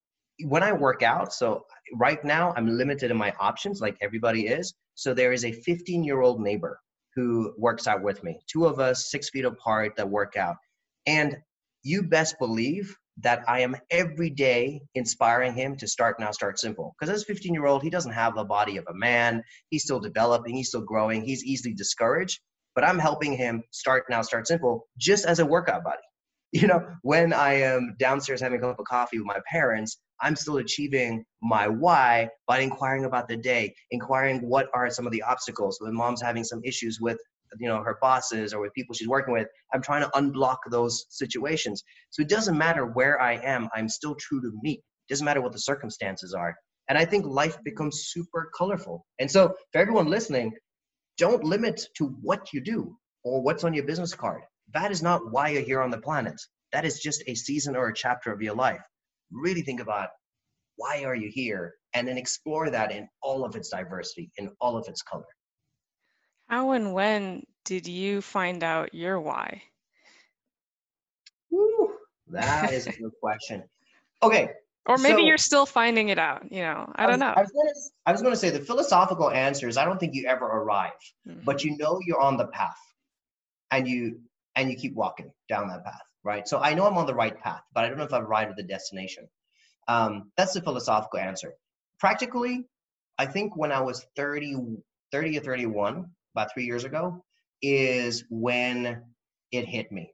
when 0.45 0.63
I 0.63 0.71
work 0.71 1.03
out, 1.03 1.33
so 1.33 1.65
right 1.95 2.23
now 2.23 2.53
I'm 2.55 2.77
limited 2.77 3.11
in 3.11 3.17
my 3.17 3.33
options 3.39 3.81
like 3.81 3.97
everybody 4.01 4.47
is. 4.47 4.73
So 4.95 5.13
there 5.13 5.33
is 5.33 5.45
a 5.45 5.51
15 5.51 6.03
year 6.03 6.21
old 6.21 6.41
neighbor 6.41 6.79
who 7.15 7.53
works 7.57 7.87
out 7.87 8.01
with 8.01 8.23
me. 8.23 8.39
Two 8.47 8.65
of 8.65 8.79
us, 8.79 9.09
six 9.11 9.29
feet 9.29 9.45
apart, 9.45 9.95
that 9.97 10.09
work 10.09 10.37
out. 10.37 10.55
And 11.05 11.37
you 11.83 12.03
best 12.03 12.37
believe 12.39 12.95
that 13.21 13.43
I 13.47 13.61
am 13.61 13.75
every 13.89 14.29
day 14.29 14.81
inspiring 14.95 15.53
him 15.53 15.75
to 15.77 15.87
start 15.87 16.19
now, 16.19 16.31
start 16.31 16.59
simple. 16.59 16.95
Because 16.99 17.13
as 17.13 17.23
a 17.23 17.25
15 17.25 17.53
year 17.53 17.65
old, 17.65 17.83
he 17.83 17.89
doesn't 17.89 18.13
have 18.13 18.35
the 18.35 18.45
body 18.45 18.77
of 18.77 18.85
a 18.89 18.93
man. 18.93 19.43
He's 19.69 19.83
still 19.83 19.99
developing, 19.99 20.55
he's 20.55 20.69
still 20.69 20.81
growing, 20.81 21.23
he's 21.23 21.43
easily 21.43 21.73
discouraged. 21.73 22.39
But 22.75 22.83
I'm 22.83 22.99
helping 22.99 23.33
him 23.33 23.63
start 23.71 24.05
now, 24.09 24.21
start 24.21 24.47
simple, 24.47 24.87
just 24.97 25.25
as 25.25 25.39
a 25.39 25.45
workout 25.45 25.83
buddy. 25.83 25.97
You 26.51 26.65
know, 26.65 26.83
when 27.03 27.31
I 27.31 27.53
am 27.61 27.95
downstairs 27.99 28.41
having 28.41 28.57
a 28.57 28.61
cup 28.61 28.79
of 28.79 28.85
coffee 28.85 29.19
with 29.19 29.27
my 29.27 29.39
parents, 29.47 29.99
I'm 30.19 30.35
still 30.35 30.57
achieving 30.57 31.23
my 31.43 31.67
why 31.67 32.29
by 32.47 32.59
inquiring 32.61 33.05
about 33.05 33.27
the 33.27 33.37
day, 33.37 33.75
inquiring 33.91 34.39
what 34.39 34.67
are 34.73 34.89
some 34.89 35.05
of 35.05 35.11
the 35.11 35.21
obstacles. 35.21 35.77
When 35.79 35.93
mom's 35.93 36.23
having 36.23 36.43
some 36.43 36.61
issues 36.63 36.99
with 36.99 37.19
you 37.59 37.67
know 37.67 37.81
her 37.83 37.97
bosses 38.01 38.53
or 38.53 38.61
with 38.61 38.73
people 38.73 38.93
she's 38.93 39.07
working 39.07 39.33
with 39.33 39.47
i'm 39.73 39.81
trying 39.81 40.03
to 40.03 40.09
unblock 40.09 40.57
those 40.69 41.05
situations. 41.09 41.83
So 42.11 42.21
it 42.21 42.29
doesn't 42.29 42.57
matter 42.57 42.85
where 42.85 43.19
i 43.21 43.33
am 43.33 43.69
i'm 43.73 43.89
still 43.89 44.15
true 44.15 44.41
to 44.41 44.51
me. 44.61 44.73
It 44.73 45.13
doesn't 45.13 45.25
matter 45.25 45.41
what 45.41 45.51
the 45.51 45.59
circumstances 45.59 46.33
are. 46.33 46.55
And 46.89 46.97
i 46.97 47.05
think 47.05 47.25
life 47.25 47.57
becomes 47.63 48.09
super 48.09 48.51
colorful. 48.55 49.05
And 49.19 49.29
so 49.29 49.53
for 49.71 49.81
everyone 49.81 50.07
listening 50.07 50.51
don't 51.17 51.43
limit 51.43 51.87
to 51.97 52.15
what 52.21 52.53
you 52.53 52.61
do 52.61 52.95
or 53.23 53.41
what's 53.41 53.63
on 53.63 53.73
your 53.73 53.85
business 53.85 54.13
card 54.13 54.41
that 54.73 54.91
is 54.91 55.01
not 55.01 55.31
why 55.31 55.49
you're 55.49 55.61
here 55.63 55.81
on 55.81 55.89
the 55.91 55.97
planet 56.01 56.39
that 56.71 56.85
is 56.85 56.99
just 56.99 57.23
a 57.27 57.35
season 57.35 57.75
or 57.75 57.87
a 57.87 57.93
chapter 57.93 58.31
of 58.31 58.41
your 58.41 58.55
life 58.55 58.81
really 59.31 59.61
think 59.61 59.79
about 59.79 60.09
why 60.75 61.03
are 61.03 61.15
you 61.15 61.29
here 61.33 61.73
and 61.93 62.07
then 62.07 62.17
explore 62.17 62.69
that 62.69 62.91
in 62.91 63.07
all 63.21 63.43
of 63.45 63.55
its 63.55 63.69
diversity 63.69 64.29
in 64.37 64.49
all 64.61 64.77
of 64.77 64.87
its 64.87 65.01
color 65.01 65.25
how 66.47 66.71
and 66.71 66.93
when 66.93 67.43
did 67.65 67.87
you 67.87 68.21
find 68.21 68.63
out 68.63 68.93
your 68.93 69.19
why 69.19 69.61
That 72.31 72.71
is 72.71 72.85
a 72.87 72.91
good 72.91 73.11
question. 73.21 73.63
Okay. 74.21 74.49
Or 74.85 74.97
maybe 74.97 75.21
so- 75.21 75.25
you're 75.27 75.37
still 75.37 75.65
finding 75.65 76.09
it 76.09 76.19
out. 76.19 76.51
You 76.51 76.61
know, 76.61 76.91
I 76.95 77.03
don't 77.03 77.13
was- 77.13 77.19
know. 77.19 77.33
I 77.35 77.41
was, 77.41 77.51
gonna, 77.51 77.73
I 78.05 78.11
was 78.11 78.21
gonna 78.21 78.35
say 78.35 78.49
the 78.51 78.59
philosophical 78.59 79.31
answer 79.31 79.67
is 79.67 79.77
I 79.77 79.85
don't 79.85 79.99
think 79.99 80.13
you 80.15 80.27
ever 80.27 80.45
arrive, 80.45 80.91
Mhm. 81.27 81.43
but 81.43 81.63
you 81.63 81.75
know 81.77 81.99
you're 82.05 82.19
on 82.21 82.37
the 82.37 82.47
path, 82.47 82.77
and 83.71 83.87
you 83.87 84.19
and 84.59 84.71
you 84.71 84.77
keep 84.77 84.95
walking 84.95 85.31
down 85.49 85.67
that 85.69 85.85
path, 85.85 86.01
right? 86.23 86.47
So 86.47 86.59
I 86.59 86.73
know 86.73 86.85
I'm 86.87 86.97
on 86.97 87.07
the 87.07 87.15
right 87.15 87.37
path, 87.39 87.63
but 87.73 87.85
I 87.85 87.89
don't 87.89 87.97
know 87.97 88.03
if 88.05 88.13
I've 88.13 88.23
arrived 88.23 88.51
at 88.51 88.57
the 88.57 88.63
destination. 88.63 89.27
Um, 89.87 90.31
that's 90.37 90.53
the 90.53 90.61
philosophical 90.61 91.19
answer. 91.19 91.53
Practically, 91.99 92.65
I 93.17 93.25
think 93.25 93.57
when 93.57 93.71
I 93.71 93.81
was 93.81 94.05
30, 94.15 94.55
30 95.11 95.37
or 95.37 95.41
31, 95.41 96.11
about 96.35 96.53
three 96.53 96.65
years 96.65 96.85
ago, 96.85 97.23
is 97.61 98.25
when 98.29 99.03
it 99.51 99.65
hit 99.67 99.91
me 99.91 100.13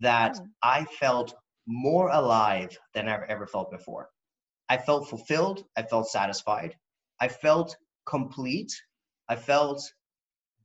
that 0.00 0.36
Mm. 0.36 0.48
I 0.62 0.84
felt 0.86 1.34
more 1.66 2.08
alive 2.10 2.78
than 2.94 3.08
I've 3.08 3.28
ever 3.28 3.46
felt 3.46 3.70
before. 3.70 4.10
I 4.68 4.78
felt 4.78 5.08
fulfilled. 5.08 5.64
I 5.76 5.82
felt 5.82 6.08
satisfied. 6.08 6.76
I 7.20 7.28
felt 7.28 7.76
complete. 8.06 8.72
I 9.28 9.36
felt 9.36 9.82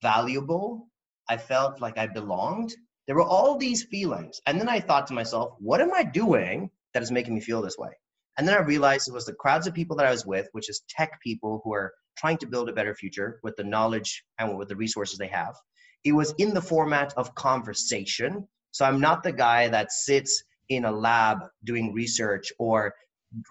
valuable. 0.01 0.87
I 1.29 1.37
felt 1.37 1.81
like 1.81 1.97
I 1.97 2.07
belonged. 2.07 2.75
There 3.07 3.15
were 3.15 3.23
all 3.23 3.57
these 3.57 3.83
feelings. 3.83 4.41
And 4.45 4.59
then 4.59 4.69
I 4.69 4.79
thought 4.79 5.07
to 5.07 5.13
myself, 5.13 5.53
what 5.59 5.81
am 5.81 5.93
I 5.93 6.03
doing 6.03 6.69
that 6.93 7.03
is 7.03 7.11
making 7.11 7.35
me 7.35 7.41
feel 7.41 7.61
this 7.61 7.77
way? 7.77 7.91
And 8.37 8.47
then 8.47 8.55
I 8.55 8.61
realized 8.61 9.07
it 9.07 9.13
was 9.13 9.25
the 9.25 9.33
crowds 9.33 9.67
of 9.67 9.73
people 9.73 9.95
that 9.97 10.05
I 10.05 10.11
was 10.11 10.25
with, 10.25 10.47
which 10.51 10.69
is 10.69 10.83
tech 10.89 11.21
people 11.21 11.61
who 11.63 11.73
are 11.73 11.93
trying 12.17 12.37
to 12.37 12.47
build 12.47 12.69
a 12.69 12.73
better 12.73 12.95
future 12.95 13.39
with 13.43 13.55
the 13.55 13.63
knowledge 13.63 14.23
and 14.39 14.57
with 14.57 14.69
the 14.69 14.75
resources 14.75 15.17
they 15.17 15.27
have. 15.27 15.55
It 16.03 16.13
was 16.13 16.33
in 16.37 16.53
the 16.53 16.61
format 16.61 17.13
of 17.17 17.33
conversation. 17.35 18.47
So 18.71 18.85
I'm 18.85 18.99
not 18.99 19.23
the 19.23 19.31
guy 19.31 19.69
that 19.69 19.91
sits 19.91 20.43
in 20.69 20.85
a 20.85 20.91
lab 20.91 21.39
doing 21.63 21.93
research 21.93 22.51
or 22.59 22.93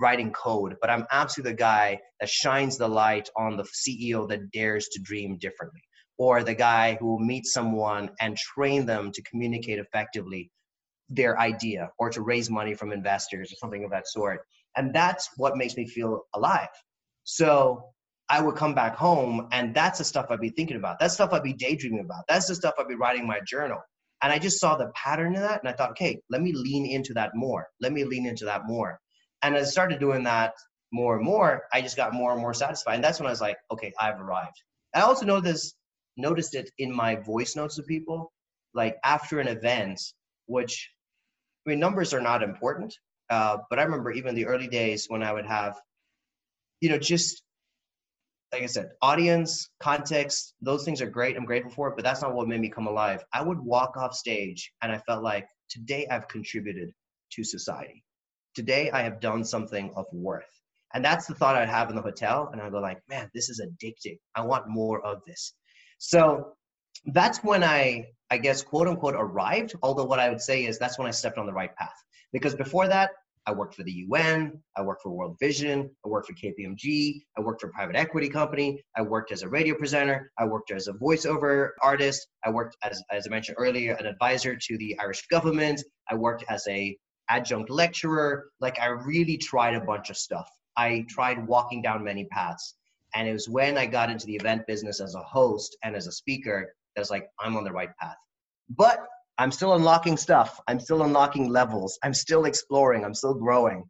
writing 0.00 0.32
code, 0.32 0.76
but 0.80 0.90
I'm 0.90 1.06
absolutely 1.10 1.52
the 1.52 1.58
guy 1.58 2.00
that 2.20 2.28
shines 2.28 2.76
the 2.78 2.88
light 2.88 3.28
on 3.36 3.56
the 3.56 3.64
CEO 3.64 4.28
that 4.28 4.50
dares 4.50 4.88
to 4.88 5.00
dream 5.02 5.38
differently, 5.38 5.82
or 6.18 6.42
the 6.42 6.54
guy 6.54 6.96
who 7.00 7.06
will 7.06 7.18
meet 7.18 7.46
someone 7.46 8.10
and 8.20 8.36
train 8.36 8.86
them 8.86 9.10
to 9.12 9.22
communicate 9.22 9.78
effectively 9.78 10.50
their 11.08 11.38
idea 11.38 11.90
or 11.98 12.10
to 12.10 12.22
raise 12.22 12.50
money 12.50 12.74
from 12.74 12.92
investors 12.92 13.52
or 13.52 13.56
something 13.56 13.84
of 13.84 13.90
that 13.90 14.08
sort. 14.08 14.40
And 14.76 14.94
that's 14.94 15.30
what 15.36 15.56
makes 15.56 15.76
me 15.76 15.86
feel 15.86 16.22
alive. 16.34 16.68
So 17.24 17.84
I 18.28 18.40
would 18.40 18.56
come 18.56 18.74
back 18.74 18.96
home 18.96 19.48
and 19.52 19.74
that's 19.74 19.98
the 19.98 20.04
stuff 20.04 20.26
I'd 20.30 20.40
be 20.40 20.50
thinking 20.50 20.76
about. 20.76 20.98
That's 20.98 21.14
stuff 21.14 21.32
I'd 21.32 21.42
be 21.42 21.52
daydreaming 21.52 22.00
about. 22.00 22.24
That's 22.28 22.46
the 22.46 22.54
stuff 22.54 22.74
I'd 22.78 22.88
be 22.88 22.94
writing 22.94 23.22
in 23.22 23.28
my 23.28 23.40
journal. 23.46 23.80
And 24.22 24.32
I 24.32 24.38
just 24.38 24.58
saw 24.58 24.76
the 24.76 24.90
pattern 24.94 25.34
in 25.34 25.42
that 25.42 25.60
and 25.60 25.68
I 25.68 25.72
thought, 25.72 25.90
okay, 25.90 26.18
let 26.30 26.40
me 26.40 26.52
lean 26.52 26.86
into 26.86 27.12
that 27.14 27.34
more. 27.34 27.68
Let 27.80 27.92
me 27.92 28.04
lean 28.04 28.26
into 28.26 28.46
that 28.46 28.66
more. 28.66 28.98
And 29.42 29.54
as 29.54 29.68
I 29.68 29.70
started 29.70 30.00
doing 30.00 30.22
that 30.24 30.54
more 30.92 31.16
and 31.16 31.24
more, 31.24 31.64
I 31.72 31.82
just 31.82 31.96
got 31.96 32.14
more 32.14 32.32
and 32.32 32.40
more 32.40 32.54
satisfied. 32.54 32.94
And 32.94 33.04
that's 33.04 33.20
when 33.20 33.26
I 33.26 33.30
was 33.30 33.42
like, 33.42 33.58
okay, 33.70 33.92
I've 34.00 34.18
arrived. 34.18 34.62
I 34.94 35.02
also 35.02 35.26
know 35.26 35.40
this, 35.40 35.74
noticed 36.16 36.54
it 36.54 36.70
in 36.78 36.94
my 36.94 37.16
voice 37.16 37.56
notes 37.56 37.78
of 37.78 37.86
people, 37.86 38.32
like 38.74 38.96
after 39.04 39.40
an 39.40 39.48
event, 39.48 40.00
which 40.46 40.90
I 41.66 41.70
mean, 41.70 41.80
numbers 41.80 42.12
are 42.12 42.20
not 42.20 42.42
important. 42.42 42.94
Uh, 43.30 43.58
but 43.70 43.78
I 43.78 43.82
remember 43.82 44.12
even 44.12 44.34
the 44.34 44.46
early 44.46 44.68
days 44.68 45.06
when 45.08 45.22
I 45.22 45.32
would 45.32 45.46
have, 45.46 45.80
you 46.80 46.90
know, 46.90 46.98
just 46.98 47.42
like 48.52 48.62
I 48.62 48.66
said, 48.66 48.90
audience, 49.02 49.68
context, 49.80 50.54
those 50.60 50.84
things 50.84 51.02
are 51.02 51.10
great. 51.10 51.36
I'm 51.36 51.44
grateful 51.44 51.72
for 51.72 51.88
it, 51.88 51.96
but 51.96 52.04
that's 52.04 52.22
not 52.22 52.34
what 52.34 52.46
made 52.46 52.60
me 52.60 52.68
come 52.68 52.86
alive. 52.86 53.24
I 53.32 53.42
would 53.42 53.58
walk 53.58 53.96
off 53.96 54.14
stage 54.14 54.72
and 54.80 54.92
I 54.92 54.98
felt 54.98 55.24
like 55.24 55.48
today 55.68 56.06
I've 56.08 56.28
contributed 56.28 56.92
to 57.32 57.42
society. 57.42 58.04
Today 58.54 58.90
I 58.92 59.02
have 59.02 59.18
done 59.20 59.44
something 59.44 59.92
of 59.96 60.06
worth. 60.12 60.44
And 60.92 61.04
that's 61.04 61.26
the 61.26 61.34
thought 61.34 61.56
I'd 61.56 61.68
have 61.68 61.90
in 61.90 61.96
the 61.96 62.02
hotel. 62.02 62.50
And 62.52 62.60
I'd 62.60 62.70
go 62.70 62.78
like, 62.78 63.00
man, 63.08 63.28
this 63.34 63.48
is 63.48 63.60
addicting. 63.60 64.18
I 64.36 64.42
want 64.42 64.68
more 64.68 65.04
of 65.04 65.22
this. 65.26 65.54
So 65.98 66.52
that's 67.06 67.38
when 67.38 67.64
I, 67.64 68.06
I 68.30 68.38
guess, 68.38 68.62
quote 68.62 68.88
unquote, 68.88 69.14
arrived. 69.16 69.74
Although 69.82 70.04
what 70.04 70.20
I 70.20 70.28
would 70.28 70.40
say 70.40 70.64
is 70.64 70.78
that's 70.78 70.98
when 70.98 71.06
I 71.06 71.10
stepped 71.10 71.38
on 71.38 71.46
the 71.46 71.52
right 71.52 71.74
path. 71.76 71.94
Because 72.32 72.54
before 72.54 72.88
that, 72.88 73.10
I 73.46 73.52
worked 73.52 73.74
for 73.74 73.82
the 73.82 73.92
UN, 74.08 74.62
I 74.74 74.80
worked 74.80 75.02
for 75.02 75.10
World 75.10 75.36
Vision, 75.38 75.90
I 76.02 76.08
worked 76.08 76.28
for 76.28 76.32
KPMG, 76.32 77.20
I 77.36 77.42
worked 77.42 77.60
for 77.60 77.66
a 77.66 77.72
private 77.72 77.94
equity 77.94 78.30
company, 78.30 78.82
I 78.96 79.02
worked 79.02 79.32
as 79.32 79.42
a 79.42 79.48
radio 79.50 79.74
presenter, 79.74 80.32
I 80.38 80.46
worked 80.46 80.70
as 80.70 80.88
a 80.88 80.94
voiceover 80.94 81.72
artist, 81.82 82.26
I 82.42 82.48
worked 82.50 82.74
as, 82.82 83.02
as 83.10 83.26
I 83.26 83.30
mentioned 83.30 83.58
earlier, 83.60 83.96
an 83.96 84.06
advisor 84.06 84.56
to 84.56 84.78
the 84.78 84.98
Irish 84.98 85.26
government, 85.26 85.82
I 86.08 86.14
worked 86.14 86.44
as 86.48 86.66
a 86.68 86.96
adjunct 87.28 87.70
lecturer. 87.70 88.50
Like 88.60 88.78
I 88.80 88.86
really 88.86 89.36
tried 89.36 89.74
a 89.74 89.80
bunch 89.80 90.10
of 90.10 90.16
stuff. 90.16 90.48
I 90.76 91.04
tried 91.08 91.46
walking 91.46 91.82
down 91.82 92.04
many 92.04 92.26
paths. 92.26 92.74
And 93.14 93.28
it 93.28 93.32
was 93.32 93.48
when 93.48 93.78
I 93.78 93.86
got 93.86 94.10
into 94.10 94.26
the 94.26 94.34
event 94.34 94.66
business 94.66 95.00
as 95.00 95.14
a 95.14 95.22
host 95.22 95.76
and 95.82 95.94
as 95.94 96.06
a 96.06 96.12
speaker 96.12 96.74
that 96.94 97.00
I 97.00 97.02
was 97.02 97.10
like, 97.10 97.28
I'm 97.40 97.56
on 97.56 97.64
the 97.64 97.72
right 97.72 97.90
path. 98.00 98.16
But 98.70 99.06
I'm 99.38 99.50
still 99.50 99.74
unlocking 99.74 100.16
stuff. 100.16 100.60
I'm 100.68 100.80
still 100.80 101.02
unlocking 101.02 101.48
levels. 101.48 101.98
I'm 102.02 102.14
still 102.14 102.44
exploring. 102.44 103.04
I'm 103.04 103.14
still 103.14 103.34
growing. 103.34 103.84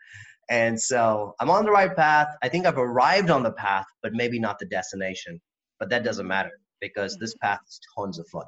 And 0.51 0.81
so 0.81 1.35
I'm 1.41 1.51
on 1.51 1.65
the 1.65 1.71
right 1.71 1.95
path. 1.95 2.29
I 2.43 2.49
think 2.49 2.67
I've 2.67 2.79
arrived 2.79 3.31
on 3.31 3.43
the 3.43 3.53
path, 3.53 3.87
but 4.03 4.13
maybe 4.13 4.39
not 4.39 4.59
the 4.59 4.67
destination. 4.67 5.41
But 5.79 5.91
that 5.91 6.05
doesn't 6.05 6.27
matter 6.27 6.51
because 6.81 7.17
this 7.19 7.35
path 7.37 7.61
is 7.67 7.81
tons 7.97 8.19
of 8.19 8.27
fun. 8.29 8.45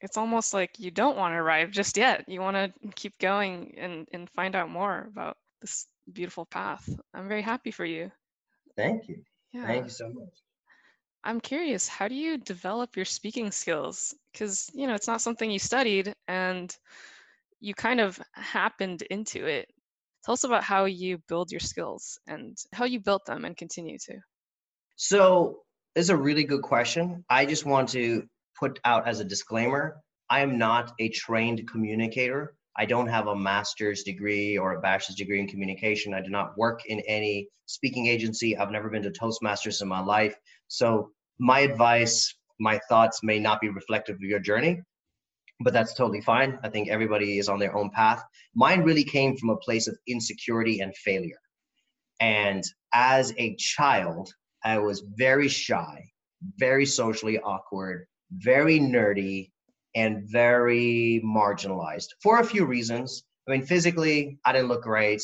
It's 0.00 0.16
almost 0.16 0.54
like 0.54 0.78
you 0.78 0.90
don't 0.90 1.16
want 1.16 1.32
to 1.32 1.38
arrive 1.38 1.70
just 1.70 1.96
yet. 1.96 2.24
You 2.28 2.40
want 2.40 2.56
to 2.56 2.72
keep 2.94 3.18
going 3.18 3.74
and, 3.76 4.06
and 4.12 4.30
find 4.30 4.54
out 4.54 4.70
more 4.70 5.08
about 5.10 5.36
this 5.60 5.86
beautiful 6.12 6.46
path. 6.46 6.88
I'm 7.14 7.28
very 7.28 7.42
happy 7.42 7.70
for 7.70 7.84
you. 7.84 8.10
Thank 8.76 9.08
you. 9.08 9.22
Yeah. 9.52 9.66
Thank 9.66 9.84
you 9.84 9.90
so 9.90 10.08
much. 10.08 10.42
I'm 11.24 11.40
curious, 11.40 11.88
how 11.88 12.08
do 12.08 12.14
you 12.14 12.38
develop 12.38 12.96
your 12.96 13.04
speaking 13.04 13.50
skills? 13.50 14.14
Because, 14.32 14.70
you 14.72 14.86
know, 14.86 14.94
it's 14.94 15.08
not 15.08 15.20
something 15.20 15.50
you 15.50 15.58
studied 15.58 16.14
and 16.26 16.74
you 17.60 17.74
kind 17.74 18.00
of 18.00 18.20
happened 18.32 19.02
into 19.02 19.46
it. 19.46 19.68
Tell 20.24 20.32
us 20.34 20.44
about 20.44 20.64
how 20.64 20.84
you 20.84 21.18
build 21.28 21.50
your 21.50 21.60
skills 21.60 22.18
and 22.26 22.56
how 22.72 22.84
you 22.84 23.00
built 23.00 23.24
them 23.26 23.44
and 23.44 23.56
continue 23.56 23.98
to. 24.06 24.18
So, 24.96 25.62
this 25.94 26.04
is 26.04 26.10
a 26.10 26.16
really 26.16 26.44
good 26.44 26.62
question. 26.62 27.24
I 27.28 27.46
just 27.46 27.66
want 27.66 27.88
to 27.90 28.22
put 28.58 28.78
out 28.84 29.08
as 29.08 29.20
a 29.20 29.24
disclaimer 29.24 30.00
I 30.30 30.40
am 30.40 30.58
not 30.58 30.92
a 30.98 31.08
trained 31.08 31.66
communicator. 31.70 32.54
I 32.78 32.86
don't 32.86 33.08
have 33.08 33.26
a 33.26 33.36
master's 33.36 34.04
degree 34.04 34.56
or 34.56 34.74
a 34.74 34.80
bachelor's 34.80 35.16
degree 35.16 35.40
in 35.40 35.48
communication. 35.48 36.14
I 36.14 36.22
do 36.22 36.30
not 36.30 36.56
work 36.56 36.86
in 36.86 37.00
any 37.08 37.48
speaking 37.66 38.06
agency. 38.06 38.56
I've 38.56 38.70
never 38.70 38.88
been 38.88 39.02
to 39.02 39.10
Toastmasters 39.10 39.82
in 39.82 39.88
my 39.88 40.00
life. 40.00 40.36
So, 40.68 41.10
my 41.40 41.60
advice, 41.60 42.34
my 42.60 42.80
thoughts 42.88 43.20
may 43.22 43.38
not 43.38 43.60
be 43.60 43.68
reflective 43.68 44.16
of 44.16 44.22
your 44.22 44.40
journey, 44.40 44.80
but 45.60 45.72
that's 45.72 45.94
totally 45.94 46.20
fine. 46.20 46.58
I 46.62 46.68
think 46.68 46.88
everybody 46.88 47.38
is 47.38 47.48
on 47.48 47.58
their 47.58 47.76
own 47.76 47.90
path. 47.90 48.22
Mine 48.54 48.82
really 48.82 49.04
came 49.04 49.36
from 49.36 49.50
a 49.50 49.56
place 49.56 49.88
of 49.88 49.98
insecurity 50.06 50.80
and 50.80 50.96
failure. 50.96 51.40
And 52.20 52.64
as 52.92 53.32
a 53.38 53.54
child, 53.56 54.32
I 54.64 54.78
was 54.78 55.04
very 55.16 55.48
shy, 55.48 56.04
very 56.56 56.86
socially 56.86 57.38
awkward, 57.38 58.06
very 58.32 58.80
nerdy, 58.80 59.50
and 59.98 60.22
very 60.30 61.20
marginalized 61.24 62.08
for 62.22 62.38
a 62.38 62.44
few 62.44 62.64
reasons. 62.64 63.24
I 63.48 63.52
mean, 63.52 63.66
physically, 63.66 64.38
I 64.44 64.52
didn't 64.52 64.68
look 64.68 64.82
great. 64.82 65.22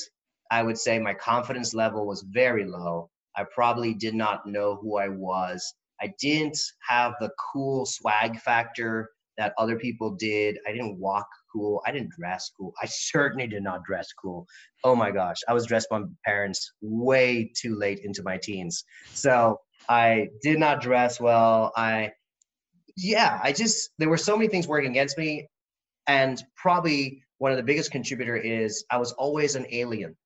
I 0.51 0.63
would 0.63 0.79
say 0.79 0.99
my 0.99 1.15
confidence 1.15 1.75
level 1.75 2.07
was 2.07 2.25
very 2.29 2.65
low. 2.65 3.09
I 3.37 3.45
probably 3.55 3.95
did 3.95 4.15
not 4.15 4.47
know 4.47 4.77
who 4.81 4.99
I 4.99 5.09
was. 5.09 5.75
I 6.01 6.13
didn't 6.21 6.59
have 6.89 7.15
the 7.21 7.31
cool 7.53 7.87
swag 7.87 8.41
factor 8.41 9.11
that 9.39 9.55
other 9.59 9.79
people 9.79 10.17
did. 10.17 10.59
I 10.67 10.73
didn't 10.73 10.99
walk 10.99 11.29
cool. 11.53 11.81
I 11.87 11.93
didn't 11.93 12.11
dress 12.11 12.51
cool. 12.57 12.73
I 12.83 12.87
certainly 12.91 13.47
did 13.47 13.63
not 13.63 13.85
dress 13.85 14.09
cool. 14.13 14.47
Oh 14.83 14.97
my 14.97 15.13
gosh, 15.13 15.39
I 15.49 15.53
was 15.53 15.67
dressed 15.67 15.89
by 15.89 16.01
my 16.01 16.07
parents 16.25 16.73
way 16.81 17.53
too 17.57 17.77
late 17.77 18.01
into 18.03 18.23
my 18.25 18.39
teens. 18.43 18.85
So 19.13 19.61
I 19.89 20.29
did 20.43 20.59
not 20.59 20.81
dress 20.81 21.21
well. 21.21 21.73
I, 21.77 22.11
yeah, 22.97 23.41
I 23.43 23.53
just, 23.53 23.91
there 23.99 24.09
were 24.09 24.17
so 24.17 24.37
many 24.37 24.49
things 24.49 24.69
working 24.69 24.91
against 24.91 25.19
me. 25.19 25.49
And 26.07 26.43
probably 26.57 27.23
one 27.39 27.51
of 27.51 27.57
the 27.57 27.63
biggest 27.63 27.91
contributor 27.91 28.37
is 28.37 28.85
I 28.91 28.99
was 28.99 29.13
always 29.13 29.57
an 29.57 29.67
alien, 29.71 30.17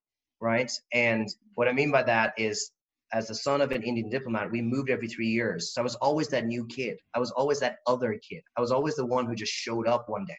right? 0.40 0.70
And 0.92 1.28
what 1.54 1.68
I 1.68 1.72
mean 1.72 1.90
by 1.90 2.02
that 2.02 2.34
is 2.36 2.70
as 3.12 3.28
the 3.28 3.34
son 3.34 3.60
of 3.60 3.70
an 3.70 3.82
Indian 3.82 4.10
diplomat, 4.10 4.50
we 4.50 4.60
moved 4.60 4.90
every 4.90 5.08
three 5.08 5.28
years. 5.28 5.72
So 5.72 5.80
I 5.80 5.84
was 5.84 5.94
always 5.96 6.28
that 6.28 6.46
new 6.46 6.66
kid. 6.66 6.98
I 7.14 7.20
was 7.20 7.30
always 7.30 7.60
that 7.60 7.76
other 7.86 8.18
kid. 8.28 8.42
I 8.56 8.60
was 8.60 8.72
always 8.72 8.96
the 8.96 9.06
one 9.06 9.26
who 9.26 9.34
just 9.34 9.52
showed 9.52 9.86
up 9.86 10.08
one 10.08 10.26
day 10.26 10.36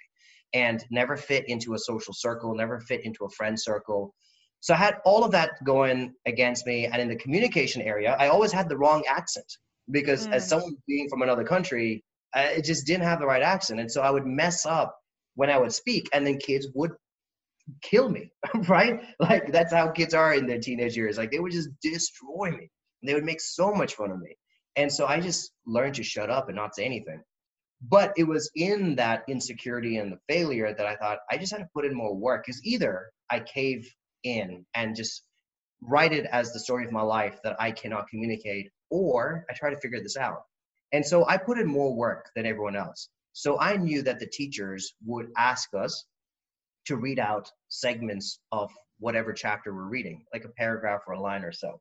and 0.54 0.84
never 0.92 1.16
fit 1.18 1.48
into 1.48 1.74
a 1.74 1.80
social 1.80 2.14
circle, 2.14 2.54
never 2.56 2.80
fit 2.82 3.06
into 3.06 3.26
a 3.26 3.30
friend 3.30 3.60
circle. 3.60 4.14
So 4.60 4.74
I 4.74 4.78
had 4.78 4.98
all 5.06 5.24
of 5.24 5.32
that 5.32 5.52
going 5.64 6.14
against 6.26 6.68
me. 6.68 6.86
And 6.86 7.02
in 7.02 7.08
the 7.08 7.16
communication 7.16 7.82
area, 7.82 8.16
I 8.20 8.28
always 8.28 8.52
had 8.52 8.68
the 8.68 8.78
wrong 8.78 9.04
accent 9.08 9.48
because 9.90 10.28
Mm. 10.28 10.34
as 10.34 10.50
someone 10.50 10.76
being 10.88 11.08
from 11.10 11.22
another 11.22 11.44
country, 11.44 12.04
it 12.36 12.64
just 12.64 12.86
didn't 12.86 13.04
have 13.04 13.20
the 13.20 13.26
right 13.26 13.42
accent. 13.42 13.80
And 13.80 13.92
so 13.92 14.02
I 14.02 14.12
would 14.12 14.26
mess 14.26 14.66
up 14.66 14.98
when 15.36 15.50
I 15.50 15.58
would 15.58 15.74
speak, 15.74 16.10
and 16.14 16.26
then 16.26 16.38
kids 16.38 16.68
would 16.76 16.92
kill 17.82 18.10
me, 18.10 18.32
right? 18.68 19.02
Like 19.20 19.52
that's 19.52 19.74
how 19.74 19.90
kids 19.90 20.14
are 20.14 20.34
in 20.34 20.48
their 20.48 20.60
teenage 20.60 20.98
years. 20.98 21.18
Like 21.18 21.32
they 21.32 21.40
would 21.40 21.52
just 21.52 21.70
destroy 21.82 22.52
me. 22.52 22.70
And 23.02 23.10
They 23.10 23.14
would 23.14 23.26
make 23.26 23.42
so 23.42 23.74
much 23.74 23.96
fun 23.96 24.12
of 24.12 24.20
me. 24.20 24.36
And 24.76 24.92
so 24.92 25.06
I 25.08 25.20
just 25.20 25.52
learned 25.66 25.96
to 25.96 26.04
shut 26.04 26.30
up 26.30 26.48
and 26.48 26.56
not 26.56 26.76
say 26.76 26.86
anything. 26.86 27.22
But 27.82 28.14
it 28.18 28.26
was 28.26 28.52
in 28.56 28.96
that 28.96 29.24
insecurity 29.30 29.98
and 29.98 30.12
the 30.12 30.20
failure 30.28 30.74
that 30.74 30.86
I 30.86 30.96
thought 30.98 31.20
I 31.32 31.38
just 31.38 31.52
had 31.52 31.60
to 31.60 31.70
put 31.74 31.86
in 31.86 31.94
more 31.94 32.14
work. 32.14 32.44
Because 32.46 32.64
either 32.66 33.10
I 33.30 33.40
cave 33.40 33.90
in 34.24 34.66
and 34.76 34.96
just 34.96 35.24
write 35.82 36.12
it 36.12 36.26
as 36.32 36.52
the 36.52 36.60
story 36.60 36.86
of 36.86 36.92
my 36.92 37.02
life 37.02 37.40
that 37.44 37.56
I 37.60 37.72
cannot 37.72 38.10
communicate, 38.10 38.70
or 38.90 39.46
I 39.50 39.54
try 39.54 39.70
to 39.70 39.80
figure 39.80 40.02
this 40.02 40.18
out. 40.18 40.42
And 40.92 41.06
so 41.06 41.28
I 41.28 41.38
put 41.38 41.60
in 41.60 41.68
more 41.68 41.94
work 41.94 42.32
than 42.36 42.46
everyone 42.46 42.76
else. 42.76 43.10
So 43.34 43.60
I 43.60 43.78
knew 43.78 44.02
that 44.04 44.20
the 44.20 44.28
teachers 44.28 44.94
would 45.06 45.28
ask 45.38 45.70
us 45.74 46.06
to 46.86 46.98
read 46.98 47.20
out 47.20 47.52
segments 47.68 48.40
of 48.52 48.72
whatever 49.00 49.32
chapter 49.34 49.74
we're 49.74 49.84
reading, 49.84 50.26
like 50.34 50.46
a 50.46 50.50
paragraph 50.50 51.02
or 51.08 51.14
a 51.14 51.22
line 51.22 51.44
or 51.44 51.52
so. 51.52 51.80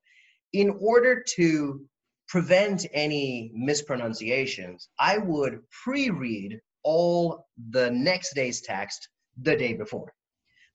In 0.52 0.78
order 0.80 1.24
to 1.36 1.84
prevent 2.28 2.86
any 2.92 3.50
mispronunciations, 3.54 4.88
I 5.00 5.18
would 5.18 5.60
pre 5.82 6.10
read 6.10 6.60
all 6.82 7.46
the 7.70 7.90
next 7.90 8.34
day's 8.34 8.60
text 8.60 9.08
the 9.42 9.56
day 9.56 9.72
before. 9.72 10.12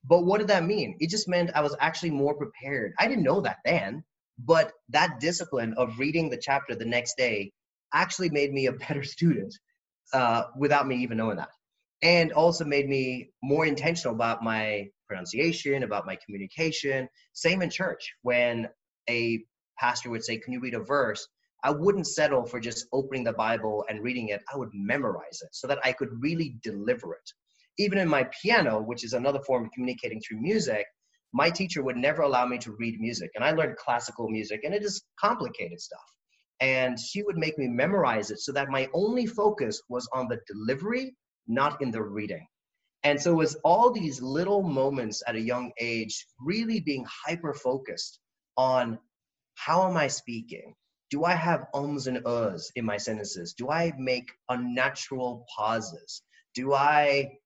But 0.04 0.26
what 0.26 0.40
did 0.40 0.50
that 0.50 0.66
mean? 0.66 0.98
It 1.00 1.10
just 1.10 1.30
meant 1.30 1.52
I 1.56 1.62
was 1.62 1.76
actually 1.80 2.12
more 2.12 2.36
prepared. 2.36 2.94
I 3.00 3.08
didn't 3.08 3.24
know 3.24 3.42
that 3.42 3.60
then, 3.64 4.04
but 4.38 4.74
that 4.90 5.20
discipline 5.20 5.74
of 5.78 6.00
reading 6.00 6.30
the 6.30 6.38
chapter 6.38 6.76
the 6.76 6.86
next 6.86 7.16
day 7.16 7.54
actually 7.94 8.30
made 8.30 8.54
me 8.54 8.68
a 8.68 8.72
better 8.74 9.04
student 9.04 9.54
uh, 10.14 10.44
without 10.58 10.88
me 10.88 10.96
even 10.98 11.18
knowing 11.18 11.38
that. 11.38 11.50
And 12.02 12.34
also 12.34 12.66
made 12.66 12.90
me 12.90 13.30
more 13.42 13.66
intentional 13.66 14.16
about 14.16 14.44
my 14.44 14.90
pronunciation, 15.08 15.84
about 15.84 16.06
my 16.06 16.18
communication. 16.26 17.08
Same 17.34 17.62
in 17.62 17.70
church. 17.70 18.14
When 18.24 18.68
a 19.10 19.44
pastor 19.80 20.10
would 20.10 20.24
say, 20.24 20.38
Can 20.38 20.54
you 20.54 20.60
read 20.60 20.74
a 20.74 20.84
verse? 20.84 21.26
I 21.64 21.72
wouldn't 21.72 22.08
settle 22.08 22.46
for 22.46 22.60
just 22.60 22.88
opening 22.92 23.24
the 23.24 23.34
Bible 23.34 23.86
and 23.88 24.04
reading 24.04 24.30
it. 24.30 24.42
I 24.54 24.58
would 24.58 24.72
memorize 24.74 25.40
it 25.42 25.50
so 25.54 25.66
that 25.68 25.80
I 25.84 25.94
could 25.94 26.10
really 26.20 26.58
deliver 26.62 27.14
it. 27.14 27.32
Even 27.78 28.00
in 28.00 28.10
my 28.10 28.28
piano, 28.42 28.82
which 28.82 29.06
is 29.06 29.14
another 29.14 29.40
form 29.48 29.66
of 29.66 29.72
communicating 29.72 30.20
through 30.20 30.42
music, 30.42 30.86
my 31.32 31.50
teacher 31.50 31.82
would 31.82 31.96
never 31.96 32.22
allow 32.22 32.46
me 32.46 32.58
to 32.60 32.76
read 32.78 33.00
music. 33.00 33.32
And 33.36 33.46
I 33.46 33.52
learned 33.52 33.78
classical 33.78 34.30
music, 34.30 34.62
and 34.66 34.74
it 34.74 34.84
is 34.84 35.04
complicated 35.20 35.80
stuff. 35.80 36.02
And 36.60 37.00
she 37.00 37.24
would 37.24 37.38
make 37.38 37.58
me 37.58 37.68
memorize 37.68 38.32
it 38.32 38.40
so 38.40 38.52
that 38.54 38.70
my 38.70 38.90
only 38.94 39.26
focus 39.26 39.82
was 39.90 40.08
on 40.14 40.28
the 40.28 40.40
delivery, 40.48 41.16
not 41.48 41.82
in 41.82 41.92
the 41.92 42.02
reading. 42.02 42.46
And 43.04 43.22
so 43.22 43.32
it 43.34 43.36
was 43.36 43.56
all 43.64 43.92
these 43.92 44.22
little 44.22 44.64
moments 44.64 45.22
at 45.28 45.36
a 45.36 45.42
young 45.42 45.72
age, 45.80 46.26
really 46.40 46.80
being 46.80 47.06
hyper 47.26 47.54
focused 47.54 48.20
on 48.56 48.98
how 49.56 49.90
am 49.90 49.98
I 49.98 50.08
speaking? 50.08 50.74
do 51.14 51.26
I 51.26 51.36
have 51.36 51.68
ums 51.76 52.08
and 52.08 52.18
uhs 52.24 52.72
in 52.76 52.86
my 52.86 52.98
sentences? 52.98 53.54
Do 53.54 53.70
I 53.70 53.94
make 54.00 54.32
unnatural 54.50 55.46
pauses? 55.56 56.24
Do 56.56 56.74
I 56.74 57.38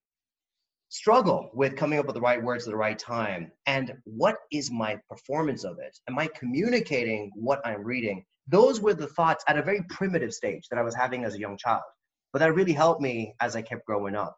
struggle 0.87 1.51
with 1.53 1.75
coming 1.75 1.99
up 1.99 2.05
with 2.05 2.15
the 2.15 2.21
right 2.21 2.41
words 2.41 2.65
at 2.65 2.71
the 2.71 2.77
right 2.77 2.97
time? 2.97 3.51
And 3.65 3.91
what 4.05 4.37
is 4.53 4.71
my 4.71 5.01
performance 5.09 5.65
of 5.65 5.79
it? 5.79 5.99
Am 6.07 6.17
I 6.17 6.27
communicating 6.27 7.29
what 7.35 7.59
I'm 7.67 7.83
reading? 7.83 8.23
Those 8.47 8.79
were 8.79 8.93
the 8.93 9.07
thoughts 9.07 9.43
at 9.47 9.57
a 9.57 9.63
very 9.63 9.81
primitive 9.89 10.33
stage 10.33 10.67
that 10.69 10.79
I 10.79 10.83
was 10.83 10.95
having 10.95 11.25
as 11.25 11.35
a 11.35 11.39
young 11.39 11.57
child. 11.57 11.83
But 12.31 12.39
that 12.39 12.55
really 12.55 12.73
helped 12.73 13.01
me 13.01 13.33
as 13.41 13.55
I 13.55 13.61
kept 13.61 13.85
growing 13.85 14.15
up. 14.15 14.35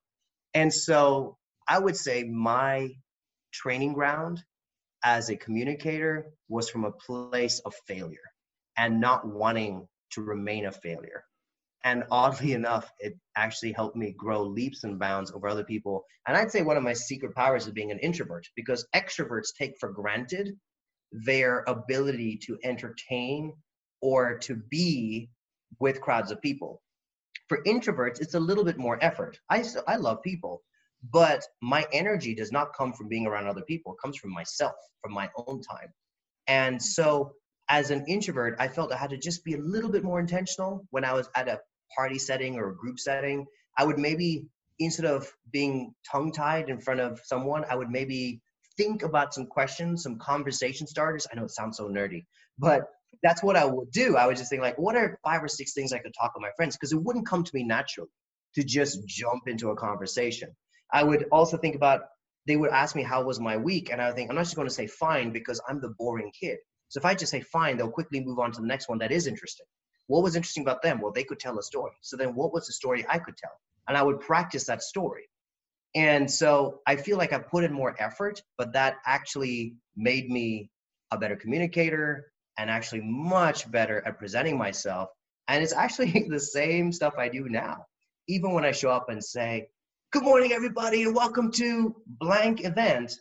And 0.53 0.73
so 0.73 1.37
I 1.67 1.79
would 1.79 1.95
say 1.95 2.23
my 2.23 2.89
training 3.53 3.93
ground 3.93 4.43
as 5.03 5.29
a 5.29 5.37
communicator 5.37 6.31
was 6.47 6.69
from 6.69 6.85
a 6.85 6.91
place 6.91 7.59
of 7.59 7.73
failure 7.87 8.17
and 8.77 8.99
not 8.99 9.27
wanting 9.27 9.87
to 10.11 10.21
remain 10.21 10.65
a 10.65 10.71
failure. 10.71 11.23
And 11.83 12.03
oddly 12.11 12.53
enough, 12.61 12.89
it 12.99 13.13
actually 13.35 13.71
helped 13.73 13.95
me 13.95 14.13
grow 14.17 14.43
leaps 14.43 14.83
and 14.83 14.99
bounds 14.99 15.31
over 15.31 15.47
other 15.47 15.63
people. 15.63 16.03
And 16.27 16.35
I'd 16.35 16.51
say 16.51 16.61
one 16.61 16.77
of 16.77 16.83
my 16.83 16.93
secret 16.93 17.35
powers 17.35 17.67
is 17.67 17.73
being 17.73 17.91
an 17.91 17.99
introvert 17.99 18.47
because 18.55 18.87
extroverts 18.95 19.49
take 19.57 19.73
for 19.79 19.91
granted 19.91 20.57
their 21.11 21.63
ability 21.67 22.39
to 22.45 22.57
entertain 22.63 23.53
or 24.01 24.37
to 24.39 24.55
be 24.55 25.29
with 25.79 26.01
crowds 26.01 26.31
of 26.31 26.41
people. 26.41 26.81
For 27.47 27.63
introverts, 27.63 28.21
it's 28.21 28.35
a 28.35 28.39
little 28.39 28.63
bit 28.63 28.77
more 28.77 29.03
effort. 29.03 29.39
I, 29.49 29.63
I 29.87 29.95
love 29.95 30.21
people, 30.21 30.61
but 31.11 31.43
my 31.61 31.85
energy 31.91 32.35
does 32.35 32.51
not 32.51 32.75
come 32.75 32.93
from 32.93 33.07
being 33.07 33.25
around 33.25 33.47
other 33.47 33.63
people. 33.63 33.93
It 33.93 34.01
comes 34.03 34.17
from 34.17 34.31
myself, 34.31 34.75
from 35.01 35.13
my 35.13 35.29
own 35.35 35.61
time. 35.61 35.93
And 36.47 36.81
so 36.81 37.33
as 37.69 37.91
an 37.91 38.05
introvert, 38.07 38.55
I 38.59 38.67
felt 38.67 38.91
I 38.91 38.97
had 38.97 39.11
to 39.11 39.17
just 39.17 39.43
be 39.43 39.53
a 39.53 39.59
little 39.59 39.91
bit 39.91 40.03
more 40.03 40.19
intentional 40.19 40.85
when 40.89 41.05
I 41.05 41.13
was 41.13 41.29
at 41.35 41.47
a 41.47 41.59
party 41.95 42.19
setting 42.19 42.55
or 42.55 42.69
a 42.69 42.75
group 42.75 42.99
setting. 42.99 43.45
I 43.77 43.85
would 43.85 43.97
maybe, 43.97 44.45
instead 44.79 45.05
of 45.05 45.31
being 45.51 45.93
tongue 46.09 46.31
tied 46.31 46.69
in 46.69 46.79
front 46.79 46.99
of 46.99 47.19
someone, 47.23 47.65
I 47.69 47.75
would 47.75 47.89
maybe 47.89 48.41
think 48.77 49.03
about 49.03 49.33
some 49.33 49.45
questions, 49.45 50.03
some 50.03 50.17
conversation 50.17 50.87
starters. 50.87 51.27
I 51.31 51.35
know 51.35 51.43
it 51.43 51.51
sounds 51.51 51.77
so 51.77 51.87
nerdy, 51.87 52.25
but 52.57 52.87
that's 53.23 53.43
what 53.43 53.55
I 53.55 53.65
would 53.65 53.91
do. 53.91 54.15
I 54.15 54.27
would 54.27 54.37
just 54.37 54.49
think 54.49 54.61
like, 54.61 54.77
what 54.77 54.95
are 54.95 55.19
five 55.23 55.43
or 55.43 55.47
six 55.47 55.73
things 55.73 55.91
I 55.93 55.99
could 55.99 56.13
talk 56.13 56.33
with 56.35 56.41
my 56.41 56.51
friends? 56.55 56.75
Because 56.75 56.93
it 56.93 57.01
wouldn't 57.01 57.27
come 57.27 57.43
to 57.43 57.51
me 57.53 57.63
naturally 57.63 58.09
to 58.55 58.63
just 58.63 59.05
jump 59.07 59.43
into 59.47 59.69
a 59.69 59.75
conversation. 59.75 60.49
I 60.91 61.03
would 61.03 61.25
also 61.31 61.57
think 61.57 61.75
about 61.75 62.01
they 62.47 62.55
would 62.55 62.71
ask 62.71 62.95
me 62.95 63.03
how 63.03 63.23
was 63.23 63.39
my 63.39 63.57
week, 63.57 63.91
and 63.91 64.01
I 64.01 64.07
would 64.07 64.15
think 64.15 64.29
I'm 64.29 64.35
not 64.35 64.45
just 64.45 64.55
going 64.55 64.67
to 64.67 64.73
say 64.73 64.87
fine 64.87 65.31
because 65.31 65.61
I'm 65.67 65.81
the 65.81 65.93
boring 65.99 66.31
kid. 66.39 66.57
So 66.87 66.99
if 66.99 67.05
I 67.05 67.13
just 67.13 67.31
say 67.31 67.41
fine, 67.41 67.77
they'll 67.77 67.91
quickly 67.91 68.23
move 68.23 68.39
on 68.39 68.51
to 68.53 68.61
the 68.61 68.67
next 68.67 68.89
one 68.89 68.97
that 68.99 69.11
is 69.11 69.27
interesting. 69.27 69.67
What 70.07 70.23
was 70.23 70.35
interesting 70.35 70.63
about 70.63 70.81
them? 70.81 70.99
Well, 70.99 71.11
they 71.11 71.23
could 71.23 71.39
tell 71.39 71.59
a 71.59 71.63
story. 71.63 71.91
So 72.01 72.17
then 72.17 72.33
what 72.33 72.51
was 72.51 72.65
the 72.65 72.73
story 72.73 73.05
I 73.07 73.19
could 73.19 73.37
tell? 73.37 73.51
And 73.87 73.95
I 73.95 74.01
would 74.01 74.19
practice 74.19 74.65
that 74.65 74.81
story. 74.81 75.29
And 75.93 76.29
so 76.29 76.79
I 76.87 76.95
feel 76.95 77.17
like 77.17 77.33
I 77.33 77.39
put 77.39 77.63
in 77.63 77.73
more 77.73 77.95
effort, 77.99 78.41
but 78.57 78.73
that 78.73 78.95
actually 79.05 79.75
made 79.95 80.29
me 80.29 80.71
a 81.11 81.17
better 81.17 81.35
communicator 81.35 82.31
and 82.59 82.69
actually 82.69 82.99
much 83.01 83.71
better 83.71 84.03
at 84.05 84.19
presenting 84.19 84.57
myself. 84.57 85.09
And 85.47 85.63
it's 85.63 85.73
actually 85.73 86.27
the 86.29 86.39
same 86.39 86.91
stuff 86.91 87.13
I 87.17 87.29
do 87.29 87.47
now. 87.47 87.85
Even 88.27 88.53
when 88.53 88.65
I 88.65 88.71
show 88.71 88.91
up 88.91 89.09
and 89.09 89.23
say, 89.23 89.69
Good 90.11 90.23
morning, 90.23 90.51
everybody, 90.51 91.03
and 91.03 91.15
welcome 91.15 91.51
to 91.53 91.95
blank 92.19 92.65
event, 92.65 93.13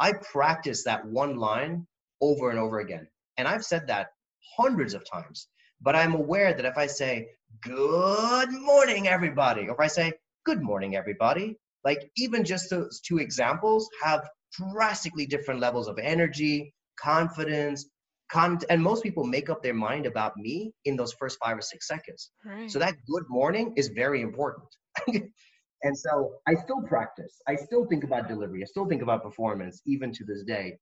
I 0.00 0.12
practice 0.32 0.82
that 0.84 1.04
one 1.04 1.36
line 1.36 1.86
over 2.20 2.50
and 2.50 2.58
over 2.58 2.78
again. 2.80 3.06
And 3.36 3.46
I've 3.46 3.64
said 3.64 3.86
that 3.88 4.12
hundreds 4.56 4.94
of 4.94 5.04
times. 5.04 5.48
But 5.82 5.96
I'm 5.96 6.14
aware 6.14 6.54
that 6.54 6.64
if 6.64 6.78
I 6.78 6.86
say, 6.86 7.28
good 7.60 8.50
morning, 8.50 9.08
everybody, 9.08 9.68
or 9.68 9.74
if 9.74 9.80
I 9.80 9.88
say, 9.88 10.12
good 10.44 10.62
morning, 10.62 10.96
everybody, 10.96 11.56
like 11.84 12.10
even 12.16 12.44
just 12.44 12.70
those 12.70 13.00
two 13.00 13.18
examples 13.18 13.90
have 14.02 14.28
drastically 14.52 15.26
different 15.26 15.60
levels 15.60 15.88
of 15.88 15.98
energy, 15.98 16.72
confidence, 16.98 17.86
con- 18.30 18.60
and 18.70 18.82
most 18.82 19.02
people 19.02 19.24
make 19.24 19.50
up 19.50 19.62
their 19.62 19.74
mind 19.74 20.06
about 20.06 20.36
me 20.36 20.72
in 20.84 20.96
those 20.96 21.12
first 21.12 21.38
five 21.42 21.56
or 21.56 21.62
six 21.62 21.86
seconds. 21.86 22.30
Right. 22.44 22.70
So 22.70 22.78
that 22.78 22.94
good 23.08 23.24
morning 23.28 23.72
is 23.76 23.88
very 23.88 24.22
important. 24.22 24.68
and 25.08 25.96
so 25.96 26.34
I 26.46 26.54
still 26.54 26.82
practice. 26.82 27.40
I 27.48 27.56
still 27.56 27.86
think 27.86 28.04
about 28.04 28.28
delivery. 28.28 28.62
I 28.62 28.66
still 28.66 28.86
think 28.86 29.02
about 29.02 29.22
performance, 29.22 29.80
even 29.86 30.12
to 30.12 30.24
this 30.24 30.42
day. 30.42 30.78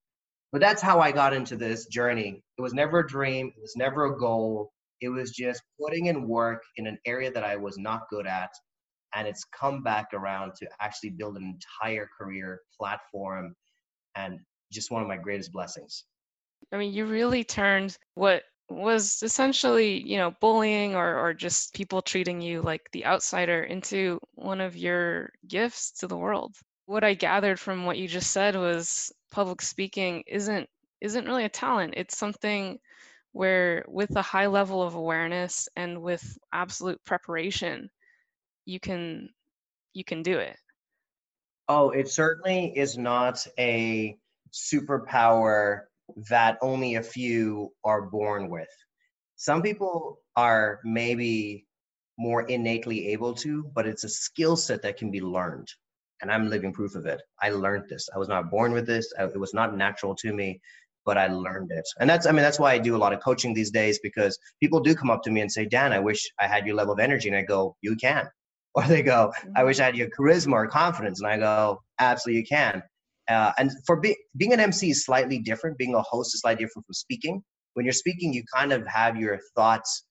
But 0.52 0.60
that's 0.60 0.82
how 0.82 1.00
I 1.00 1.10
got 1.10 1.34
into 1.34 1.56
this 1.56 1.86
journey. 1.86 2.42
It 2.58 2.62
was 2.62 2.72
never 2.74 3.00
a 3.00 3.06
dream, 3.06 3.48
it 3.56 3.60
was 3.60 3.74
never 3.76 4.06
a 4.06 4.16
goal. 4.16 4.70
It 5.00 5.08
was 5.08 5.32
just 5.32 5.62
putting 5.80 6.06
in 6.06 6.28
work 6.28 6.62
in 6.76 6.86
an 6.86 6.96
area 7.04 7.30
that 7.32 7.44
I 7.44 7.56
was 7.56 7.76
not 7.76 8.08
good 8.08 8.26
at. 8.26 8.50
And 9.16 9.28
it's 9.28 9.44
come 9.44 9.82
back 9.82 10.06
around 10.12 10.54
to 10.56 10.68
actually 10.80 11.10
build 11.10 11.36
an 11.36 11.42
entire 11.44 12.08
career 12.18 12.60
platform 12.78 13.54
and 14.16 14.38
just 14.72 14.90
one 14.90 15.02
of 15.02 15.08
my 15.08 15.16
greatest 15.16 15.52
blessings. 15.52 16.04
I 16.72 16.76
mean, 16.76 16.92
you 16.92 17.06
really 17.06 17.44
turned 17.44 17.96
what 18.14 18.42
was 18.68 19.22
essentially, 19.22 20.02
you 20.02 20.16
know, 20.16 20.34
bullying 20.40 20.94
or, 20.94 21.18
or 21.18 21.34
just 21.34 21.74
people 21.74 22.02
treating 22.02 22.40
you 22.40 22.62
like 22.62 22.88
the 22.92 23.04
outsider 23.06 23.62
into 23.62 24.18
one 24.32 24.60
of 24.60 24.76
your 24.76 25.30
gifts 25.46 25.92
to 26.00 26.06
the 26.06 26.16
world. 26.16 26.56
What 26.86 27.04
I 27.04 27.14
gathered 27.14 27.60
from 27.60 27.86
what 27.86 27.98
you 27.98 28.08
just 28.08 28.30
said 28.30 28.56
was 28.56 29.12
public 29.30 29.62
speaking 29.62 30.22
isn't 30.26 30.68
isn't 31.00 31.26
really 31.26 31.44
a 31.44 31.50
talent. 31.50 31.94
It's 31.96 32.16
something 32.16 32.78
where 33.32 33.84
with 33.88 34.14
a 34.16 34.22
high 34.22 34.46
level 34.46 34.82
of 34.82 34.94
awareness 34.94 35.68
and 35.76 36.00
with 36.00 36.38
absolute 36.52 37.00
preparation, 37.04 37.90
you 38.64 38.80
can 38.80 39.28
you 39.92 40.04
can 40.04 40.22
do 40.22 40.38
it. 40.38 40.56
Oh, 41.68 41.90
it 41.90 42.08
certainly 42.08 42.72
is 42.76 42.98
not 42.98 43.46
a 43.58 44.18
superpower 44.52 45.82
that 46.28 46.58
only 46.62 46.96
a 46.96 47.02
few 47.02 47.72
are 47.84 48.02
born 48.02 48.48
with. 48.48 48.68
Some 49.36 49.62
people 49.62 50.18
are 50.36 50.80
maybe 50.84 51.66
more 52.18 52.42
innately 52.42 53.08
able 53.08 53.34
to, 53.34 53.64
but 53.74 53.86
it's 53.86 54.04
a 54.04 54.08
skill 54.08 54.56
set 54.56 54.82
that 54.82 54.96
can 54.96 55.10
be 55.10 55.20
learned. 55.20 55.68
and 56.22 56.30
I'm 56.30 56.48
living 56.48 56.72
proof 56.72 56.94
of 56.94 57.06
it. 57.06 57.20
I 57.42 57.50
learned 57.50 57.88
this. 57.88 58.08
I 58.14 58.18
was 58.18 58.28
not 58.28 58.50
born 58.50 58.72
with 58.72 58.86
this. 58.86 59.12
I, 59.18 59.24
it 59.24 59.38
was 59.38 59.52
not 59.52 59.76
natural 59.76 60.14
to 60.16 60.32
me, 60.32 60.60
but 61.04 61.18
I 61.18 61.26
learned 61.26 61.70
it. 61.72 61.86
And 62.00 62.08
that's, 62.08 62.26
I 62.26 62.30
mean, 62.30 62.42
that's 62.42 62.58
why 62.58 62.72
I 62.72 62.78
do 62.78 62.96
a 62.96 63.02
lot 63.04 63.12
of 63.12 63.20
coaching 63.20 63.52
these 63.52 63.70
days 63.70 63.98
because 64.02 64.38
people 64.60 64.80
do 64.80 64.94
come 64.94 65.10
up 65.10 65.22
to 65.24 65.30
me 65.30 65.40
and 65.42 65.52
say, 65.52 65.66
Dan, 65.66 65.92
I 65.92 65.98
wish 65.98 66.30
I 66.40 66.46
had 66.46 66.66
your 66.66 66.76
level 66.76 66.94
of 66.94 67.00
energy. 67.00 67.28
And 67.28 67.36
I 67.36 67.42
go, 67.42 67.76
you 67.82 67.96
can. 67.96 68.28
Or 68.76 68.82
they 68.82 69.02
go, 69.02 69.32
I 69.36 69.46
mm-hmm. 69.46 69.66
wish 69.66 69.78
I 69.78 69.84
had 69.84 69.96
your 69.96 70.08
charisma 70.08 70.52
or 70.54 70.66
confidence. 70.66 71.20
And 71.20 71.30
I 71.30 71.38
go, 71.38 71.80
absolutely, 72.00 72.40
you 72.40 72.46
can. 72.46 72.82
Uh, 73.28 73.52
and 73.58 73.70
for 73.86 74.00
be- 74.00 74.16
being 74.36 74.52
an 74.52 74.60
MC 74.60 74.90
is 74.90 75.04
slightly 75.04 75.38
different. 75.38 75.78
Being 75.78 75.94
a 75.94 76.02
host 76.02 76.34
is 76.34 76.40
slightly 76.40 76.64
different 76.64 76.86
from 76.86 76.94
speaking. 76.94 77.42
When 77.74 77.84
you're 77.84 77.92
speaking, 77.92 78.32
you 78.32 78.44
kind 78.54 78.72
of 78.72 78.86
have 78.86 79.16
your 79.16 79.40
thoughts 79.56 80.04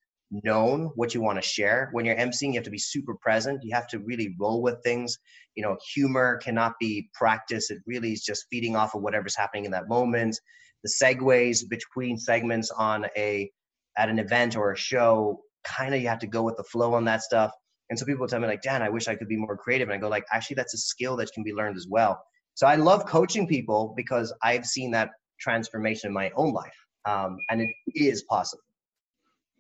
known 0.44 0.92
what 0.96 1.14
you 1.14 1.22
want 1.22 1.42
to 1.42 1.48
share. 1.48 1.90
When 1.92 2.06
you're 2.06 2.16
emceeing, 2.16 2.48
you 2.48 2.56
have 2.56 2.64
to 2.64 2.72
be 2.72 2.80
super 2.80 3.16
present. 3.22 3.64
You 3.64 3.76
have 3.76 3.88
to 3.90 4.00
really 4.00 4.36
roll 4.40 4.62
with 4.62 4.82
things. 4.84 5.18
You 5.56 5.64
know, 5.64 5.78
humor 5.94 6.38
cannot 6.38 6.74
be 6.80 7.10
practiced. 7.14 7.72
It 7.72 7.80
really 7.86 8.14
is 8.14 8.24
just 8.24 8.46
feeding 8.50 8.76
off 8.76 8.96
of 8.96 9.02
whatever's 9.02 9.38
happening 9.38 9.66
in 9.66 9.72
that 9.72 9.88
moment. 9.88 10.40
The 10.84 10.92
segues 11.02 11.68
between 11.70 12.18
segments 12.18 12.72
on 12.72 13.06
a 13.16 13.50
at 13.98 14.10
an 14.10 14.18
event 14.18 14.56
or 14.56 14.72
a 14.72 14.78
show, 14.78 15.42
kind 15.64 15.94
of 15.94 16.02
you 16.02 16.08
have 16.08 16.20
to 16.20 16.28
go 16.28 16.42
with 16.42 16.58
the 16.58 16.64
flow 16.64 16.96
on 16.96 17.06
that 17.06 17.22
stuff. 17.22 17.52
And 17.90 18.00
so 18.00 18.06
people 18.06 18.28
tell 18.28 18.40
me 18.40 18.48
like, 18.48 18.64
Dan, 18.64 18.82
I 18.82 18.90
wish 18.90 19.08
I 19.08 19.16
could 19.16 19.28
be 19.28 19.38
more 19.38 19.56
creative. 19.56 19.88
And 19.88 19.96
I 19.96 20.00
go 20.00 20.10
like, 20.10 20.26
actually, 20.34 20.56
that's 20.56 20.74
a 20.74 20.80
skill 20.80 21.16
that 21.18 21.32
can 21.32 21.44
be 21.44 21.54
learned 21.54 21.78
as 21.78 21.86
well. 21.88 22.20
So 22.56 22.68
I 22.68 22.76
love 22.76 23.06
coaching 23.06 23.48
people 23.48 23.94
because 23.96 24.34
I've 24.44 24.66
seen 24.66 24.92
that 24.92 25.10
transformation 25.40 26.08
in 26.08 26.14
my 26.14 26.32
own 26.36 26.54
life, 26.54 26.76
um, 27.06 27.38
and 27.50 27.62
it 27.62 27.74
is 27.96 28.24
possible. 28.24 28.64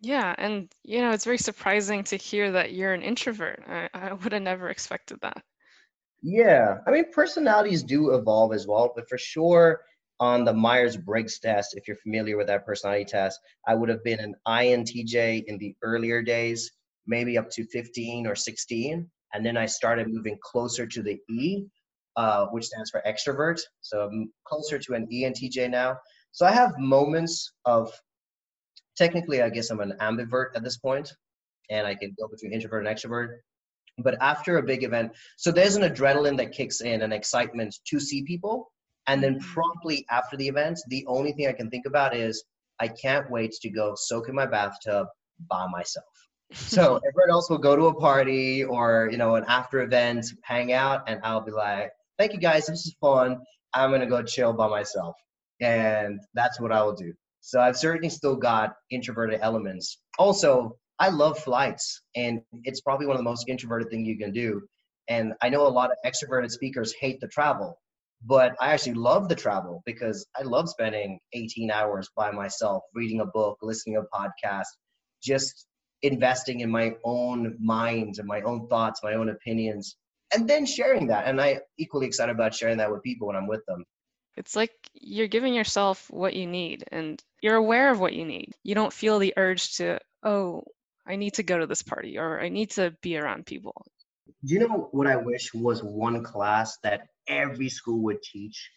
Yeah, 0.01 0.35
and 0.37 0.69
you 0.83 0.99
know, 1.01 1.11
it's 1.11 1.25
very 1.25 1.37
surprising 1.37 2.03
to 2.05 2.17
hear 2.17 2.51
that 2.51 2.73
you're 2.73 2.93
an 2.93 3.01
introvert. 3.01 3.63
I, 3.67 3.89
I 3.93 4.13
would 4.13 4.33
have 4.33 4.41
never 4.41 4.69
expected 4.69 5.19
that. 5.21 5.43
Yeah, 6.21 6.77
I 6.87 6.91
mean, 6.91 7.11
personalities 7.11 7.83
do 7.83 8.13
evolve 8.13 8.53
as 8.53 8.67
well, 8.67 8.91
but 8.95 9.09
for 9.09 9.17
sure, 9.17 9.81
on 10.19 10.45
the 10.45 10.53
Myers 10.53 10.95
Briggs 10.95 11.39
test, 11.39 11.75
if 11.75 11.87
you're 11.87 11.97
familiar 11.97 12.37
with 12.37 12.47
that 12.47 12.65
personality 12.65 13.05
test, 13.05 13.39
I 13.67 13.75
would 13.75 13.89
have 13.89 14.03
been 14.03 14.19
an 14.19 14.35
INTJ 14.47 15.43
in 15.47 15.57
the 15.57 15.75
earlier 15.81 16.21
days, 16.21 16.71
maybe 17.07 17.37
up 17.37 17.49
to 17.51 17.65
15 17.65 18.27
or 18.27 18.35
16. 18.35 19.09
And 19.33 19.45
then 19.45 19.57
I 19.57 19.65
started 19.65 20.07
moving 20.07 20.37
closer 20.41 20.85
to 20.85 21.01
the 21.01 21.19
E, 21.29 21.65
uh, 22.15 22.47
which 22.47 22.65
stands 22.65 22.89
for 22.89 23.01
extrovert. 23.07 23.59
So 23.81 24.01
I'm 24.01 24.31
closer 24.45 24.79
to 24.79 24.93
an 24.93 25.07
ENTJ 25.11 25.69
now. 25.69 25.97
So 26.31 26.45
I 26.45 26.51
have 26.51 26.77
moments 26.77 27.53
of 27.65 27.91
technically, 28.97 29.41
I 29.41 29.49
guess 29.49 29.69
I'm 29.69 29.79
an 29.79 29.93
ambivert 30.01 30.47
at 30.55 30.63
this 30.63 30.77
point, 30.77 31.11
and 31.69 31.87
I 31.87 31.95
can 31.95 32.15
go 32.19 32.27
between 32.27 32.53
introvert 32.53 32.85
and 32.85 32.95
extrovert. 32.95 33.37
But 33.99 34.17
after 34.21 34.57
a 34.57 34.63
big 34.63 34.83
event, 34.83 35.11
so 35.37 35.51
there's 35.51 35.75
an 35.75 35.83
adrenaline 35.83 36.37
that 36.37 36.51
kicks 36.51 36.81
in, 36.81 37.01
an 37.01 37.11
excitement 37.11 37.75
to 37.87 37.99
see 37.99 38.23
people. 38.23 38.71
And 39.07 39.21
then 39.21 39.35
mm-hmm. 39.35 39.53
promptly 39.53 40.05
after 40.09 40.37
the 40.37 40.47
event, 40.47 40.79
the 40.87 41.05
only 41.07 41.33
thing 41.33 41.47
I 41.47 41.53
can 41.53 41.69
think 41.69 41.85
about 41.85 42.15
is 42.15 42.43
I 42.79 42.87
can't 42.87 43.29
wait 43.29 43.51
to 43.61 43.69
go 43.69 43.93
soak 43.95 44.29
in 44.29 44.35
my 44.35 44.45
bathtub 44.45 45.07
by 45.49 45.67
myself. 45.67 46.05
So 46.53 46.99
everyone 47.07 47.31
else 47.31 47.49
will 47.49 47.57
go 47.57 47.75
to 47.75 47.87
a 47.87 47.93
party 47.93 48.63
or 48.63 49.09
you 49.11 49.17
know 49.17 49.35
an 49.35 49.45
after 49.47 49.81
event, 49.81 50.25
hang 50.43 50.73
out, 50.73 51.03
and 51.07 51.19
I'll 51.23 51.41
be 51.41 51.51
like, 51.51 51.91
"Thank 52.17 52.33
you 52.33 52.39
guys, 52.39 52.67
this 52.67 52.85
is 52.85 52.95
fun. 53.01 53.41
I'm 53.73 53.91
gonna 53.91 54.07
go 54.07 54.23
chill 54.23 54.53
by 54.53 54.67
myself," 54.67 55.15
and 55.61 56.19
that's 56.33 56.59
what 56.59 56.71
I 56.71 56.83
will 56.83 56.93
do. 56.95 57.13
So 57.41 57.59
I've 57.59 57.77
certainly 57.77 58.09
still 58.09 58.35
got 58.35 58.75
introverted 58.89 59.39
elements. 59.41 59.99
Also, 60.17 60.77
I 60.99 61.09
love 61.09 61.39
flights, 61.39 62.01
and 62.15 62.41
it's 62.63 62.81
probably 62.81 63.05
one 63.05 63.15
of 63.15 63.19
the 63.19 63.29
most 63.29 63.49
introverted 63.49 63.89
things 63.89 64.07
you 64.07 64.17
can 64.17 64.31
do. 64.31 64.61
And 65.09 65.33
I 65.41 65.49
know 65.49 65.67
a 65.67 65.69
lot 65.69 65.91
of 65.91 65.97
extroverted 66.05 66.51
speakers 66.51 66.93
hate 66.93 67.19
the 67.19 67.27
travel, 67.27 67.81
but 68.25 68.55
I 68.61 68.71
actually 68.71 68.93
love 68.93 69.27
the 69.27 69.35
travel 69.35 69.81
because 69.85 70.25
I 70.39 70.43
love 70.43 70.69
spending 70.69 71.19
18 71.33 71.71
hours 71.71 72.09
by 72.15 72.31
myself, 72.31 72.83
reading 72.93 73.19
a 73.19 73.25
book, 73.25 73.57
listening 73.61 73.95
to 73.95 74.01
a 74.01 74.17
podcast, 74.17 74.67
just 75.21 75.67
investing 76.03 76.61
in 76.61 76.69
my 76.69 76.95
own 77.03 77.57
mind 77.59 78.15
and 78.19 78.27
my 78.27 78.41
own 78.41 78.67
thoughts, 78.69 79.01
my 79.03 79.15
own 79.15 79.29
opinions, 79.29 79.97
and 80.33 80.47
then 80.47 80.65
sharing 80.65 81.07
that. 81.07 81.27
And 81.27 81.39
I 81.39 81.59
equally 81.77 82.07
excited 82.07 82.33
about 82.33 82.53
sharing 82.53 82.77
that 82.77 82.91
with 82.91 83.03
people 83.03 83.27
when 83.27 83.35
I'm 83.35 83.47
with 83.47 83.65
them. 83.65 83.85
It's 84.35 84.55
like 84.55 84.71
you're 84.93 85.27
giving 85.27 85.53
yourself 85.53 86.07
what 86.09 86.33
you 86.33 86.47
need 86.47 86.83
and 86.91 87.21
you're 87.41 87.55
aware 87.55 87.91
of 87.91 87.99
what 87.99 88.13
you 88.13 88.25
need. 88.25 88.51
You 88.63 88.73
don't 88.73 88.91
feel 88.91 89.19
the 89.19 89.33
urge 89.37 89.75
to, 89.77 89.99
oh, 90.23 90.63
I 91.05 91.17
need 91.17 91.35
to 91.35 91.43
go 91.43 91.59
to 91.59 91.67
this 91.67 91.83
party 91.83 92.17
or 92.17 92.39
I 92.39 92.49
need 92.49 92.71
to 92.71 92.95
be 93.01 93.17
around 93.17 93.45
people. 93.45 93.85
Do 94.45 94.53
you 94.53 94.59
know 94.59 94.89
what 94.91 95.07
I 95.07 95.15
wish 95.15 95.53
was 95.53 95.83
one 95.83 96.23
class 96.23 96.77
that 96.83 97.07
every 97.27 97.69
school 97.69 98.01
would 98.03 98.21
teach 98.21 98.69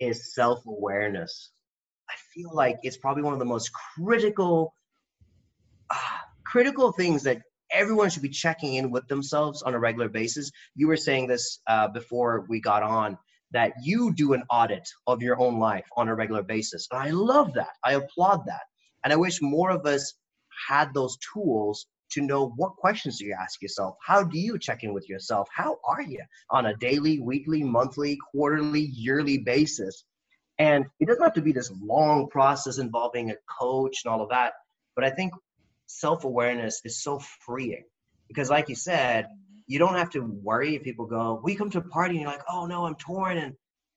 is 0.00 0.34
self-awareness. 0.34 1.50
I 2.10 2.14
feel 2.34 2.50
like 2.54 2.78
it's 2.82 2.96
probably 2.96 3.22
one 3.22 3.32
of 3.32 3.38
the 3.38 3.44
most 3.44 3.70
critical 3.72 4.74
uh, 5.90 5.96
critical 6.44 6.92
things 6.92 7.22
that 7.22 7.42
everyone 7.70 8.10
should 8.10 8.22
be 8.22 8.28
checking 8.28 8.74
in 8.74 8.90
with 8.90 9.06
themselves 9.08 9.62
on 9.62 9.74
a 9.74 9.78
regular 9.78 10.08
basis. 10.08 10.50
You 10.74 10.88
were 10.88 10.96
saying 10.96 11.26
this 11.26 11.60
uh, 11.66 11.88
before 11.88 12.46
we 12.48 12.60
got 12.60 12.82
on 12.82 13.18
that 13.50 13.72
you 13.82 14.12
do 14.14 14.34
an 14.34 14.42
audit 14.50 14.88
of 15.06 15.22
your 15.22 15.40
own 15.40 15.58
life 15.58 15.86
on 15.96 16.08
a 16.08 16.14
regular 16.14 16.42
basis. 16.42 16.86
And 16.90 17.00
I 17.00 17.10
love 17.10 17.54
that. 17.54 17.70
I 17.84 17.94
applaud 17.94 18.44
that. 18.46 18.62
And 19.04 19.12
I 19.12 19.16
wish 19.16 19.40
more 19.40 19.70
of 19.70 19.86
us 19.86 20.14
had 20.68 20.92
those 20.92 21.16
tools 21.32 21.86
to 22.10 22.22
know 22.22 22.50
what 22.56 22.76
questions 22.76 23.18
do 23.18 23.26
you 23.26 23.36
ask 23.38 23.60
yourself? 23.60 23.96
How 24.04 24.22
do 24.22 24.38
you 24.38 24.58
check 24.58 24.82
in 24.82 24.94
with 24.94 25.08
yourself? 25.08 25.48
How 25.54 25.76
are 25.86 26.02
you 26.02 26.20
on 26.50 26.66
a 26.66 26.76
daily, 26.76 27.20
weekly, 27.20 27.62
monthly, 27.62 28.18
quarterly, 28.32 28.80
yearly 28.80 29.38
basis? 29.38 30.04
And 30.58 30.86
it 31.00 31.06
doesn't 31.06 31.22
have 31.22 31.34
to 31.34 31.42
be 31.42 31.52
this 31.52 31.70
long 31.80 32.28
process 32.28 32.78
involving 32.78 33.30
a 33.30 33.36
coach 33.60 34.02
and 34.04 34.12
all 34.12 34.22
of 34.22 34.30
that. 34.30 34.54
But 34.96 35.04
I 35.04 35.10
think 35.10 35.32
self 35.88 36.24
awareness 36.24 36.80
is 36.84 37.02
so 37.02 37.18
freeing 37.44 37.84
because, 38.28 38.50
like 38.50 38.68
you 38.68 38.76
said, 38.76 39.26
you 39.66 39.78
don't 39.78 39.94
have 39.94 40.10
to 40.10 40.20
worry 40.20 40.76
if 40.76 40.82
people 40.82 41.06
go, 41.06 41.40
we 41.42 41.54
come 41.56 41.70
to 41.70 41.78
a 41.78 41.82
party 41.82 42.14
and 42.14 42.22
you're 42.22 42.30
like, 42.30 42.44
oh 42.48 42.66
no, 42.66 42.86
I'm 42.86 42.94
torn. 42.94 43.36
And 43.36 43.54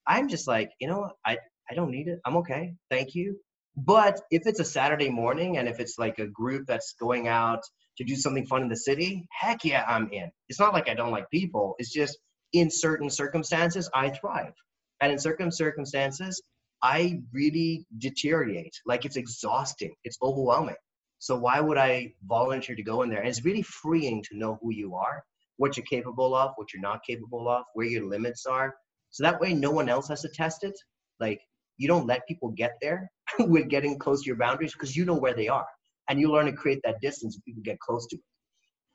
I'm 0.07 0.27
just 0.27 0.47
like, 0.47 0.71
you 0.79 0.87
know? 0.87 1.11
I, 1.25 1.37
I 1.69 1.75
don't 1.75 1.91
need 1.91 2.07
it. 2.07 2.19
I'm 2.25 2.37
okay. 2.37 2.73
Thank 2.89 3.15
you. 3.15 3.39
But 3.77 4.19
if 4.31 4.43
it's 4.45 4.59
a 4.59 4.65
Saturday 4.65 5.09
morning 5.09 5.57
and 5.57 5.69
if 5.69 5.79
it's 5.79 5.97
like 5.97 6.19
a 6.19 6.27
group 6.27 6.65
that's 6.67 6.93
going 6.99 7.29
out 7.29 7.61
to 7.97 8.03
do 8.03 8.15
something 8.15 8.45
fun 8.45 8.63
in 8.63 8.67
the 8.67 8.75
city, 8.75 9.25
heck 9.31 9.63
yeah, 9.63 9.85
I'm 9.87 10.11
in. 10.11 10.29
It's 10.49 10.59
not 10.59 10.73
like 10.73 10.89
I 10.89 10.93
don't 10.93 11.11
like 11.11 11.29
people. 11.29 11.75
It's 11.79 11.91
just 11.91 12.17
in 12.51 12.69
certain 12.69 13.09
circumstances, 13.09 13.89
I 13.93 14.09
thrive. 14.09 14.53
And 15.01 15.11
in 15.11 15.19
certain 15.19 15.51
circumstances, 15.51 16.41
I 16.83 17.21
really 17.31 17.85
deteriorate. 17.97 18.75
Like 18.85 19.05
it's 19.05 19.15
exhausting, 19.15 19.93
it's 20.03 20.17
overwhelming. 20.21 20.75
So 21.21 21.37
why 21.37 21.59
would 21.59 21.77
I 21.77 22.13
volunteer 22.27 22.75
to 22.75 22.83
go 22.83 23.03
in 23.03 23.09
there? 23.09 23.19
And 23.19 23.29
it's 23.29 23.45
really 23.45 23.61
freeing 23.61 24.23
to 24.23 24.37
know 24.37 24.57
who 24.61 24.73
you 24.73 24.95
are 24.95 25.23
what 25.61 25.77
you're 25.77 25.85
capable 25.85 26.35
of, 26.35 26.51
what 26.55 26.73
you're 26.73 26.81
not 26.81 27.05
capable 27.05 27.47
of, 27.47 27.63
where 27.75 27.85
your 27.85 28.05
limits 28.07 28.47
are. 28.47 28.73
So 29.11 29.21
that 29.23 29.39
way, 29.39 29.53
no 29.53 29.69
one 29.69 29.89
else 29.89 30.07
has 30.07 30.21
to 30.21 30.29
test 30.29 30.63
it. 30.63 30.73
Like, 31.19 31.39
you 31.77 31.87
don't 31.87 32.07
let 32.07 32.27
people 32.27 32.49
get 32.49 32.71
there 32.81 33.11
with 33.39 33.69
getting 33.69 33.99
close 33.99 34.23
to 34.23 34.27
your 34.27 34.37
boundaries 34.37 34.73
because 34.73 34.95
you 34.95 35.05
know 35.05 35.15
where 35.15 35.35
they 35.35 35.47
are. 35.47 35.67
And 36.09 36.19
you 36.19 36.31
learn 36.31 36.47
to 36.47 36.51
create 36.51 36.81
that 36.83 36.99
distance 36.99 37.35
when 37.35 37.43
people 37.45 37.61
get 37.63 37.79
close 37.79 38.07
to 38.07 38.15
it. 38.15 38.23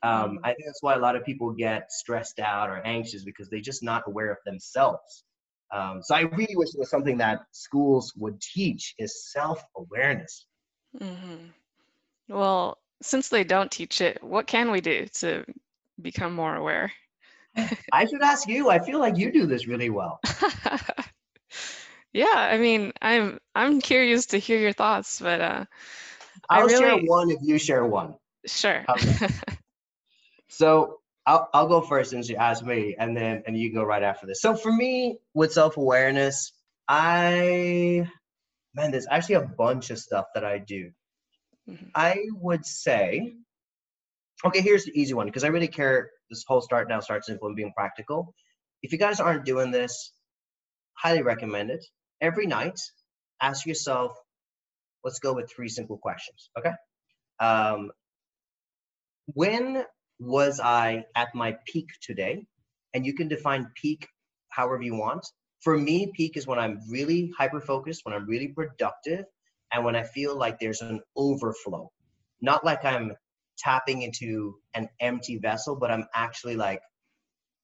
Um, 0.02 0.12
mm-hmm. 0.12 0.36
I 0.44 0.48
think 0.48 0.66
that's 0.66 0.82
why 0.82 0.94
a 0.94 0.98
lot 0.98 1.14
of 1.14 1.24
people 1.24 1.52
get 1.52 1.90
stressed 1.92 2.40
out 2.40 2.68
or 2.68 2.84
anxious 2.84 3.22
because 3.22 3.48
they're 3.48 3.60
just 3.60 3.84
not 3.84 4.02
aware 4.08 4.32
of 4.32 4.38
themselves. 4.44 5.24
Um, 5.72 6.00
so 6.02 6.16
I 6.16 6.22
really 6.22 6.56
wish 6.56 6.74
it 6.74 6.80
was 6.80 6.90
something 6.90 7.18
that 7.18 7.40
schools 7.52 8.12
would 8.16 8.40
teach 8.40 8.94
is 8.98 9.30
self-awareness. 9.32 10.46
Mm-hmm. 11.00 11.46
Well, 12.28 12.78
since 13.02 13.28
they 13.28 13.44
don't 13.44 13.70
teach 13.70 14.00
it, 14.00 14.22
what 14.22 14.46
can 14.46 14.70
we 14.70 14.80
do 14.80 15.06
to 15.14 15.44
become 16.00 16.34
more 16.34 16.54
aware. 16.54 16.92
I 17.92 18.04
should 18.04 18.22
ask 18.22 18.48
you. 18.48 18.70
I 18.70 18.78
feel 18.78 18.98
like 18.98 19.16
you 19.16 19.32
do 19.32 19.46
this 19.46 19.66
really 19.66 19.90
well. 19.90 20.20
yeah, 22.12 22.34
I 22.34 22.58
mean, 22.58 22.92
I'm 23.00 23.38
I'm 23.54 23.80
curious 23.80 24.26
to 24.26 24.38
hear 24.38 24.58
your 24.58 24.72
thoughts, 24.72 25.20
but 25.20 25.40
uh 25.40 25.64
I'll 26.50 26.66
really... 26.66 26.78
share 26.78 26.98
one 26.98 27.30
if 27.30 27.38
you 27.42 27.58
share 27.58 27.86
one. 27.86 28.14
Sure. 28.46 28.84
Okay. 28.88 29.28
so 30.48 31.00
I'll 31.24 31.48
I'll 31.54 31.68
go 31.68 31.80
first 31.80 32.10
since 32.10 32.28
you 32.28 32.36
asked 32.36 32.64
me, 32.64 32.94
and 32.98 33.16
then 33.16 33.42
and 33.46 33.56
you 33.58 33.72
go 33.72 33.84
right 33.84 34.02
after 34.02 34.26
this. 34.26 34.42
So 34.42 34.54
for 34.54 34.72
me, 34.72 35.18
with 35.34 35.52
self 35.52 35.76
awareness, 35.76 36.52
I 36.88 38.06
man, 38.74 38.90
there's 38.90 39.06
actually 39.10 39.36
a 39.36 39.48
bunch 39.56 39.90
of 39.90 39.98
stuff 39.98 40.26
that 40.34 40.44
I 40.44 40.58
do. 40.58 40.90
Mm-hmm. 41.68 41.86
I 41.94 42.18
would 42.40 42.64
say 42.64 43.34
Okay, 44.44 44.60
here's 44.60 44.84
the 44.84 44.92
easy 45.00 45.14
one 45.14 45.26
because 45.26 45.44
I 45.44 45.48
really 45.48 45.68
care. 45.68 46.10
This 46.28 46.44
whole 46.46 46.60
start 46.60 46.88
now, 46.88 47.00
start 47.00 47.24
simple, 47.24 47.48
and 47.48 47.56
being 47.56 47.72
practical. 47.74 48.34
If 48.82 48.92
you 48.92 48.98
guys 48.98 49.18
aren't 49.18 49.46
doing 49.46 49.70
this, 49.70 50.12
highly 50.92 51.22
recommend 51.22 51.70
it. 51.70 51.84
Every 52.20 52.46
night, 52.46 52.78
ask 53.40 53.64
yourself, 53.64 54.12
let's 55.04 55.20
go 55.20 55.32
with 55.32 55.50
three 55.50 55.68
simple 55.68 55.96
questions. 55.96 56.50
Okay. 56.58 56.72
Um, 57.40 57.92
when 59.32 59.84
was 60.18 60.60
I 60.60 61.04
at 61.14 61.34
my 61.34 61.56
peak 61.66 61.86
today? 62.02 62.46
and 62.96 63.04
you 63.04 63.12
can 63.12 63.28
define 63.28 63.70
peak 63.74 64.08
however 64.48 64.82
you 64.82 64.94
want. 64.94 65.26
For 65.60 65.76
me, 65.76 66.10
peak 66.16 66.38
is 66.38 66.46
when 66.46 66.58
I'm 66.58 66.80
really 66.88 67.30
hyper 67.36 67.60
focused, 67.60 68.00
when 68.04 68.14
I'm 68.14 68.26
really 68.26 68.48
productive, 68.48 69.26
and 69.72 69.84
when 69.84 69.96
I 69.96 70.04
feel 70.04 70.36
like 70.36 70.58
there's 70.58 70.80
an 70.80 71.00
overflow. 71.16 71.90
Not 72.40 72.64
like 72.64 72.84
I'm 72.84 73.12
tapping 73.58 74.02
into 74.02 74.56
an 74.74 74.88
empty 75.00 75.38
vessel, 75.38 75.76
but 75.76 75.90
I'm 75.90 76.06
actually 76.14 76.56
like 76.56 76.80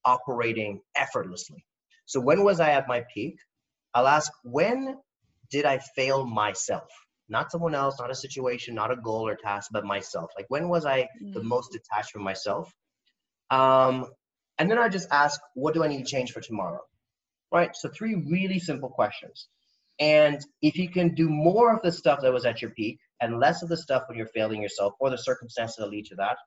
operating 0.04 0.80
effortlessly. 0.96 1.64
So 2.06 2.20
when 2.20 2.44
was 2.44 2.60
I 2.60 2.70
at 2.70 2.88
my 2.88 3.04
peak? 3.12 3.36
I'll 3.94 4.08
ask, 4.08 4.32
when 4.42 4.96
did 5.50 5.64
I 5.64 5.78
fail 5.96 6.24
myself? 6.24 6.88
Not 7.28 7.52
someone 7.52 7.74
else, 7.74 8.00
not 8.00 8.10
a 8.10 8.14
situation, 8.14 8.74
not 8.74 8.90
a 8.90 8.96
goal 8.96 9.26
or 9.28 9.36
task, 9.36 9.70
but 9.72 9.84
myself. 9.84 10.30
Like 10.36 10.46
when 10.48 10.68
was 10.68 10.84
I 10.84 11.08
the 11.20 11.40
mm. 11.40 11.44
most 11.44 11.72
detached 11.72 12.10
from 12.10 12.22
myself? 12.22 12.72
Um, 13.50 14.06
and 14.58 14.70
then 14.70 14.78
I 14.78 14.88
just 14.88 15.08
ask, 15.10 15.40
what 15.54 15.74
do 15.74 15.84
I 15.84 15.88
need 15.88 16.04
to 16.04 16.10
change 16.10 16.32
for 16.32 16.40
tomorrow? 16.40 16.80
Right. 17.52 17.74
So 17.76 17.90
three 17.90 18.14
really 18.14 18.58
simple 18.58 18.88
questions. 18.88 19.48
And 20.02 20.44
if 20.60 20.76
you 20.76 20.88
can 20.88 21.14
do 21.14 21.28
more 21.28 21.72
of 21.72 21.80
the 21.80 21.92
stuff 21.92 22.22
that 22.22 22.32
was 22.32 22.44
at 22.44 22.60
your 22.60 22.72
peak 22.72 22.98
and 23.20 23.38
less 23.38 23.62
of 23.62 23.68
the 23.68 23.76
stuff 23.76 24.02
when 24.08 24.18
you're 24.18 24.26
failing 24.26 24.60
yourself 24.60 24.94
or 24.98 25.10
the 25.10 25.16
circumstances 25.16 25.76
that 25.76 25.90
lead 25.90 26.06
to 26.06 26.16
that, 26.16 26.38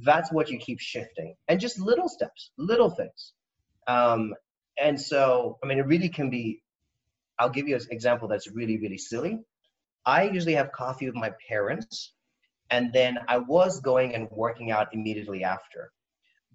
that's 0.00 0.30
what 0.30 0.50
you 0.50 0.58
keep 0.58 0.80
shifting. 0.80 1.34
And 1.48 1.58
just 1.58 1.80
little 1.80 2.10
steps, 2.10 2.50
little 2.58 2.90
things. 2.90 3.32
Um, 3.88 4.34
and 4.78 5.00
so, 5.00 5.56
I 5.64 5.66
mean, 5.66 5.78
it 5.78 5.86
really 5.86 6.10
can 6.10 6.28
be. 6.28 6.60
I'll 7.38 7.48
give 7.48 7.68
you 7.68 7.74
an 7.74 7.86
example 7.90 8.28
that's 8.28 8.50
really, 8.52 8.78
really 8.78 8.98
silly. 8.98 9.38
I 10.04 10.24
usually 10.24 10.56
have 10.56 10.70
coffee 10.70 11.06
with 11.06 11.14
my 11.14 11.32
parents, 11.48 12.12
and 12.68 12.92
then 12.92 13.18
I 13.26 13.38
was 13.38 13.80
going 13.80 14.14
and 14.14 14.28
working 14.30 14.72
out 14.72 14.88
immediately 14.92 15.42
after. 15.42 15.90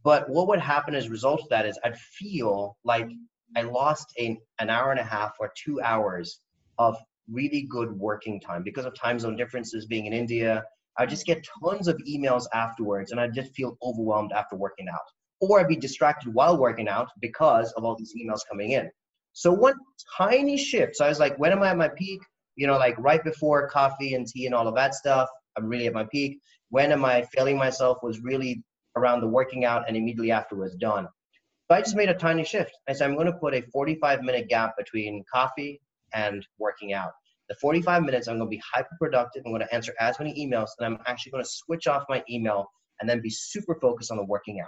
But 0.03 0.29
what 0.29 0.47
would 0.49 0.59
happen 0.59 0.93
as 0.93 1.07
a 1.07 1.09
result 1.09 1.41
of 1.41 1.49
that 1.49 1.65
is 1.65 1.79
I'd 1.83 1.97
feel 1.97 2.77
like 2.83 3.09
I 3.55 3.61
lost 3.63 4.13
a, 4.19 4.37
an 4.59 4.69
hour 4.69 4.91
and 4.91 4.99
a 4.99 5.03
half 5.03 5.33
or 5.39 5.51
two 5.55 5.81
hours 5.81 6.41
of 6.77 6.97
really 7.31 7.67
good 7.69 7.91
working 7.91 8.39
time 8.39 8.63
because 8.63 8.85
of 8.85 8.95
time 8.95 9.19
zone 9.19 9.35
differences 9.35 9.85
being 9.85 10.05
in 10.05 10.13
India. 10.13 10.63
I 10.97 11.05
just 11.05 11.25
get 11.25 11.45
tons 11.63 11.87
of 11.87 11.97
emails 12.07 12.45
afterwards 12.53 13.11
and 13.11 13.19
I 13.19 13.27
just 13.27 13.53
feel 13.55 13.77
overwhelmed 13.83 14.31
after 14.33 14.55
working 14.55 14.87
out. 14.89 14.99
Or 15.41 15.59
I'd 15.59 15.67
be 15.67 15.75
distracted 15.75 16.33
while 16.33 16.57
working 16.57 16.87
out 16.89 17.09
because 17.21 17.71
of 17.73 17.85
all 17.85 17.95
these 17.95 18.13
emails 18.13 18.41
coming 18.49 18.71
in. 18.71 18.89
So 19.33 19.51
one 19.53 19.75
tiny 20.17 20.57
shift. 20.57 20.97
So 20.97 21.05
I 21.05 21.09
was 21.09 21.19
like, 21.19 21.37
when 21.39 21.51
am 21.51 21.63
I 21.63 21.69
at 21.69 21.77
my 21.77 21.87
peak? 21.89 22.19
You 22.55 22.67
know, 22.67 22.77
like 22.77 22.97
right 22.97 23.23
before 23.23 23.69
coffee 23.69 24.15
and 24.15 24.27
tea 24.27 24.47
and 24.47 24.55
all 24.55 24.67
of 24.67 24.75
that 24.75 24.95
stuff. 24.95 25.29
I'm 25.57 25.67
really 25.67 25.87
at 25.87 25.93
my 25.93 26.05
peak. 26.11 26.39
When 26.69 26.91
am 26.91 27.05
I 27.05 27.23
failing 27.33 27.57
myself 27.57 27.99
was 28.03 28.19
really 28.19 28.61
around 28.95 29.21
the 29.21 29.27
working 29.27 29.65
out 29.65 29.87
and 29.87 29.95
immediately 29.95 30.31
afterwards 30.31 30.75
done. 30.75 31.07
But 31.69 31.77
I 31.77 31.81
just 31.81 31.95
made 31.95 32.09
a 32.09 32.15
tiny 32.15 32.43
shift. 32.43 32.71
I 32.89 32.93
said, 32.93 33.07
I'm 33.07 33.15
going 33.15 33.27
to 33.27 33.37
put 33.37 33.53
a 33.53 33.61
45 33.71 34.23
minute 34.23 34.49
gap 34.49 34.75
between 34.75 35.23
coffee 35.31 35.79
and 36.13 36.45
working 36.57 36.93
out. 36.93 37.11
The 37.47 37.55
45 37.55 38.03
minutes, 38.03 38.27
I'm 38.27 38.37
going 38.37 38.49
to 38.49 38.55
be 38.55 38.61
hyper 38.73 38.97
productive. 38.99 39.43
I'm 39.45 39.51
going 39.51 39.61
to 39.61 39.73
answer 39.73 39.93
as 39.99 40.19
many 40.19 40.33
emails, 40.33 40.69
and 40.79 40.85
I'm 40.85 40.99
actually 41.05 41.31
going 41.31 41.43
to 41.43 41.49
switch 41.49 41.87
off 41.87 42.03
my 42.09 42.23
email 42.29 42.67
and 42.99 43.09
then 43.09 43.21
be 43.21 43.29
super 43.29 43.75
focused 43.75 44.11
on 44.11 44.17
the 44.17 44.23
working 44.23 44.59
out. 44.59 44.67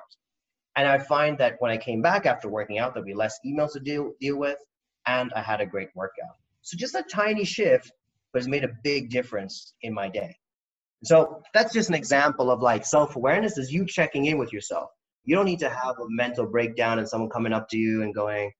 And 0.75 0.87
I 0.87 0.99
find 0.99 1.37
that 1.39 1.55
when 1.59 1.71
I 1.71 1.77
came 1.77 2.01
back 2.01 2.25
after 2.25 2.49
working 2.49 2.77
out, 2.77 2.93
there'll 2.93 3.05
be 3.05 3.13
less 3.13 3.37
emails 3.45 3.73
to 3.73 3.79
deal, 3.79 4.13
deal 4.21 4.37
with, 4.37 4.57
and 5.05 5.33
I 5.35 5.41
had 5.41 5.59
a 5.59 5.65
great 5.65 5.89
workout. 5.95 6.35
So 6.61 6.77
just 6.77 6.95
a 6.95 7.03
tiny 7.03 7.43
shift, 7.43 7.91
but 8.31 8.39
it's 8.39 8.47
made 8.47 8.63
a 8.63 8.71
big 8.83 9.09
difference 9.09 9.73
in 9.81 9.93
my 9.93 10.07
day. 10.07 10.35
So 11.03 11.41
that's 11.53 11.73
just 11.73 11.89
an 11.89 11.95
example 11.95 12.51
of 12.51 12.61
like 12.61 12.85
self 12.85 13.15
awareness 13.15 13.57
is 13.57 13.71
you 13.71 13.85
checking 13.85 14.25
in 14.25 14.37
with 14.37 14.53
yourself. 14.53 14.89
You 15.23 15.35
don't 15.35 15.45
need 15.45 15.59
to 15.59 15.69
have 15.69 15.99
a 15.99 16.05
mental 16.09 16.45
breakdown 16.45 16.99
and 16.99 17.07
someone 17.07 17.29
coming 17.29 17.53
up 17.53 17.69
to 17.69 17.77
you 17.77 18.03
and 18.03 18.13
going, 18.13 18.51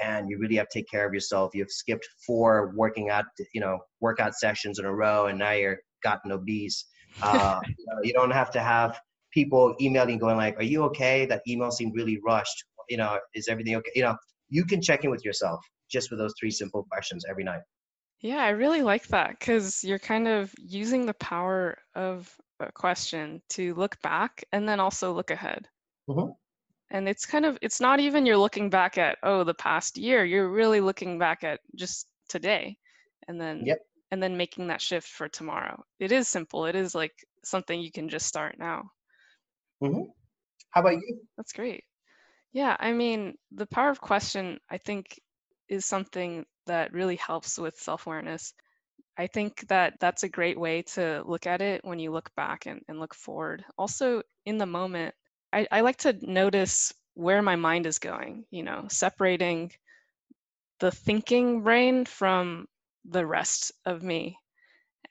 Dan, 0.00 0.28
you 0.28 0.38
really 0.38 0.56
have 0.56 0.68
to 0.68 0.78
take 0.78 0.88
care 0.90 1.06
of 1.06 1.12
yourself. 1.12 1.52
You've 1.54 1.70
skipped 1.70 2.06
four 2.26 2.72
working 2.74 3.10
out, 3.10 3.24
you 3.54 3.60
know, 3.60 3.78
workout 4.00 4.34
sessions 4.34 4.78
in 4.78 4.84
a 4.84 4.94
row, 4.94 5.26
and 5.26 5.38
now 5.38 5.52
you're 5.52 5.78
gotten 6.02 6.32
obese. 6.32 6.84
Uh, 7.22 7.60
you, 7.78 7.86
know, 7.86 8.02
you 8.02 8.12
don't 8.12 8.30
have 8.30 8.50
to 8.52 8.60
have 8.60 9.00
people 9.32 9.74
emailing 9.80 10.18
going 10.18 10.36
like, 10.36 10.56
"Are 10.58 10.64
you 10.64 10.84
okay?" 10.84 11.26
That 11.26 11.42
email 11.46 11.70
seemed 11.70 11.94
really 11.94 12.18
rushed. 12.24 12.64
You 12.88 12.96
know, 12.96 13.18
is 13.34 13.48
everything 13.48 13.76
okay? 13.76 13.90
You 13.94 14.02
know, 14.02 14.16
you 14.48 14.64
can 14.64 14.80
check 14.80 15.04
in 15.04 15.10
with 15.10 15.24
yourself 15.24 15.60
just 15.90 16.10
with 16.10 16.18
those 16.18 16.34
three 16.40 16.50
simple 16.50 16.86
questions 16.90 17.24
every 17.28 17.44
night. 17.44 17.60
Yeah, 18.20 18.42
I 18.42 18.50
really 18.50 18.82
like 18.82 19.08
that 19.08 19.38
because 19.38 19.82
you're 19.82 19.98
kind 19.98 20.28
of 20.28 20.54
using 20.58 21.06
the 21.06 21.14
power 21.14 21.78
of 21.94 22.32
a 22.60 22.70
question 22.70 23.42
to 23.50 23.74
look 23.74 24.00
back 24.00 24.44
and 24.52 24.68
then 24.68 24.78
also 24.78 25.12
look 25.12 25.30
ahead. 25.30 25.68
Mm-hmm. 26.12 26.32
And 26.90 27.08
it's 27.08 27.24
kind 27.24 27.46
of, 27.46 27.58
it's 27.62 27.80
not 27.80 28.00
even 28.00 28.26
you're 28.26 28.36
looking 28.36 28.68
back 28.68 28.98
at, 28.98 29.18
oh, 29.22 29.44
the 29.44 29.54
past 29.54 29.96
year. 29.96 30.24
You're 30.24 30.50
really 30.50 30.80
looking 30.80 31.18
back 31.18 31.42
at 31.42 31.60
just 31.74 32.06
today 32.28 32.76
and 33.28 33.40
then, 33.40 33.62
yep. 33.64 33.78
and 34.10 34.22
then 34.22 34.36
making 34.36 34.66
that 34.66 34.82
shift 34.82 35.08
for 35.08 35.28
tomorrow. 35.28 35.82
It 35.98 36.12
is 36.12 36.28
simple. 36.28 36.66
It 36.66 36.76
is 36.76 36.94
like 36.94 37.14
something 37.44 37.80
you 37.80 37.90
can 37.90 38.08
just 38.08 38.26
start 38.26 38.56
now. 38.58 38.90
Mm-hmm. 39.82 40.10
How 40.70 40.80
about 40.80 40.92
you? 40.92 41.20
That's 41.36 41.52
great. 41.52 41.84
Yeah, 42.52 42.76
I 42.78 42.92
mean, 42.92 43.34
the 43.52 43.66
power 43.66 43.88
of 43.88 44.00
question, 44.00 44.58
I 44.70 44.76
think, 44.78 45.18
is 45.68 45.86
something 45.86 46.44
that 46.66 46.92
really 46.92 47.16
helps 47.16 47.58
with 47.58 47.76
self 47.76 48.06
awareness. 48.06 48.52
I 49.16 49.26
think 49.26 49.66
that 49.68 49.94
that's 50.00 50.22
a 50.22 50.28
great 50.28 50.58
way 50.58 50.82
to 50.94 51.22
look 51.26 51.46
at 51.46 51.60
it 51.62 51.84
when 51.84 51.98
you 51.98 52.10
look 52.12 52.30
back 52.34 52.66
and, 52.66 52.80
and 52.88 52.98
look 52.98 53.14
forward. 53.14 53.64
Also, 53.76 54.22
in 54.46 54.58
the 54.58 54.66
moment, 54.66 55.14
I, 55.52 55.66
I 55.70 55.80
like 55.80 55.98
to 55.98 56.16
notice 56.22 56.92
where 57.14 57.42
my 57.42 57.56
mind 57.56 57.86
is 57.86 57.98
going, 57.98 58.44
you 58.50 58.62
know, 58.62 58.86
separating 58.88 59.72
the 60.80 60.90
thinking 60.90 61.62
brain 61.62 62.04
from 62.04 62.66
the 63.04 63.26
rest 63.26 63.72
of 63.84 64.02
me 64.02 64.38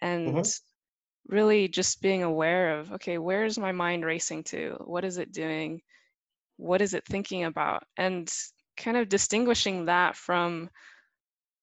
and 0.02 0.30
mm-hmm. 0.30 1.34
really 1.34 1.68
just 1.68 2.02
being 2.02 2.24
aware 2.24 2.80
of 2.80 2.94
okay 2.94 3.18
where's 3.18 3.58
my 3.58 3.74
mind 3.74 4.06
racing 4.06 4.44
to 4.44 4.78
what 4.86 5.04
is 5.04 5.18
it 5.18 5.34
doing 5.34 5.82
what 6.56 6.82
is 6.82 6.94
it 6.94 7.06
thinking 7.06 7.44
about 7.44 7.84
and 7.98 8.34
kind 8.78 8.98
of 8.98 9.10
distinguishing 9.10 9.86
that 9.86 10.16
from 10.16 10.70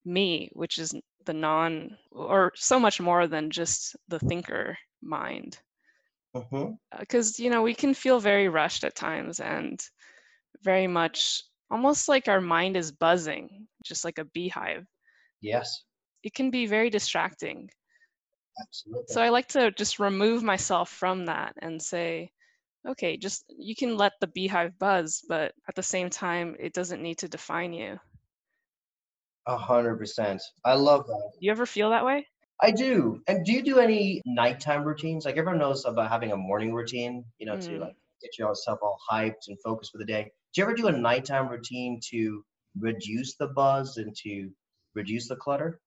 me, 0.05 0.51
which 0.53 0.79
is 0.79 0.95
the 1.26 1.33
non, 1.33 1.97
or 2.11 2.53
so 2.55 2.81
much 2.81 3.01
more 3.01 3.26
than 3.26 3.51
just 3.51 3.97
the 4.09 4.18
thinker 4.18 4.79
mind. 5.03 5.59
Because, 6.35 6.47
mm-hmm. 6.53 7.43
uh, 7.43 7.45
you 7.45 7.51
know, 7.51 7.62
we 7.62 7.74
can 7.74 7.95
feel 7.95 8.20
very 8.20 8.49
rushed 8.49 8.85
at 8.85 8.95
times 8.95 9.41
and 9.41 9.81
very 10.62 10.87
much 10.87 11.43
almost 11.70 12.09
like 12.09 12.29
our 12.29 12.41
mind 12.41 12.76
is 12.76 12.93
buzzing, 12.93 13.66
just 13.85 14.05
like 14.05 14.18
a 14.18 14.24
beehive. 14.26 14.87
Yes. 15.41 15.85
It 16.22 16.35
can 16.35 16.51
be 16.51 16.66
very 16.66 16.91
distracting. 16.91 17.70
Absolutely. 18.61 19.05
So 19.09 19.22
I 19.22 19.29
like 19.29 19.49
to 19.49 19.70
just 19.72 19.99
remove 19.99 20.43
myself 20.43 20.91
from 20.91 21.26
that 21.26 21.55
and 21.62 21.81
say, 21.81 22.33
okay, 22.89 23.16
just 23.16 23.45
you 23.57 23.74
can 23.76 23.97
let 23.97 24.12
the 24.20 24.26
beehive 24.29 24.79
buzz, 24.79 25.22
but 25.29 25.53
at 25.68 25.74
the 25.74 25.83
same 25.83 26.11
time, 26.11 26.57
it 26.59 26.72
doesn't 26.72 27.03
need 27.03 27.18
to 27.18 27.29
define 27.29 27.72
you. 27.72 27.99
A 29.47 29.57
hundred 29.57 29.97
percent. 29.97 30.43
I 30.64 30.74
love 30.74 31.07
that. 31.07 31.31
You 31.41 31.51
ever 31.51 31.66
feel 31.66 31.91
that 31.91 32.05
way? 32.05 32.26
I 32.61 32.70
do. 32.70 33.20
And 33.28 33.44
do 33.44 33.52
you 33.52 33.62
do 33.62 33.78
any 33.78 34.20
nighttime 34.26 34.84
routines? 34.84 35.24
Like 35.24 35.36
everyone 35.36 35.61
knows 35.61 35.84
about 35.84 36.11
having 36.11 36.32
a 36.32 36.36
morning 36.36 36.74
routine, 36.74 37.24
you 37.38 37.46
know, 37.46 37.56
mm. 37.56 37.64
to 37.66 37.78
like 37.78 37.94
get 38.20 38.38
yourself 38.38 38.80
all 38.82 38.98
hyped 39.11 39.48
and 39.48 39.56
focused 39.64 39.92
for 39.92 39.98
the 39.98 40.04
day. 40.04 40.30
Do 40.54 40.61
you 40.61 40.64
ever 40.64 40.74
do 40.74 40.88
a 40.88 40.92
nighttime 40.92 41.48
routine 41.48 42.00
to 42.11 42.44
reduce 42.78 43.36
the 43.36 43.48
buzz 43.48 43.96
and 43.96 44.14
to 44.24 44.50
reduce 44.94 45.28
the 45.28 45.36
clutter? 45.36 45.80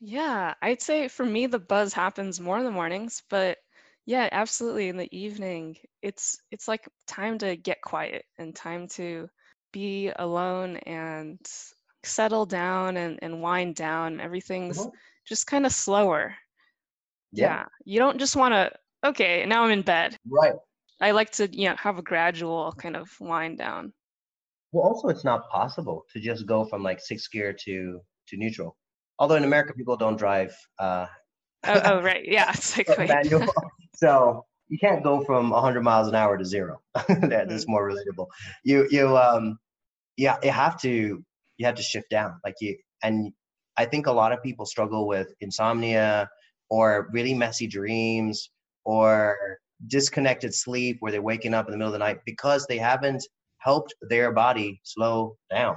Yeah, 0.00 0.54
I'd 0.62 0.82
say 0.82 1.08
for 1.08 1.24
me 1.24 1.46
the 1.46 1.58
buzz 1.58 1.92
happens 1.92 2.40
more 2.40 2.58
in 2.58 2.64
the 2.64 2.70
mornings, 2.70 3.22
but 3.28 3.58
yeah, 4.06 4.28
absolutely. 4.32 4.88
In 4.88 4.96
the 4.96 5.14
evening, 5.16 5.76
it's 6.02 6.38
it's 6.50 6.66
like 6.66 6.88
time 7.06 7.38
to 7.38 7.54
get 7.56 7.82
quiet 7.82 8.24
and 8.38 8.54
time 8.56 8.88
to 8.88 9.28
be 9.72 10.10
alone 10.16 10.78
and 10.78 11.38
settle 12.02 12.46
down 12.46 12.96
and, 12.96 13.18
and 13.22 13.42
wind 13.42 13.74
down. 13.76 14.20
Everything's 14.20 14.78
mm-hmm. 14.78 14.88
Just 15.30 15.46
kind 15.46 15.64
of 15.64 15.72
slower. 15.72 16.34
Yeah. 17.32 17.44
yeah. 17.44 17.64
You 17.84 18.00
don't 18.00 18.18
just 18.18 18.36
want 18.36 18.52
to, 18.52 18.72
okay, 19.08 19.46
now 19.46 19.64
I'm 19.64 19.70
in 19.70 19.82
bed. 19.82 20.16
Right. 20.28 20.54
I 21.00 21.12
like 21.12 21.30
to, 21.32 21.48
you 21.50 21.70
know, 21.70 21.76
have 21.76 21.98
a 21.98 22.02
gradual 22.02 22.74
kind 22.76 22.96
of 22.96 23.08
wind 23.20 23.56
down. 23.56 23.94
Well, 24.72 24.84
also, 24.84 25.08
it's 25.08 25.24
not 25.24 25.48
possible 25.48 26.04
to 26.12 26.20
just 26.20 26.46
go 26.46 26.64
from 26.64 26.82
like 26.82 27.00
sixth 27.00 27.30
gear 27.30 27.56
to 27.64 28.00
to 28.28 28.36
neutral. 28.36 28.76
Although 29.18 29.36
in 29.36 29.44
America, 29.44 29.72
people 29.72 29.96
don't 29.96 30.16
drive. 30.16 30.54
Uh, 30.78 31.06
oh, 31.64 31.80
oh, 31.84 32.02
right. 32.02 32.24
Yeah. 32.24 32.50
It's 32.54 32.76
like, 32.76 32.88
manual. 33.08 33.46
so 33.94 34.44
you 34.68 34.78
can't 34.78 35.02
go 35.02 35.24
from 35.24 35.50
100 35.50 35.82
miles 35.82 36.08
an 36.08 36.14
hour 36.14 36.36
to 36.36 36.44
zero. 36.44 36.80
That's 36.94 37.08
mm-hmm. 37.08 37.70
more 37.70 37.90
relatable. 37.90 38.26
You, 38.64 38.86
you, 38.90 39.16
um, 39.16 39.58
yeah, 40.16 40.36
you 40.42 40.50
have 40.50 40.80
to 40.82 41.24
you 41.56 41.66
have 41.66 41.74
to 41.76 41.82
shift 41.82 42.08
down 42.10 42.40
like 42.44 42.54
you 42.60 42.76
and 43.02 43.32
i 43.76 43.84
think 43.84 44.06
a 44.06 44.12
lot 44.12 44.32
of 44.32 44.42
people 44.42 44.66
struggle 44.66 45.06
with 45.06 45.32
insomnia 45.40 46.28
or 46.70 47.08
really 47.12 47.34
messy 47.34 47.66
dreams 47.66 48.50
or 48.84 49.36
disconnected 49.86 50.54
sleep 50.54 50.96
where 51.00 51.12
they're 51.12 51.22
waking 51.22 51.54
up 51.54 51.66
in 51.66 51.72
the 51.72 51.78
middle 51.78 51.92
of 51.92 51.98
the 51.98 51.98
night 51.98 52.18
because 52.24 52.66
they 52.66 52.78
haven't 52.78 53.22
helped 53.58 53.94
their 54.08 54.32
body 54.32 54.80
slow 54.84 55.36
down. 55.50 55.76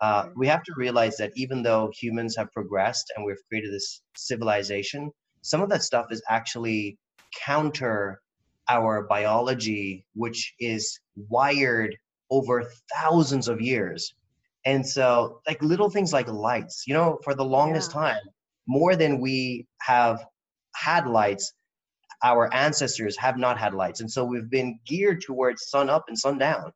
Uh, 0.00 0.26
we 0.36 0.46
have 0.46 0.62
to 0.62 0.72
realize 0.76 1.16
that 1.16 1.32
even 1.36 1.62
though 1.62 1.90
humans 1.98 2.36
have 2.36 2.50
progressed 2.52 3.12
and 3.16 3.24
we've 3.24 3.42
created 3.48 3.72
this 3.72 4.02
civilization, 4.16 5.10
some 5.42 5.62
of 5.62 5.68
that 5.68 5.82
stuff 5.82 6.06
is 6.10 6.22
actually 6.28 6.98
counter 7.44 8.20
our 8.68 9.06
biology, 9.06 10.04
which 10.14 10.54
is 10.58 10.98
wired 11.28 11.96
over 12.30 12.64
thousands 12.94 13.48
of 13.48 13.60
years. 13.60 14.12
And 14.64 14.86
so, 14.86 15.40
like 15.46 15.62
little 15.62 15.90
things 15.90 16.12
like 16.12 16.28
lights, 16.28 16.84
you 16.86 16.94
know, 16.94 17.18
for 17.22 17.34
the 17.34 17.44
longest 17.44 17.92
yeah. 17.94 18.00
time, 18.00 18.22
more 18.66 18.96
than 18.96 19.20
we 19.20 19.66
have 19.82 20.24
had 20.74 21.06
lights, 21.06 21.52
our 22.22 22.52
ancestors 22.54 23.16
have 23.18 23.36
not 23.36 23.58
had 23.58 23.74
lights. 23.74 24.00
And 24.00 24.10
so 24.10 24.24
we've 24.24 24.50
been 24.50 24.78
geared 24.86 25.20
towards 25.20 25.68
sun 25.68 25.90
up 25.90 26.04
and 26.08 26.18
sun 26.18 26.38
down. 26.38 26.72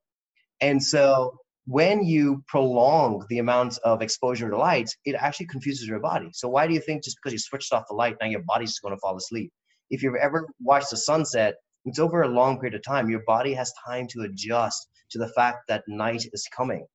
And 0.60 0.82
so 0.82 1.38
when 1.66 2.04
you 2.04 2.42
prolong 2.46 3.24
the 3.28 3.38
amount 3.38 3.78
of 3.84 4.02
exposure 4.02 4.50
to 4.50 4.56
light, 4.56 4.90
it 5.04 5.14
actually 5.14 5.46
confuses 5.46 5.86
your 5.86 6.00
body. 6.00 6.30
So 6.32 6.48
why 6.48 6.66
do 6.66 6.74
you 6.74 6.80
think 6.80 7.04
just 7.04 7.16
because 7.16 7.32
you 7.32 7.38
switched 7.38 7.72
off 7.72 7.84
the 7.88 7.94
light, 7.94 8.16
now 8.20 8.26
your 8.26 8.42
body's 8.46 8.78
going 8.78 8.94
to 8.94 9.00
fall 9.00 9.16
asleep? 9.16 9.50
If 9.90 10.02
you've 10.02 10.16
ever 10.16 10.48
watched 10.60 10.90
the 10.90 10.96
sunset, 10.96 11.56
it's 11.84 11.98
over 11.98 12.22
a 12.22 12.28
long 12.28 12.58
period 12.58 12.74
of 12.74 12.82
time. 12.82 13.08
Your 13.08 13.22
body 13.26 13.54
has 13.54 13.72
time 13.86 14.06
to 14.08 14.22
adjust 14.22 14.88
to 15.10 15.18
the 15.18 15.28
fact 15.28 15.60
that 15.68 15.84
night 15.88 16.24
is 16.32 16.46
coming. 16.54 16.86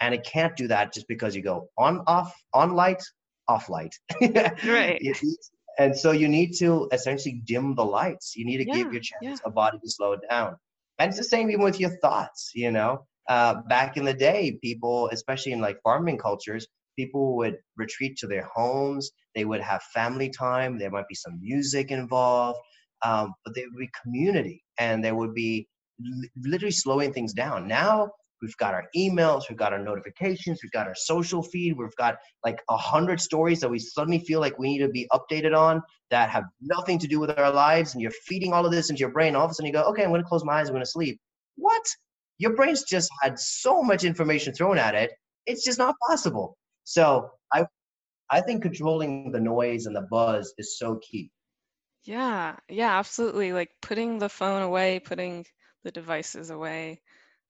And 0.00 0.14
it 0.14 0.24
can't 0.24 0.56
do 0.56 0.68
that 0.68 0.92
just 0.92 1.06
because 1.08 1.36
you 1.36 1.42
go 1.42 1.68
on, 1.76 2.02
off, 2.06 2.34
on 2.54 2.74
light, 2.74 3.02
off 3.48 3.68
light. 3.68 3.94
right. 4.64 5.00
and 5.78 5.96
so 5.96 6.12
you 6.12 6.28
need 6.28 6.52
to 6.58 6.88
essentially 6.92 7.42
dim 7.44 7.74
the 7.74 7.84
lights. 7.84 8.34
You 8.36 8.46
need 8.46 8.58
to 8.58 8.66
yeah, 8.66 8.74
give 8.74 8.92
your 8.92 9.02
chest 9.02 9.20
yeah. 9.22 9.36
a 9.44 9.50
body 9.50 9.78
to 9.78 9.90
slow 9.90 10.12
it 10.12 10.20
down. 10.28 10.56
And 10.98 11.08
it's 11.08 11.18
the 11.18 11.24
same 11.24 11.50
even 11.50 11.64
with 11.64 11.80
your 11.80 11.96
thoughts, 11.98 12.52
you 12.54 12.70
know. 12.70 13.06
Uh, 13.28 13.62
back 13.68 13.96
in 13.96 14.04
the 14.04 14.14
day, 14.14 14.58
people, 14.62 15.08
especially 15.12 15.52
in 15.52 15.60
like 15.60 15.78
farming 15.82 16.18
cultures, 16.18 16.66
people 16.98 17.36
would 17.36 17.56
retreat 17.76 18.16
to 18.18 18.26
their 18.26 18.48
homes. 18.54 19.10
They 19.34 19.44
would 19.44 19.60
have 19.60 19.82
family 19.94 20.30
time. 20.30 20.78
There 20.78 20.90
might 20.90 21.08
be 21.08 21.14
some 21.14 21.38
music 21.40 21.90
involved, 21.90 22.58
um, 23.04 23.32
but 23.44 23.54
there 23.54 23.64
would 23.70 23.78
be 23.78 23.90
community, 24.02 24.62
and 24.78 25.02
there 25.04 25.14
would 25.14 25.34
be 25.34 25.68
literally 26.42 26.72
slowing 26.72 27.12
things 27.12 27.32
down. 27.32 27.68
Now 27.68 28.10
We've 28.42 28.56
got 28.56 28.74
our 28.74 28.84
emails, 28.96 29.44
we've 29.48 29.58
got 29.58 29.72
our 29.72 29.78
notifications, 29.78 30.60
we've 30.62 30.72
got 30.72 30.86
our 30.86 30.94
social 30.94 31.42
feed, 31.42 31.76
we've 31.76 31.94
got 31.96 32.16
like 32.44 32.60
a 32.70 32.76
hundred 32.76 33.20
stories 33.20 33.60
that 33.60 33.68
we 33.68 33.78
suddenly 33.78 34.20
feel 34.20 34.40
like 34.40 34.58
we 34.58 34.68
need 34.68 34.78
to 34.78 34.88
be 34.88 35.08
updated 35.12 35.56
on 35.56 35.82
that 36.10 36.30
have 36.30 36.44
nothing 36.60 36.98
to 36.98 37.06
do 37.06 37.20
with 37.20 37.38
our 37.38 37.52
lives. 37.52 37.92
And 37.92 38.02
you're 38.02 38.10
feeding 38.10 38.52
all 38.52 38.64
of 38.64 38.72
this 38.72 38.90
into 38.90 39.00
your 39.00 39.10
brain. 39.10 39.36
All 39.36 39.44
of 39.44 39.50
a 39.50 39.54
sudden 39.54 39.66
you 39.66 39.72
go, 39.72 39.82
okay, 39.90 40.04
I'm 40.04 40.10
gonna 40.10 40.24
close 40.24 40.44
my 40.44 40.60
eyes, 40.60 40.68
I'm 40.68 40.74
gonna 40.74 40.86
sleep. 40.86 41.20
What? 41.56 41.82
Your 42.38 42.56
brain's 42.56 42.84
just 42.84 43.10
had 43.22 43.38
so 43.38 43.82
much 43.82 44.04
information 44.04 44.54
thrown 44.54 44.78
at 44.78 44.94
it, 44.94 45.12
it's 45.46 45.64
just 45.64 45.78
not 45.78 45.94
possible. 46.08 46.56
So 46.84 47.30
I 47.52 47.66
I 48.30 48.40
think 48.40 48.62
controlling 48.62 49.32
the 49.32 49.40
noise 49.40 49.86
and 49.86 49.94
the 49.94 50.06
buzz 50.10 50.54
is 50.56 50.78
so 50.78 51.00
key. 51.02 51.30
Yeah, 52.04 52.56
yeah, 52.68 52.98
absolutely. 52.98 53.52
Like 53.52 53.70
putting 53.82 54.18
the 54.18 54.28
phone 54.28 54.62
away, 54.62 55.00
putting 55.00 55.44
the 55.84 55.90
devices 55.90 56.50
away 56.50 57.00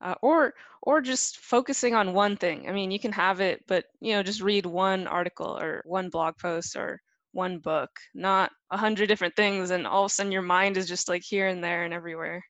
uh, 0.00 0.14
or 0.22 0.54
or 0.82 1.00
just 1.00 1.38
focusing 1.38 1.94
on 1.94 2.14
one 2.14 2.36
thing. 2.36 2.68
I 2.68 2.72
mean 2.72 2.90
you 2.90 2.98
can 2.98 3.12
have 3.12 3.40
it 3.40 3.64
but 3.66 3.84
you 4.00 4.14
know 4.14 4.22
just 4.22 4.42
read 4.42 4.66
one 4.66 5.06
article 5.06 5.58
or 5.58 5.82
one 5.84 6.10
blog 6.10 6.36
post 6.38 6.76
or 6.76 7.00
one 7.32 7.58
book 7.58 7.90
not 8.14 8.50
a 8.70 8.76
hundred 8.76 9.06
different 9.06 9.36
things 9.36 9.70
and 9.70 9.86
all 9.86 10.04
of 10.04 10.10
a 10.10 10.14
sudden 10.14 10.32
your 10.32 10.42
mind 10.42 10.76
is 10.76 10.88
just 10.88 11.08
like 11.08 11.22
here 11.22 11.48
and 11.48 11.62
there 11.62 11.84
and 11.84 11.94
everywhere. 11.94 12.42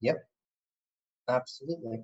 Yep. 0.00 0.16
Absolutely. 1.28 1.98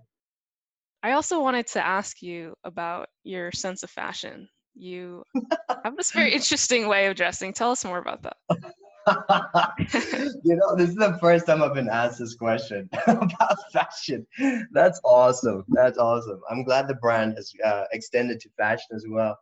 I 1.02 1.12
also 1.12 1.40
wanted 1.40 1.66
to 1.68 1.86
ask 1.86 2.22
you 2.22 2.54
about 2.64 3.08
your 3.24 3.52
sense 3.52 3.82
of 3.82 3.90
fashion. 3.90 4.48
You 4.74 5.24
have 5.84 5.96
this 5.96 6.12
very 6.12 6.32
interesting 6.32 6.88
way 6.88 7.06
of 7.06 7.16
dressing. 7.16 7.52
Tell 7.52 7.70
us 7.70 7.84
more 7.84 7.98
about 7.98 8.22
that 8.22 8.36
you 10.44 10.56
know, 10.56 10.76
this 10.76 10.90
is 10.90 10.96
the 10.96 11.18
first 11.20 11.46
time 11.46 11.62
I've 11.62 11.74
been 11.74 11.88
asked 11.88 12.18
this 12.18 12.34
question 12.34 12.88
about 13.06 13.72
fashion. 13.72 14.26
That's 14.72 15.00
awesome. 15.04 15.64
That's 15.68 15.98
awesome. 15.98 16.40
I'm 16.50 16.64
glad 16.64 16.88
the 16.88 16.94
brand 16.94 17.34
has 17.36 17.52
uh, 17.64 17.84
extended 17.92 18.40
to 18.40 18.48
fashion 18.56 18.88
as 18.94 19.04
well. 19.08 19.38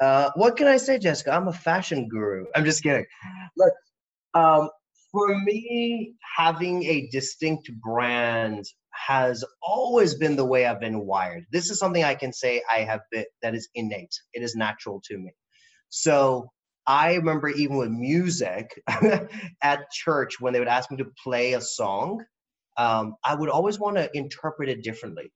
Uh, 0.00 0.30
what 0.34 0.56
can 0.56 0.66
I 0.66 0.78
say, 0.78 0.98
Jessica? 0.98 1.32
I'm 1.32 1.48
a 1.48 1.52
fashion 1.52 2.08
guru. 2.08 2.46
I'm 2.54 2.64
just 2.64 2.82
kidding. 2.82 3.04
Look, 3.56 3.74
um, 4.34 4.70
for 5.12 5.38
me, 5.40 6.14
having 6.36 6.84
a 6.84 7.08
distinct 7.10 7.70
brand 7.82 8.64
has 8.92 9.44
always 9.62 10.14
been 10.14 10.36
the 10.36 10.44
way 10.44 10.66
I've 10.66 10.80
been 10.80 11.04
wired. 11.06 11.44
This 11.52 11.70
is 11.70 11.78
something 11.78 12.04
I 12.04 12.14
can 12.14 12.32
say 12.32 12.62
I 12.70 12.80
have 12.80 13.00
been 13.10 13.24
that 13.42 13.54
is 13.54 13.68
innate. 13.74 14.14
It 14.32 14.42
is 14.42 14.54
natural 14.54 15.02
to 15.06 15.18
me. 15.18 15.32
So 15.90 16.50
I 16.86 17.14
remember 17.14 17.48
even 17.48 17.76
with 17.76 17.90
music 17.90 18.82
at 19.62 19.90
church 19.92 20.40
when 20.40 20.52
they 20.52 20.58
would 20.58 20.68
ask 20.68 20.90
me 20.90 20.96
to 20.98 21.10
play 21.22 21.52
a 21.52 21.60
song, 21.60 22.24
um, 22.76 23.14
I 23.24 23.34
would 23.34 23.50
always 23.50 23.78
want 23.78 23.96
to 23.96 24.10
interpret 24.14 24.68
it 24.68 24.82
differently. 24.82 25.30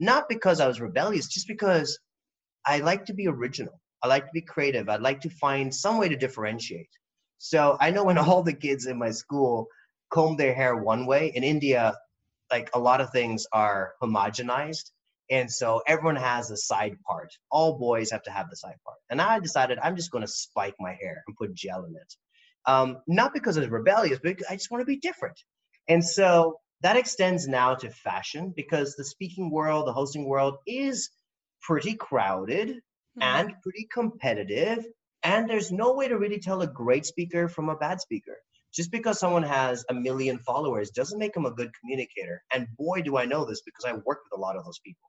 Not 0.00 0.28
because 0.28 0.60
I 0.60 0.68
was 0.68 0.80
rebellious, 0.80 1.28
just 1.28 1.48
because 1.48 1.98
I 2.66 2.78
like 2.78 3.04
to 3.06 3.14
be 3.14 3.28
original. 3.28 3.80
I 4.02 4.08
like 4.08 4.24
to 4.24 4.32
be 4.32 4.42
creative. 4.42 4.88
I'd 4.88 5.00
like 5.00 5.20
to 5.22 5.30
find 5.30 5.74
some 5.74 5.98
way 5.98 6.08
to 6.08 6.16
differentiate. 6.16 6.88
So 7.38 7.76
I 7.80 7.90
know 7.90 8.04
when 8.04 8.18
all 8.18 8.42
the 8.42 8.52
kids 8.52 8.86
in 8.86 8.98
my 8.98 9.10
school 9.10 9.66
comb 10.10 10.36
their 10.36 10.54
hair 10.54 10.76
one 10.76 11.06
way, 11.06 11.32
in 11.34 11.42
India, 11.42 11.94
like 12.50 12.70
a 12.74 12.78
lot 12.78 13.00
of 13.00 13.10
things 13.10 13.46
are 13.52 13.94
homogenized. 14.02 14.90
And 15.30 15.50
so 15.50 15.82
everyone 15.86 16.16
has 16.16 16.50
a 16.50 16.56
side 16.56 16.96
part. 17.06 17.32
All 17.50 17.78
boys 17.78 18.10
have 18.10 18.22
to 18.24 18.30
have 18.30 18.50
the 18.50 18.56
side 18.56 18.76
part. 18.84 18.98
And 19.10 19.20
I 19.20 19.38
decided 19.38 19.78
I'm 19.82 19.96
just 19.96 20.10
going 20.10 20.24
to 20.24 20.30
spike 20.30 20.74
my 20.78 20.92
hair 21.00 21.22
and 21.26 21.36
put 21.36 21.54
gel 21.54 21.84
in 21.84 21.96
it. 21.96 22.14
Um, 22.66 22.98
not 23.06 23.32
because 23.32 23.56
it's 23.56 23.70
rebellious, 23.70 24.20
but 24.22 24.36
I 24.48 24.54
just 24.54 24.70
want 24.70 24.82
to 24.82 24.86
be 24.86 24.96
different. 24.96 25.38
And 25.88 26.04
so 26.04 26.58
that 26.82 26.96
extends 26.96 27.46
now 27.48 27.74
to 27.76 27.90
fashion 27.90 28.52
because 28.54 28.94
the 28.94 29.04
speaking 29.04 29.50
world, 29.50 29.86
the 29.86 29.92
hosting 29.92 30.26
world 30.26 30.56
is 30.66 31.10
pretty 31.62 31.94
crowded 31.94 32.68
mm-hmm. 32.68 33.22
and 33.22 33.54
pretty 33.62 33.88
competitive. 33.92 34.84
And 35.22 35.48
there's 35.48 35.72
no 35.72 35.94
way 35.94 36.08
to 36.08 36.18
really 36.18 36.38
tell 36.38 36.60
a 36.60 36.66
great 36.66 37.06
speaker 37.06 37.48
from 37.48 37.70
a 37.70 37.76
bad 37.76 38.00
speaker. 38.00 38.36
Just 38.74 38.90
because 38.90 39.20
someone 39.20 39.44
has 39.44 39.84
a 39.88 39.94
million 39.94 40.38
followers 40.38 40.90
doesn't 40.90 41.18
make 41.18 41.32
them 41.32 41.46
a 41.46 41.52
good 41.52 41.70
communicator. 41.80 42.42
And 42.52 42.66
boy, 42.76 43.02
do 43.02 43.16
I 43.16 43.24
know 43.24 43.44
this 43.44 43.62
because 43.62 43.84
I 43.84 43.92
work 43.92 44.18
with 44.24 44.36
a 44.36 44.40
lot 44.40 44.56
of 44.56 44.64
those 44.64 44.80
people 44.84 45.08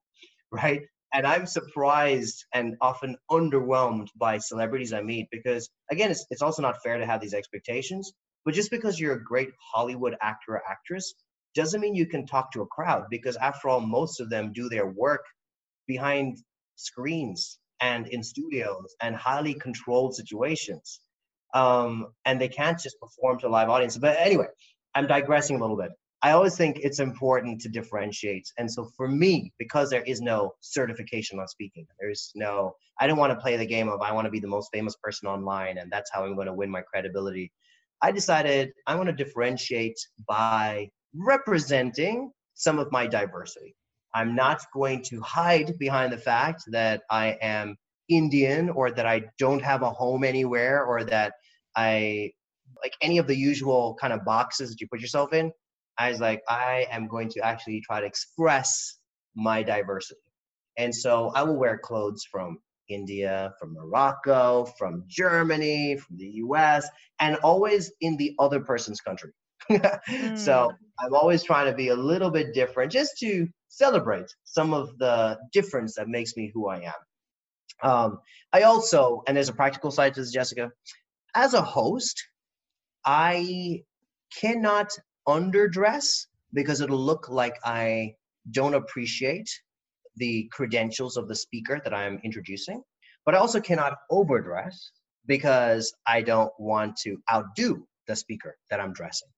right? 0.51 0.83
And 1.13 1.25
I'm 1.25 1.45
surprised 1.45 2.45
and 2.53 2.75
often 2.81 3.15
underwhelmed 3.31 4.07
by 4.17 4.37
celebrities 4.37 4.91
I 4.91 5.01
meet 5.01 5.27
because, 5.31 5.69
again, 5.89 6.11
it's, 6.11 6.25
it's 6.29 6.41
also 6.41 6.61
not 6.61 6.81
fair 6.83 6.97
to 6.97 7.05
have 7.05 7.21
these 7.21 7.33
expectations. 7.33 8.11
But 8.43 8.53
just 8.53 8.69
because 8.69 8.99
you're 8.99 9.13
a 9.13 9.23
great 9.23 9.49
Hollywood 9.73 10.15
actor 10.21 10.53
or 10.53 10.61
actress 10.69 11.13
doesn't 11.55 11.81
mean 11.81 11.95
you 11.95 12.05
can 12.05 12.27
talk 12.27 12.51
to 12.51 12.61
a 12.61 12.67
crowd 12.67 13.05
because, 13.09 13.37
after 13.37 13.69
all, 13.69 13.79
most 13.79 14.19
of 14.19 14.29
them 14.29 14.51
do 14.53 14.67
their 14.69 14.87
work 14.87 15.23
behind 15.87 16.37
screens 16.75 17.59
and 17.81 18.07
in 18.07 18.23
studios 18.23 18.95
and 19.01 19.15
highly 19.15 19.53
controlled 19.53 20.15
situations. 20.15 20.99
Um, 21.53 22.07
and 22.25 22.41
they 22.41 22.49
can't 22.49 22.79
just 22.79 22.99
perform 22.99 23.39
to 23.39 23.47
a 23.47 23.49
live 23.49 23.69
audience. 23.69 23.97
But 23.97 24.17
anyway, 24.19 24.47
I'm 24.93 25.07
digressing 25.07 25.55
a 25.55 25.59
little 25.59 25.77
bit. 25.77 25.91
I 26.25 26.31
always 26.31 26.57
think 26.57 26.79
it's 26.81 26.97
important 26.97 27.61
to 27.61 27.69
differentiate. 27.69 28.51
And 28.57 28.71
so 28.71 28.85
for 28.97 29.07
me, 29.07 29.53
because 29.59 29.91
there 29.91 30.01
is 30.01 30.21
no 30.21 30.55
certification 30.59 31.39
on 31.39 31.47
speaking, 31.47 31.85
there's 31.99 32.31
no, 32.33 32.75
I 32.99 33.05
don't 33.05 33.19
want 33.19 33.31
to 33.31 33.39
play 33.39 33.57
the 33.57 33.65
game 33.67 33.89
of 33.89 34.01
I 34.01 34.11
want 34.11 34.25
to 34.25 34.31
be 34.31 34.39
the 34.39 34.47
most 34.47 34.69
famous 34.73 34.95
person 34.95 35.29
online 35.29 35.77
and 35.77 35.91
that's 35.91 36.09
how 36.11 36.25
I'm 36.25 36.33
going 36.33 36.47
to 36.47 36.53
win 36.53 36.71
my 36.71 36.81
credibility. 36.81 37.51
I 38.01 38.11
decided 38.11 38.71
I 38.87 38.95
want 38.95 39.05
to 39.05 39.13
differentiate 39.13 39.99
by 40.27 40.89
representing 41.13 42.31
some 42.55 42.79
of 42.79 42.91
my 42.91 43.05
diversity. 43.05 43.75
I'm 44.15 44.33
not 44.33 44.63
going 44.73 45.03
to 45.03 45.21
hide 45.21 45.77
behind 45.77 46.11
the 46.11 46.17
fact 46.17 46.63
that 46.71 47.03
I 47.11 47.37
am 47.39 47.77
Indian 48.09 48.71
or 48.71 48.89
that 48.89 49.05
I 49.05 49.25
don't 49.37 49.61
have 49.61 49.83
a 49.83 49.91
home 49.91 50.23
anywhere 50.23 50.85
or 50.85 51.03
that 51.03 51.33
I 51.75 52.31
like 52.81 52.93
any 53.03 53.19
of 53.19 53.27
the 53.27 53.37
usual 53.37 53.95
kind 54.01 54.11
of 54.11 54.25
boxes 54.25 54.71
that 54.71 54.81
you 54.81 54.87
put 54.87 55.01
yourself 55.01 55.31
in. 55.31 55.51
I 55.97 56.09
was 56.09 56.19
like, 56.19 56.41
I 56.49 56.87
am 56.91 57.07
going 57.07 57.29
to 57.29 57.39
actually 57.41 57.81
try 57.81 57.99
to 58.01 58.05
express 58.05 58.97
my 59.35 59.63
diversity. 59.63 60.19
And 60.77 60.93
so 60.93 61.31
I 61.35 61.43
will 61.43 61.55
wear 61.57 61.77
clothes 61.77 62.25
from 62.29 62.59
India, 62.89 63.53
from 63.59 63.73
Morocco, 63.73 64.65
from 64.77 65.03
Germany, 65.07 65.97
from 65.97 66.17
the 66.17 66.27
US, 66.45 66.87
and 67.19 67.37
always 67.37 67.91
in 68.01 68.17
the 68.17 68.35
other 68.39 68.59
person's 68.59 69.01
country. 69.01 69.31
mm. 69.71 70.37
So 70.37 70.71
I'm 70.99 71.13
always 71.13 71.43
trying 71.43 71.69
to 71.71 71.75
be 71.75 71.89
a 71.89 71.95
little 71.95 72.29
bit 72.29 72.53
different 72.53 72.91
just 72.91 73.17
to 73.19 73.47
celebrate 73.69 74.27
some 74.43 74.73
of 74.73 74.97
the 74.97 75.37
difference 75.51 75.95
that 75.95 76.07
makes 76.07 76.35
me 76.37 76.51
who 76.53 76.67
I 76.67 76.81
am. 76.81 77.89
Um, 77.89 78.19
I 78.53 78.61
also, 78.61 79.23
and 79.27 79.35
there's 79.35 79.49
a 79.49 79.53
practical 79.53 79.91
side 79.91 80.13
to 80.13 80.21
this, 80.21 80.31
Jessica, 80.31 80.71
as 81.35 81.53
a 81.53 81.61
host, 81.61 82.23
I 83.05 83.83
cannot 84.39 84.91
underdress 85.27 86.27
because 86.53 86.81
it'll 86.81 86.97
look 86.97 87.29
like 87.29 87.57
I 87.63 88.15
don't 88.51 88.75
appreciate 88.75 89.49
the 90.17 90.49
credentials 90.51 91.17
of 91.17 91.27
the 91.27 91.35
speaker 91.35 91.81
that 91.83 91.93
I'm 91.93 92.19
introducing, 92.23 92.81
but 93.25 93.35
I 93.35 93.39
also 93.39 93.59
cannot 93.59 93.97
overdress 94.09 94.91
because 95.27 95.93
I 96.07 96.21
don't 96.21 96.51
want 96.59 96.97
to 96.97 97.17
outdo 97.31 97.85
the 98.07 98.15
speaker 98.15 98.55
that 98.69 98.79
I'm 98.79 98.93
dressing, 98.93 99.29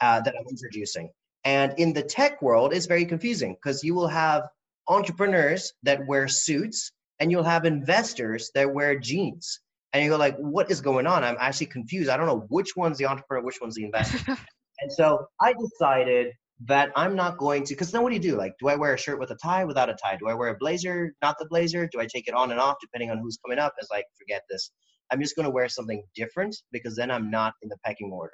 uh, 0.00 0.20
that 0.20 0.34
I'm 0.38 0.46
introducing. 0.48 1.10
And 1.44 1.74
in 1.78 1.92
the 1.92 2.02
tech 2.02 2.42
world, 2.42 2.72
it's 2.72 2.86
very 2.86 3.06
confusing 3.06 3.54
because 3.54 3.82
you 3.82 3.94
will 3.94 4.08
have 4.08 4.44
entrepreneurs 4.88 5.72
that 5.82 6.06
wear 6.06 6.28
suits 6.28 6.92
and 7.18 7.30
you'll 7.30 7.42
have 7.42 7.64
investors 7.64 8.50
that 8.54 8.72
wear 8.72 8.98
jeans. 8.98 9.60
And 9.92 10.04
you 10.04 10.10
go 10.10 10.16
like, 10.16 10.36
what 10.36 10.70
is 10.70 10.80
going 10.80 11.06
on? 11.06 11.24
I'm 11.24 11.36
actually 11.40 11.66
confused. 11.66 12.10
I 12.10 12.16
don't 12.16 12.26
know 12.26 12.46
which 12.48 12.76
one's 12.76 12.98
the 12.98 13.06
entrepreneur, 13.06 13.44
which 13.44 13.60
one's 13.60 13.74
the 13.74 13.84
investor. 13.84 14.36
and 14.80 14.92
so 14.92 15.26
I 15.40 15.54
decided 15.54 16.32
that 16.66 16.90
I'm 16.94 17.16
not 17.16 17.38
going 17.38 17.64
to, 17.64 17.74
because 17.74 17.90
then 17.90 18.02
what 18.02 18.10
do 18.10 18.16
you 18.16 18.20
do? 18.20 18.36
Like, 18.36 18.52
do 18.60 18.68
I 18.68 18.76
wear 18.76 18.94
a 18.94 18.98
shirt 18.98 19.18
with 19.18 19.30
a 19.30 19.36
tie, 19.36 19.64
without 19.64 19.88
a 19.88 19.94
tie? 19.94 20.16
Do 20.16 20.28
I 20.28 20.34
wear 20.34 20.48
a 20.48 20.56
blazer, 20.58 21.14
not 21.22 21.36
the 21.38 21.46
blazer? 21.46 21.88
Do 21.90 22.00
I 22.00 22.06
take 22.06 22.28
it 22.28 22.34
on 22.34 22.50
and 22.50 22.60
off 22.60 22.76
depending 22.80 23.10
on 23.10 23.18
who's 23.18 23.38
coming 23.44 23.58
up? 23.58 23.72
It's 23.78 23.90
like, 23.90 24.04
forget 24.18 24.42
this. 24.50 24.70
I'm 25.10 25.20
just 25.22 25.36
going 25.36 25.46
to 25.46 25.50
wear 25.50 25.68
something 25.68 26.02
different 26.14 26.54
because 26.70 26.96
then 26.96 27.10
I'm 27.10 27.30
not 27.30 27.54
in 27.62 27.68
the 27.68 27.78
pecking 27.84 28.10
order. 28.12 28.32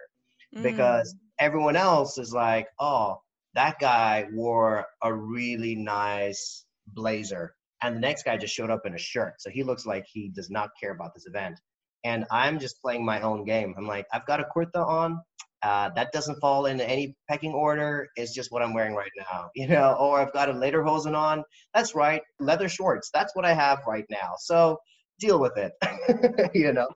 Mm. 0.57 0.62
Because 0.62 1.14
everyone 1.38 1.76
else 1.76 2.18
is 2.18 2.32
like, 2.32 2.66
oh, 2.80 3.20
that 3.55 3.78
guy 3.78 4.26
wore 4.32 4.86
a 5.03 5.14
really 5.14 5.76
nice 5.76 6.64
blazer. 6.88 7.55
And 7.82 7.97
the 7.97 8.01
next 8.01 8.24
guy 8.24 8.36
just 8.36 8.55
showed 8.55 8.70
up 8.70 8.82
in 8.86 8.94
a 8.94 8.99
shirt. 8.99 9.34
So 9.38 9.51
he 9.51 9.62
looks 9.62 9.86
like 9.86 10.05
he 10.07 10.30
does 10.34 10.51
not 10.51 10.70
care 10.80 10.92
about 10.92 11.12
this 11.14 11.26
event. 11.26 11.59
And 12.05 12.24
I'm 12.30 12.59
just 12.59 12.80
playing 12.82 13.05
my 13.05 13.20
own 13.20 13.44
game. 13.44 13.74
I'm 13.78 13.86
like, 13.86 14.07
I've 14.12 14.26
got 14.26 14.40
a 14.40 14.47
kurta 14.55 14.86
on. 14.86 15.20
Uh, 15.67 15.91
that 15.97 16.12
doesn't 16.12 16.39
fall 16.41 16.67
into 16.67 16.89
any 16.89 17.17
pecking 17.29 17.53
order. 17.53 18.09
It's 18.14 18.33
just 18.33 18.53
what 18.53 18.62
I'm 18.62 18.73
wearing 18.73 18.95
right 18.95 19.11
now, 19.19 19.51
you 19.57 19.67
know. 19.67 19.97
Or 19.99 20.21
I've 20.21 20.33
got 20.33 20.49
a 20.49 20.53
lederhosen 20.53 21.17
on. 21.17 21.43
That's 21.75 21.93
right, 21.93 22.23
leather 22.39 22.69
shorts. 22.69 23.11
That's 23.12 23.35
what 23.35 23.45
I 23.45 23.53
have 23.53 23.81
right 23.85 24.07
now. 24.09 24.35
So 24.39 24.79
deal 25.19 25.41
with 25.41 25.55
it, 25.57 25.73
you 26.55 26.73
know. 26.73 26.87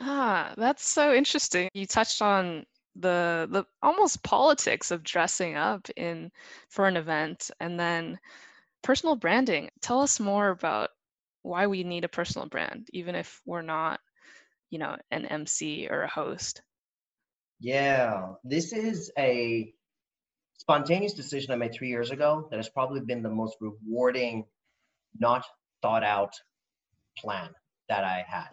Ah, 0.00 0.52
that's 0.56 0.84
so 0.84 1.14
interesting. 1.14 1.68
You 1.74 1.86
touched 1.86 2.22
on 2.22 2.66
the 2.96 3.46
the 3.52 3.64
almost 3.82 4.24
politics 4.24 4.90
of 4.90 5.04
dressing 5.04 5.54
up 5.54 5.88
in 5.96 6.32
for 6.70 6.88
an 6.88 6.96
event 6.96 7.52
and 7.60 7.78
then 7.78 8.18
personal 8.82 9.14
branding. 9.14 9.70
Tell 9.80 10.00
us 10.00 10.18
more 10.18 10.48
about 10.48 10.90
why 11.42 11.68
we 11.68 11.84
need 11.84 12.02
a 12.02 12.08
personal 12.08 12.48
brand, 12.48 12.88
even 12.92 13.14
if 13.14 13.40
we're 13.46 13.62
not, 13.62 14.00
you 14.70 14.80
know, 14.80 14.96
an 15.12 15.24
MC 15.26 15.86
or 15.88 16.02
a 16.02 16.08
host. 16.08 16.62
Yeah, 17.62 18.32
this 18.42 18.72
is 18.72 19.12
a 19.16 19.72
spontaneous 20.58 21.12
decision 21.12 21.52
I 21.52 21.56
made 21.56 21.72
three 21.72 21.90
years 21.90 22.10
ago 22.10 22.48
that 22.50 22.56
has 22.56 22.68
probably 22.68 23.02
been 23.02 23.22
the 23.22 23.30
most 23.30 23.56
rewarding, 23.60 24.46
not 25.16 25.44
thought 25.80 26.02
out 26.02 26.34
plan 27.16 27.50
that 27.88 28.02
I 28.02 28.24
had. 28.26 28.48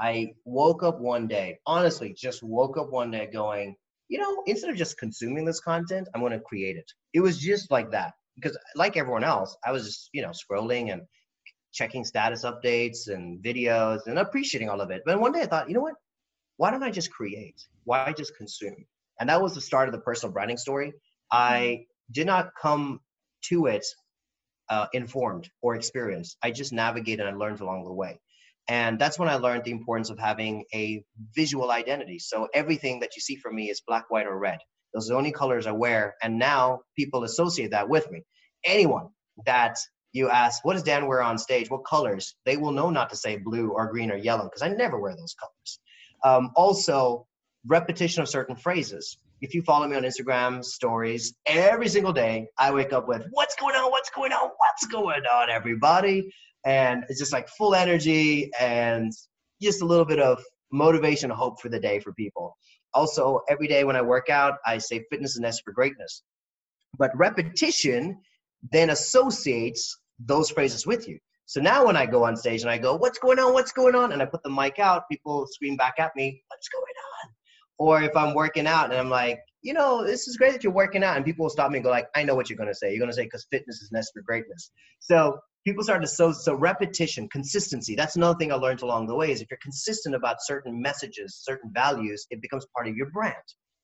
I 0.00 0.32
woke 0.44 0.82
up 0.82 0.98
one 0.98 1.28
day, 1.28 1.60
honestly, 1.64 2.12
just 2.12 2.42
woke 2.42 2.76
up 2.76 2.90
one 2.90 3.12
day 3.12 3.28
going, 3.32 3.76
you 4.08 4.18
know, 4.18 4.42
instead 4.46 4.70
of 4.70 4.76
just 4.76 4.98
consuming 4.98 5.44
this 5.44 5.60
content, 5.60 6.08
I'm 6.12 6.20
going 6.20 6.32
to 6.32 6.40
create 6.40 6.76
it. 6.76 6.90
It 7.14 7.20
was 7.20 7.38
just 7.38 7.70
like 7.70 7.92
that 7.92 8.14
because, 8.34 8.58
like 8.74 8.96
everyone 8.96 9.22
else, 9.22 9.56
I 9.64 9.70
was 9.70 9.84
just, 9.84 10.10
you 10.12 10.22
know, 10.22 10.30
scrolling 10.30 10.92
and 10.92 11.02
checking 11.72 12.04
status 12.04 12.44
updates 12.44 13.06
and 13.06 13.40
videos 13.44 14.08
and 14.08 14.18
appreciating 14.18 14.68
all 14.68 14.80
of 14.80 14.90
it. 14.90 15.02
But 15.06 15.20
one 15.20 15.30
day 15.30 15.42
I 15.42 15.46
thought, 15.46 15.68
you 15.68 15.74
know 15.74 15.82
what? 15.82 15.94
Why 16.60 16.70
don't 16.70 16.82
I 16.82 16.90
just 16.90 17.10
create? 17.10 17.66
Why 17.84 18.12
just 18.14 18.36
consume? 18.36 18.84
And 19.18 19.30
that 19.30 19.40
was 19.40 19.54
the 19.54 19.62
start 19.62 19.88
of 19.88 19.92
the 19.92 20.00
personal 20.02 20.30
branding 20.30 20.58
story. 20.58 20.92
I 21.32 21.58
mm-hmm. 21.58 22.12
did 22.12 22.26
not 22.26 22.50
come 22.60 23.00
to 23.44 23.64
it 23.64 23.86
uh, 24.68 24.86
informed 24.92 25.48
or 25.62 25.74
experienced. 25.74 26.36
I 26.42 26.50
just 26.50 26.74
navigated 26.74 27.24
and 27.24 27.34
I 27.34 27.38
learned 27.38 27.60
along 27.60 27.86
the 27.86 27.94
way. 27.94 28.20
And 28.68 28.98
that's 28.98 29.18
when 29.18 29.30
I 29.30 29.36
learned 29.36 29.64
the 29.64 29.70
importance 29.70 30.10
of 30.10 30.18
having 30.18 30.66
a 30.74 31.02
visual 31.34 31.70
identity. 31.70 32.18
So 32.18 32.46
everything 32.52 33.00
that 33.00 33.16
you 33.16 33.22
see 33.22 33.36
from 33.36 33.54
me 33.54 33.70
is 33.70 33.80
black, 33.86 34.10
white, 34.10 34.26
or 34.26 34.38
red. 34.38 34.58
Those 34.92 35.08
are 35.08 35.14
the 35.14 35.18
only 35.18 35.32
colors 35.32 35.66
I 35.66 35.72
wear. 35.72 36.14
And 36.22 36.38
now 36.38 36.80
people 36.94 37.24
associate 37.24 37.70
that 37.70 37.88
with 37.88 38.10
me. 38.10 38.22
Anyone 38.66 39.08
that 39.46 39.78
you 40.12 40.28
ask, 40.28 40.64
what 40.64 40.74
does 40.74 40.82
Dan 40.82 41.06
wear 41.06 41.22
on 41.22 41.38
stage? 41.38 41.70
What 41.70 41.84
colors? 41.84 42.34
They 42.44 42.56
will 42.56 42.72
know 42.72 42.90
not 42.90 43.10
to 43.10 43.16
say 43.16 43.36
blue 43.36 43.70
or 43.70 43.90
green 43.90 44.10
or 44.10 44.16
yellow 44.16 44.44
because 44.44 44.62
I 44.62 44.68
never 44.68 44.98
wear 44.98 45.14
those 45.16 45.34
colors. 45.34 45.80
Um, 46.24 46.50
also, 46.56 47.26
repetition 47.66 48.22
of 48.22 48.28
certain 48.28 48.56
phrases. 48.56 49.18
If 49.40 49.54
you 49.54 49.62
follow 49.62 49.86
me 49.86 49.96
on 49.96 50.02
Instagram 50.02 50.62
stories, 50.64 51.34
every 51.46 51.88
single 51.88 52.12
day 52.12 52.48
I 52.58 52.72
wake 52.72 52.92
up 52.92 53.08
with, 53.08 53.22
What's 53.30 53.54
going 53.56 53.74
on? 53.74 53.90
What's 53.90 54.10
going 54.10 54.32
on? 54.32 54.50
What's 54.58 54.86
going 54.86 55.22
on, 55.32 55.48
everybody? 55.48 56.30
And 56.66 57.04
it's 57.08 57.18
just 57.18 57.32
like 57.32 57.48
full 57.48 57.74
energy 57.74 58.50
and 58.60 59.12
just 59.62 59.80
a 59.80 59.86
little 59.86 60.04
bit 60.04 60.20
of 60.20 60.42
motivation, 60.72 61.30
hope 61.30 61.60
for 61.60 61.68
the 61.68 61.80
day 61.80 62.00
for 62.00 62.12
people. 62.12 62.56
Also, 62.92 63.40
every 63.48 63.68
day 63.68 63.84
when 63.84 63.96
I 63.96 64.02
work 64.02 64.28
out, 64.28 64.54
I 64.66 64.78
say 64.78 65.04
fitness 65.10 65.32
is 65.32 65.40
necessary 65.40 65.62
for 65.66 65.72
greatness. 65.72 66.22
But 66.98 67.16
repetition 67.16 68.20
then 68.70 68.90
associates 68.90 69.98
those 70.18 70.50
phrases 70.50 70.86
with 70.86 71.08
you. 71.08 71.18
So 71.46 71.60
now 71.60 71.86
when 71.86 71.96
I 71.96 72.06
go 72.06 72.24
on 72.24 72.36
stage 72.36 72.62
and 72.62 72.70
I 72.70 72.78
go, 72.78 72.94
what's 72.94 73.18
going 73.18 73.38
on? 73.38 73.52
What's 73.52 73.72
going 73.72 73.94
on? 73.94 74.12
And 74.12 74.22
I 74.22 74.24
put 74.24 74.42
the 74.42 74.50
mic 74.50 74.78
out, 74.78 75.08
people 75.10 75.46
scream 75.50 75.76
back 75.76 75.94
at 75.98 76.14
me, 76.14 76.42
what's 76.48 76.68
going 76.68 76.84
on? 76.84 77.30
Or 77.78 78.02
if 78.02 78.16
I'm 78.16 78.34
working 78.34 78.66
out 78.66 78.90
and 78.90 79.00
I'm 79.00 79.10
like, 79.10 79.40
you 79.62 79.72
know, 79.72 80.04
this 80.04 80.28
is 80.28 80.36
great 80.36 80.52
that 80.52 80.62
you're 80.62 80.72
working 80.72 81.02
out. 81.02 81.16
And 81.16 81.24
people 81.24 81.44
will 81.44 81.50
stop 81.50 81.70
me 81.70 81.78
and 81.78 81.84
go 81.84 81.90
like, 81.90 82.06
I 82.14 82.22
know 82.22 82.34
what 82.34 82.48
you're 82.48 82.56
going 82.56 82.68
to 82.68 82.74
say. 82.74 82.90
You're 82.90 83.00
going 83.00 83.10
to 83.10 83.16
say, 83.16 83.24
because 83.24 83.46
fitness 83.50 83.82
is 83.82 83.90
necessary 83.90 84.22
for 84.22 84.26
greatness. 84.26 84.70
So 85.00 85.38
people 85.66 85.82
start 85.82 86.02
to, 86.02 86.08
so, 86.08 86.32
so 86.32 86.54
repetition, 86.54 87.28
consistency. 87.30 87.96
That's 87.96 88.16
another 88.16 88.38
thing 88.38 88.52
I 88.52 88.56
learned 88.56 88.82
along 88.82 89.08
the 89.08 89.16
way 89.16 89.32
is 89.32 89.40
if 89.40 89.50
you're 89.50 89.58
consistent 89.62 90.14
about 90.14 90.36
certain 90.40 90.80
messages, 90.80 91.40
certain 91.42 91.70
values, 91.74 92.26
it 92.30 92.40
becomes 92.40 92.66
part 92.76 92.86
of 92.86 92.96
your 92.96 93.10
brand. 93.10 93.34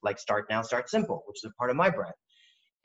Like 0.02 0.18
start 0.18 0.46
now, 0.48 0.62
start 0.62 0.88
simple, 0.88 1.24
which 1.26 1.38
is 1.42 1.50
a 1.50 1.54
part 1.58 1.70
of 1.70 1.76
my 1.76 1.90
brand. 1.90 2.14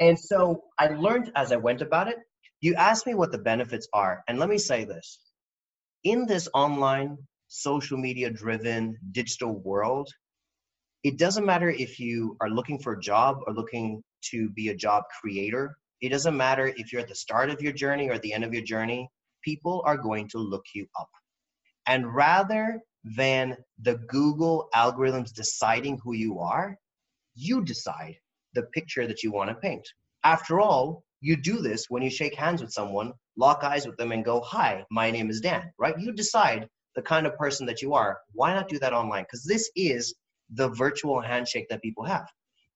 And 0.02 0.20
so 0.20 0.64
I 0.80 0.88
learned 0.88 1.32
as 1.36 1.52
I 1.52 1.58
went 1.58 1.82
about 1.82 2.08
it, 2.08 2.18
you 2.60 2.74
asked 2.76 3.06
me 3.06 3.14
what 3.14 3.32
the 3.32 3.38
benefits 3.38 3.88
are, 3.94 4.24
and 4.28 4.40
let 4.40 4.50
me 4.50 4.58
say 4.58 4.84
this. 4.84 5.20
In 6.04 6.26
this 6.26 6.50
online, 6.56 7.18
social 7.48 7.98
media 7.98 8.32
driven 8.32 8.98
digital 9.12 9.60
world, 9.60 10.10
it 11.04 11.20
doesn't 11.20 11.46
matter 11.46 11.70
if 11.70 12.00
you 12.00 12.36
are 12.42 12.50
looking 12.50 12.80
for 12.80 12.94
a 12.94 13.00
job 13.00 13.38
or 13.46 13.54
looking 13.54 14.02
to 14.32 14.50
be 14.50 14.70
a 14.70 14.76
job 14.76 15.04
creator. 15.20 15.78
It 16.02 16.10
doesn't 16.10 16.36
matter 16.36 16.74
if 16.76 16.92
you're 16.92 17.02
at 17.02 17.08
the 17.08 17.16
start 17.16 17.52
of 17.52 17.62
your 17.62 17.74
journey 17.74 18.10
or 18.10 18.14
at 18.14 18.24
the 18.24 18.34
end 18.34 18.44
of 18.44 18.54
your 18.54 18.64
journey, 18.64 19.08
people 19.44 19.84
are 19.86 19.98
going 19.98 20.30
to 20.30 20.40
look 20.40 20.66
you 20.74 20.88
up. 21.00 21.10
And 21.86 22.14
rather 22.14 22.80
than 23.04 23.58
the 23.80 23.96
Google 24.08 24.68
algorithms 24.74 25.32
deciding 25.32 26.00
who 26.04 26.14
you 26.14 26.40
are, 26.40 26.76
you 27.36 27.64
decide 27.64 28.18
the 28.54 28.64
picture 28.74 29.08
that 29.08 29.24
you 29.24 29.32
want 29.32 29.50
to 29.50 29.56
paint. 29.56 29.88
After 30.24 30.60
all, 30.60 31.04
you 31.22 31.36
do 31.36 31.58
this 31.58 31.86
when 31.90 32.02
you 32.02 32.10
shake 32.10 32.36
hands 32.36 32.62
with 32.62 32.72
someone, 32.72 33.14
lock 33.38 33.64
eyes 33.64 33.86
with 33.86 33.98
them, 33.98 34.12
and 34.12 34.26
go, 34.26 34.42
Hi, 34.42 34.84
my 34.92 35.12
name 35.12 35.30
is 35.30 35.42
Dan, 35.42 35.72
right? 35.78 35.98
You 35.98 36.12
decide 36.12 36.68
the 36.96 37.02
kind 37.02 37.26
of 37.26 37.38
person 37.38 37.66
that 37.68 37.82
you 37.82 37.94
are. 37.94 38.20
Why 38.34 38.54
not 38.54 38.68
do 38.68 38.80
that 38.80 38.94
online? 38.94 39.24
Because 39.24 39.44
this 39.44 39.72
is 39.76 40.14
the 40.54 40.70
virtual 40.70 41.22
handshake 41.22 41.68
that 41.70 41.82
people 41.82 42.04
have. 42.04 42.28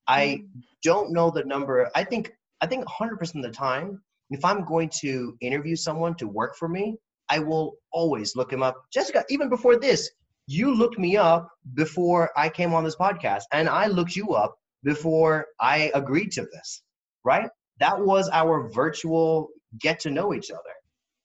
I 0.08 0.44
mm. 0.44 0.62
don't 0.84 1.12
know 1.12 1.32
the 1.32 1.44
number. 1.44 1.90
I 1.96 2.04
think 2.04 2.32
I 2.62 2.68
think 2.68 2.86
100% 2.86 3.36
of 3.36 3.44
the 3.44 3.50
time, 3.50 4.02
if 4.30 4.46
I'm 4.46 4.64
going 4.64 4.90
to 5.02 5.36
interview 5.42 5.76
someone 5.76 6.16
to 6.16 6.28
work 6.28 6.56
for 6.56 6.70
me, 6.70 6.96
I 7.30 7.40
will 7.40 7.76
always 7.92 8.36
look 8.36 8.52
him 8.52 8.64
up. 8.64 8.76
Jessica, 8.94 9.26
even 9.30 9.50
before 9.50 9.78
this, 9.78 10.10
you 10.48 10.74
looked 10.74 10.98
me 10.98 11.18
up 11.18 11.50
before 11.74 12.32
I 12.38 12.50
came 12.50 12.74
on 12.74 12.84
this 12.84 12.96
podcast, 12.96 13.44
and 13.52 13.68
I 13.68 13.88
looked 13.88 14.16
you 14.16 14.34
up 14.34 14.56
before 14.86 15.48
I 15.60 15.92
agreed 15.94 16.32
to 16.34 16.44
this, 16.54 16.82
right? 17.26 17.50
that 17.80 18.00
was 18.00 18.30
our 18.32 18.70
virtual 18.70 19.50
get 19.80 20.00
to 20.02 20.12
know 20.12 20.34
each 20.34 20.52
other. 20.52 20.62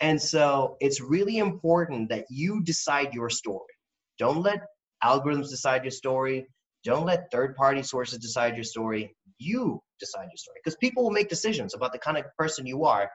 And 0.00 0.20
so 0.20 0.76
it's 0.80 1.00
really 1.00 1.38
important 1.38 2.08
that 2.08 2.24
you 2.30 2.62
decide 2.62 3.12
your 3.12 3.30
story. 3.30 3.72
Don't 4.18 4.42
let 4.42 4.62
algorithms 5.04 5.50
decide 5.50 5.84
your 5.84 5.90
story. 5.90 6.46
Don't 6.84 7.04
let 7.04 7.30
third 7.30 7.54
party 7.54 7.82
sources 7.82 8.18
decide 8.18 8.54
your 8.54 8.64
story. 8.64 9.14
You 9.38 9.80
decide 10.00 10.24
your 10.24 10.36
story 10.36 10.58
because 10.64 10.76
people 10.76 11.02
will 11.04 11.11
make 11.11 11.28
decisions 11.28 11.74
about 11.74 11.92
the 11.92 11.98
kind 11.98 12.16
of 12.16 12.24
person 12.38 12.66
you 12.66 12.84
are 12.84 13.11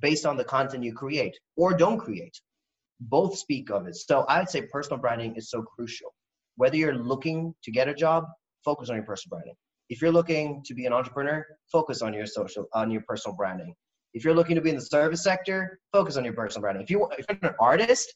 based 0.00 0.26
on 0.26 0.36
the 0.36 0.44
content 0.44 0.82
you 0.82 0.92
create 0.92 1.38
or 1.56 1.74
don't 1.74 1.98
create. 1.98 2.38
Both 3.00 3.38
speak 3.38 3.70
of 3.70 3.86
it. 3.86 3.96
So 3.96 4.24
I'd 4.28 4.50
say 4.50 4.62
personal 4.62 4.98
branding 4.98 5.36
is 5.36 5.50
so 5.50 5.62
crucial. 5.62 6.12
Whether 6.56 6.76
you're 6.76 6.96
looking 6.96 7.54
to 7.64 7.70
get 7.70 7.88
a 7.88 7.94
job, 7.94 8.24
focus 8.64 8.90
on 8.90 8.96
your 8.96 9.04
personal 9.04 9.38
branding. 9.38 9.54
If 9.88 10.00
you're 10.00 10.12
looking 10.12 10.62
to 10.64 10.74
be 10.74 10.86
an 10.86 10.92
entrepreneur, 10.92 11.44
focus 11.70 12.02
on 12.02 12.14
your 12.14 12.26
social, 12.26 12.66
on 12.72 12.90
your 12.90 13.02
personal 13.06 13.36
branding. 13.36 13.74
If 14.14 14.24
you're 14.24 14.34
looking 14.34 14.54
to 14.54 14.62
be 14.62 14.70
in 14.70 14.76
the 14.76 14.82
service 14.82 15.22
sector, 15.22 15.78
focus 15.92 16.16
on 16.16 16.24
your 16.24 16.34
personal 16.34 16.62
branding. 16.62 16.84
If, 16.84 16.90
you, 16.90 17.08
if 17.18 17.26
you're 17.28 17.50
an 17.50 17.56
artist, 17.60 18.14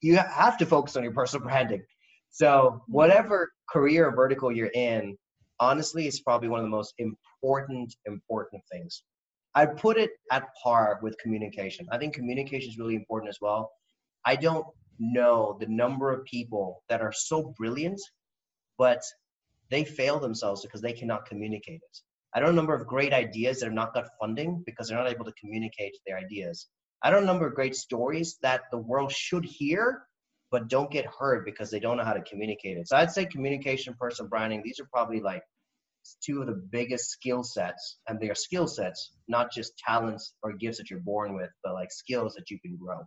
you 0.00 0.16
have 0.16 0.58
to 0.58 0.66
focus 0.66 0.96
on 0.96 1.02
your 1.02 1.12
personal 1.12 1.44
branding. 1.48 1.82
So 2.30 2.46
mm-hmm. 2.46 2.92
whatever 2.92 3.50
career 3.70 4.08
or 4.08 4.14
vertical 4.14 4.52
you're 4.52 4.70
in, 4.74 5.16
honestly, 5.60 6.06
it's 6.06 6.20
probably 6.20 6.48
one 6.48 6.60
of 6.60 6.64
the 6.64 6.70
most 6.70 6.94
important, 6.98 7.94
important 8.06 8.62
things. 8.70 9.02
I 9.54 9.66
put 9.66 9.98
it 9.98 10.10
at 10.30 10.44
par 10.62 10.98
with 11.02 11.16
communication. 11.18 11.86
I 11.92 11.98
think 11.98 12.14
communication 12.14 12.70
is 12.70 12.78
really 12.78 12.94
important 12.94 13.28
as 13.28 13.38
well. 13.40 13.70
I 14.24 14.36
don't 14.36 14.66
know 14.98 15.56
the 15.60 15.66
number 15.66 16.10
of 16.12 16.24
people 16.24 16.82
that 16.88 17.00
are 17.00 17.12
so 17.12 17.54
brilliant, 17.58 18.00
but 18.78 19.02
they 19.72 19.84
fail 19.84 20.20
themselves 20.20 20.62
because 20.62 20.82
they 20.82 20.92
cannot 20.92 21.26
communicate 21.26 21.80
it. 21.82 21.98
I 22.34 22.40
don't 22.40 22.48
know 22.48 22.52
a 22.52 22.56
number 22.56 22.74
of 22.74 22.86
great 22.86 23.12
ideas 23.12 23.60
that 23.60 23.66
have 23.66 23.74
not 23.74 23.94
got 23.94 24.08
funding 24.20 24.62
because 24.66 24.88
they're 24.88 24.98
not 24.98 25.10
able 25.10 25.24
to 25.24 25.32
communicate 25.40 25.96
their 26.06 26.18
ideas. 26.18 26.68
I 27.02 27.10
don't 27.10 27.24
know 27.24 27.30
a 27.30 27.32
number 27.32 27.46
of 27.46 27.54
great 27.54 27.74
stories 27.74 28.38
that 28.42 28.62
the 28.70 28.78
world 28.78 29.10
should 29.10 29.44
hear, 29.44 30.06
but 30.50 30.68
don't 30.68 30.90
get 30.90 31.06
heard 31.06 31.44
because 31.44 31.70
they 31.70 31.80
don't 31.80 31.96
know 31.96 32.04
how 32.04 32.12
to 32.12 32.22
communicate 32.22 32.76
it. 32.76 32.88
So 32.88 32.96
I'd 32.96 33.10
say 33.10 33.24
communication, 33.24 33.96
personal 33.98 34.28
branding, 34.28 34.62
these 34.62 34.78
are 34.78 34.88
probably 34.92 35.20
like 35.20 35.42
two 36.24 36.40
of 36.40 36.46
the 36.46 36.62
biggest 36.70 37.10
skill 37.10 37.42
sets, 37.42 37.98
and 38.08 38.20
they 38.20 38.28
are 38.28 38.34
skill 38.34 38.66
sets, 38.66 39.14
not 39.28 39.52
just 39.52 39.76
talents 39.78 40.34
or 40.42 40.52
gifts 40.52 40.78
that 40.78 40.90
you're 40.90 41.00
born 41.00 41.34
with, 41.34 41.50
but 41.64 41.74
like 41.74 41.90
skills 41.90 42.34
that 42.34 42.50
you 42.50 42.58
can 42.60 42.76
grow. 42.76 43.00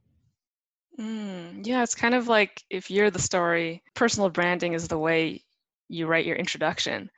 Mm, 0.99 1.65
yeah, 1.67 1.83
it's 1.83 1.95
kind 1.95 2.15
of 2.15 2.27
like 2.27 2.63
if 2.69 2.89
you're 2.89 3.11
the 3.11 3.21
story, 3.21 3.83
personal 3.95 4.29
branding 4.29 4.73
is 4.73 4.87
the 4.87 4.97
way 4.97 5.43
you 5.87 6.07
write 6.07 6.25
your 6.25 6.35
introduction 6.35 7.09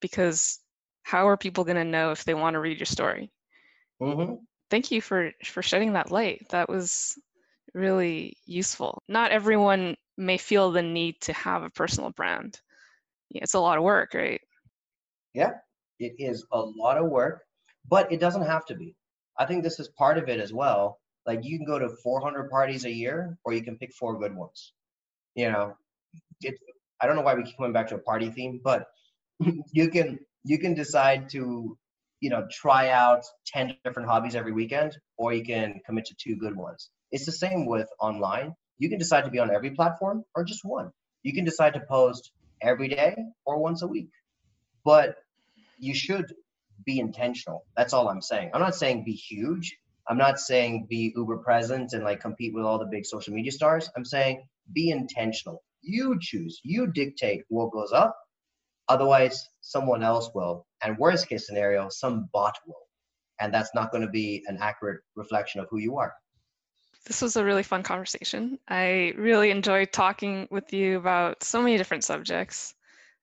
because 0.00 0.60
how 1.02 1.28
are 1.28 1.36
people 1.36 1.64
going 1.64 1.76
to 1.76 1.84
know 1.84 2.10
if 2.10 2.24
they 2.24 2.34
want 2.34 2.54
to 2.54 2.60
read 2.60 2.78
your 2.78 2.86
story? 2.86 3.30
Mm-hmm. 4.00 4.34
Thank 4.70 4.90
you 4.90 5.00
for 5.00 5.30
for 5.44 5.62
shedding 5.62 5.92
that 5.92 6.10
light. 6.10 6.46
That 6.50 6.68
was 6.68 7.14
really 7.74 8.36
useful. 8.44 9.02
Not 9.08 9.30
everyone 9.30 9.96
may 10.16 10.38
feel 10.38 10.72
the 10.72 10.82
need 10.82 11.20
to 11.22 11.32
have 11.32 11.62
a 11.62 11.70
personal 11.70 12.10
brand. 12.10 12.60
It's 13.30 13.54
a 13.54 13.60
lot 13.60 13.78
of 13.78 13.84
work, 13.84 14.14
right? 14.14 14.40
Yeah, 15.34 15.52
it 15.98 16.14
is 16.18 16.44
a 16.52 16.60
lot 16.60 16.98
of 16.98 17.06
work, 17.06 17.42
but 17.88 18.10
it 18.10 18.20
doesn't 18.20 18.46
have 18.46 18.64
to 18.66 18.74
be. 18.74 18.96
I 19.38 19.44
think 19.44 19.62
this 19.62 19.78
is 19.78 19.88
part 19.88 20.18
of 20.18 20.28
it 20.28 20.40
as 20.40 20.52
well. 20.52 20.98
Like 21.26 21.44
you 21.44 21.58
can 21.58 21.66
go 21.66 21.78
to 21.78 21.88
400 22.02 22.50
parties 22.50 22.84
a 22.84 22.90
year, 22.90 23.36
or 23.44 23.52
you 23.52 23.62
can 23.62 23.76
pick 23.76 23.92
four 23.92 24.18
good 24.18 24.34
ones. 24.34 24.72
You 25.34 25.50
know, 25.52 25.74
it, 26.40 26.54
I 27.00 27.06
don't 27.06 27.16
know 27.16 27.22
why 27.22 27.34
we 27.34 27.42
keep 27.44 27.56
coming 27.56 27.72
back 27.72 27.88
to 27.88 27.96
a 27.96 27.98
party 27.98 28.30
theme, 28.30 28.60
but 28.62 28.86
you 29.72 29.90
can 29.90 30.18
you 30.44 30.58
can 30.58 30.74
decide 30.74 31.28
to 31.30 31.76
you 32.20 32.30
know 32.30 32.46
try 32.50 32.90
out 32.90 33.24
10 33.46 33.76
different 33.84 34.08
hobbies 34.08 34.34
every 34.34 34.52
weekend 34.52 34.96
or 35.16 35.32
you 35.32 35.44
can 35.44 35.80
commit 35.84 36.06
to 36.06 36.14
two 36.18 36.36
good 36.36 36.56
ones. 36.56 36.90
It's 37.10 37.26
the 37.26 37.32
same 37.32 37.66
with 37.66 37.88
online. 38.00 38.54
You 38.78 38.88
can 38.88 38.98
decide 38.98 39.24
to 39.24 39.30
be 39.30 39.38
on 39.38 39.50
every 39.54 39.70
platform 39.70 40.24
or 40.34 40.44
just 40.44 40.60
one. 40.64 40.90
You 41.22 41.34
can 41.34 41.44
decide 41.44 41.74
to 41.74 41.80
post 41.80 42.32
every 42.60 42.88
day 42.88 43.16
or 43.44 43.58
once 43.58 43.82
a 43.82 43.86
week. 43.86 44.10
But 44.84 45.16
you 45.78 45.94
should 45.94 46.32
be 46.84 46.98
intentional. 46.98 47.64
That's 47.76 47.92
all 47.92 48.08
i'm 48.08 48.22
saying. 48.22 48.50
I'm 48.54 48.60
not 48.60 48.74
saying 48.74 49.04
be 49.04 49.12
huge. 49.12 49.76
I'm 50.08 50.18
not 50.18 50.38
saying 50.38 50.86
be 50.88 51.12
uber 51.16 51.38
present 51.38 51.92
and 51.92 52.04
like 52.04 52.20
compete 52.20 52.54
with 52.54 52.64
all 52.64 52.78
the 52.78 52.86
big 52.86 53.04
social 53.04 53.34
media 53.34 53.52
stars. 53.52 53.90
I'm 53.96 54.04
saying 54.04 54.46
be 54.72 54.90
intentional 54.90 55.62
you 55.86 56.18
choose 56.20 56.60
you 56.64 56.86
dictate 56.92 57.42
what 57.48 57.72
goes 57.72 57.92
up 57.92 58.16
Otherwise, 58.88 59.48
someone 59.60 60.02
else 60.02 60.30
will. 60.34 60.66
And 60.82 60.96
worst 60.98 61.28
case 61.28 61.46
scenario, 61.46 61.88
some 61.88 62.28
bot 62.32 62.56
will. 62.66 62.74
And 63.40 63.52
that's 63.52 63.70
not 63.74 63.90
going 63.90 64.02
to 64.02 64.10
be 64.10 64.44
an 64.46 64.58
accurate 64.60 65.00
reflection 65.16 65.60
of 65.60 65.66
who 65.70 65.78
you 65.78 65.98
are. 65.98 66.12
This 67.06 67.22
was 67.22 67.36
a 67.36 67.44
really 67.44 67.62
fun 67.62 67.82
conversation. 67.82 68.58
I 68.68 69.12
really 69.16 69.50
enjoyed 69.50 69.92
talking 69.92 70.48
with 70.50 70.72
you 70.72 70.98
about 70.98 71.42
so 71.42 71.60
many 71.60 71.76
different 71.76 72.04
subjects. 72.04 72.74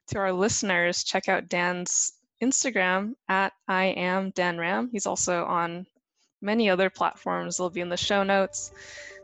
To 0.10 0.20
our 0.20 0.34
listeners, 0.34 1.04
check 1.04 1.30
out 1.30 1.50
Dan's 1.50 2.14
Instagram 2.42 3.14
at 3.30 3.54
I 3.68 3.86
am 3.86 4.32
Dan 4.32 4.58
Ram. 4.58 4.90
He's 4.92 5.06
also 5.06 5.46
on 5.46 5.86
many 6.42 6.70
other 6.70 6.90
platforms. 6.90 7.58
They'll 7.58 7.70
be 7.70 7.82
in 7.82 7.90
the 7.90 7.98
show 7.98 8.24
notes. 8.24 8.72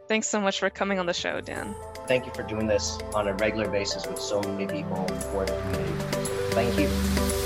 Thanks 0.09 0.27
so 0.27 0.41
much 0.41 0.57
for 0.57 0.71
coming 0.71 0.97
on 0.97 1.05
the 1.05 1.13
show, 1.13 1.39
Dan. 1.39 1.75
Thank 2.07 2.25
you 2.25 2.31
for 2.33 2.41
doing 2.41 2.65
this 2.65 2.97
on 3.13 3.27
a 3.27 3.33
regular 3.35 3.69
basis 3.69 4.07
with 4.07 4.19
so 4.19 4.41
many 4.41 4.65
people 4.65 5.07
for 5.31 5.45
the 5.45 5.53
community. 5.61 5.93
Thank 6.55 6.79
you. 6.79 7.38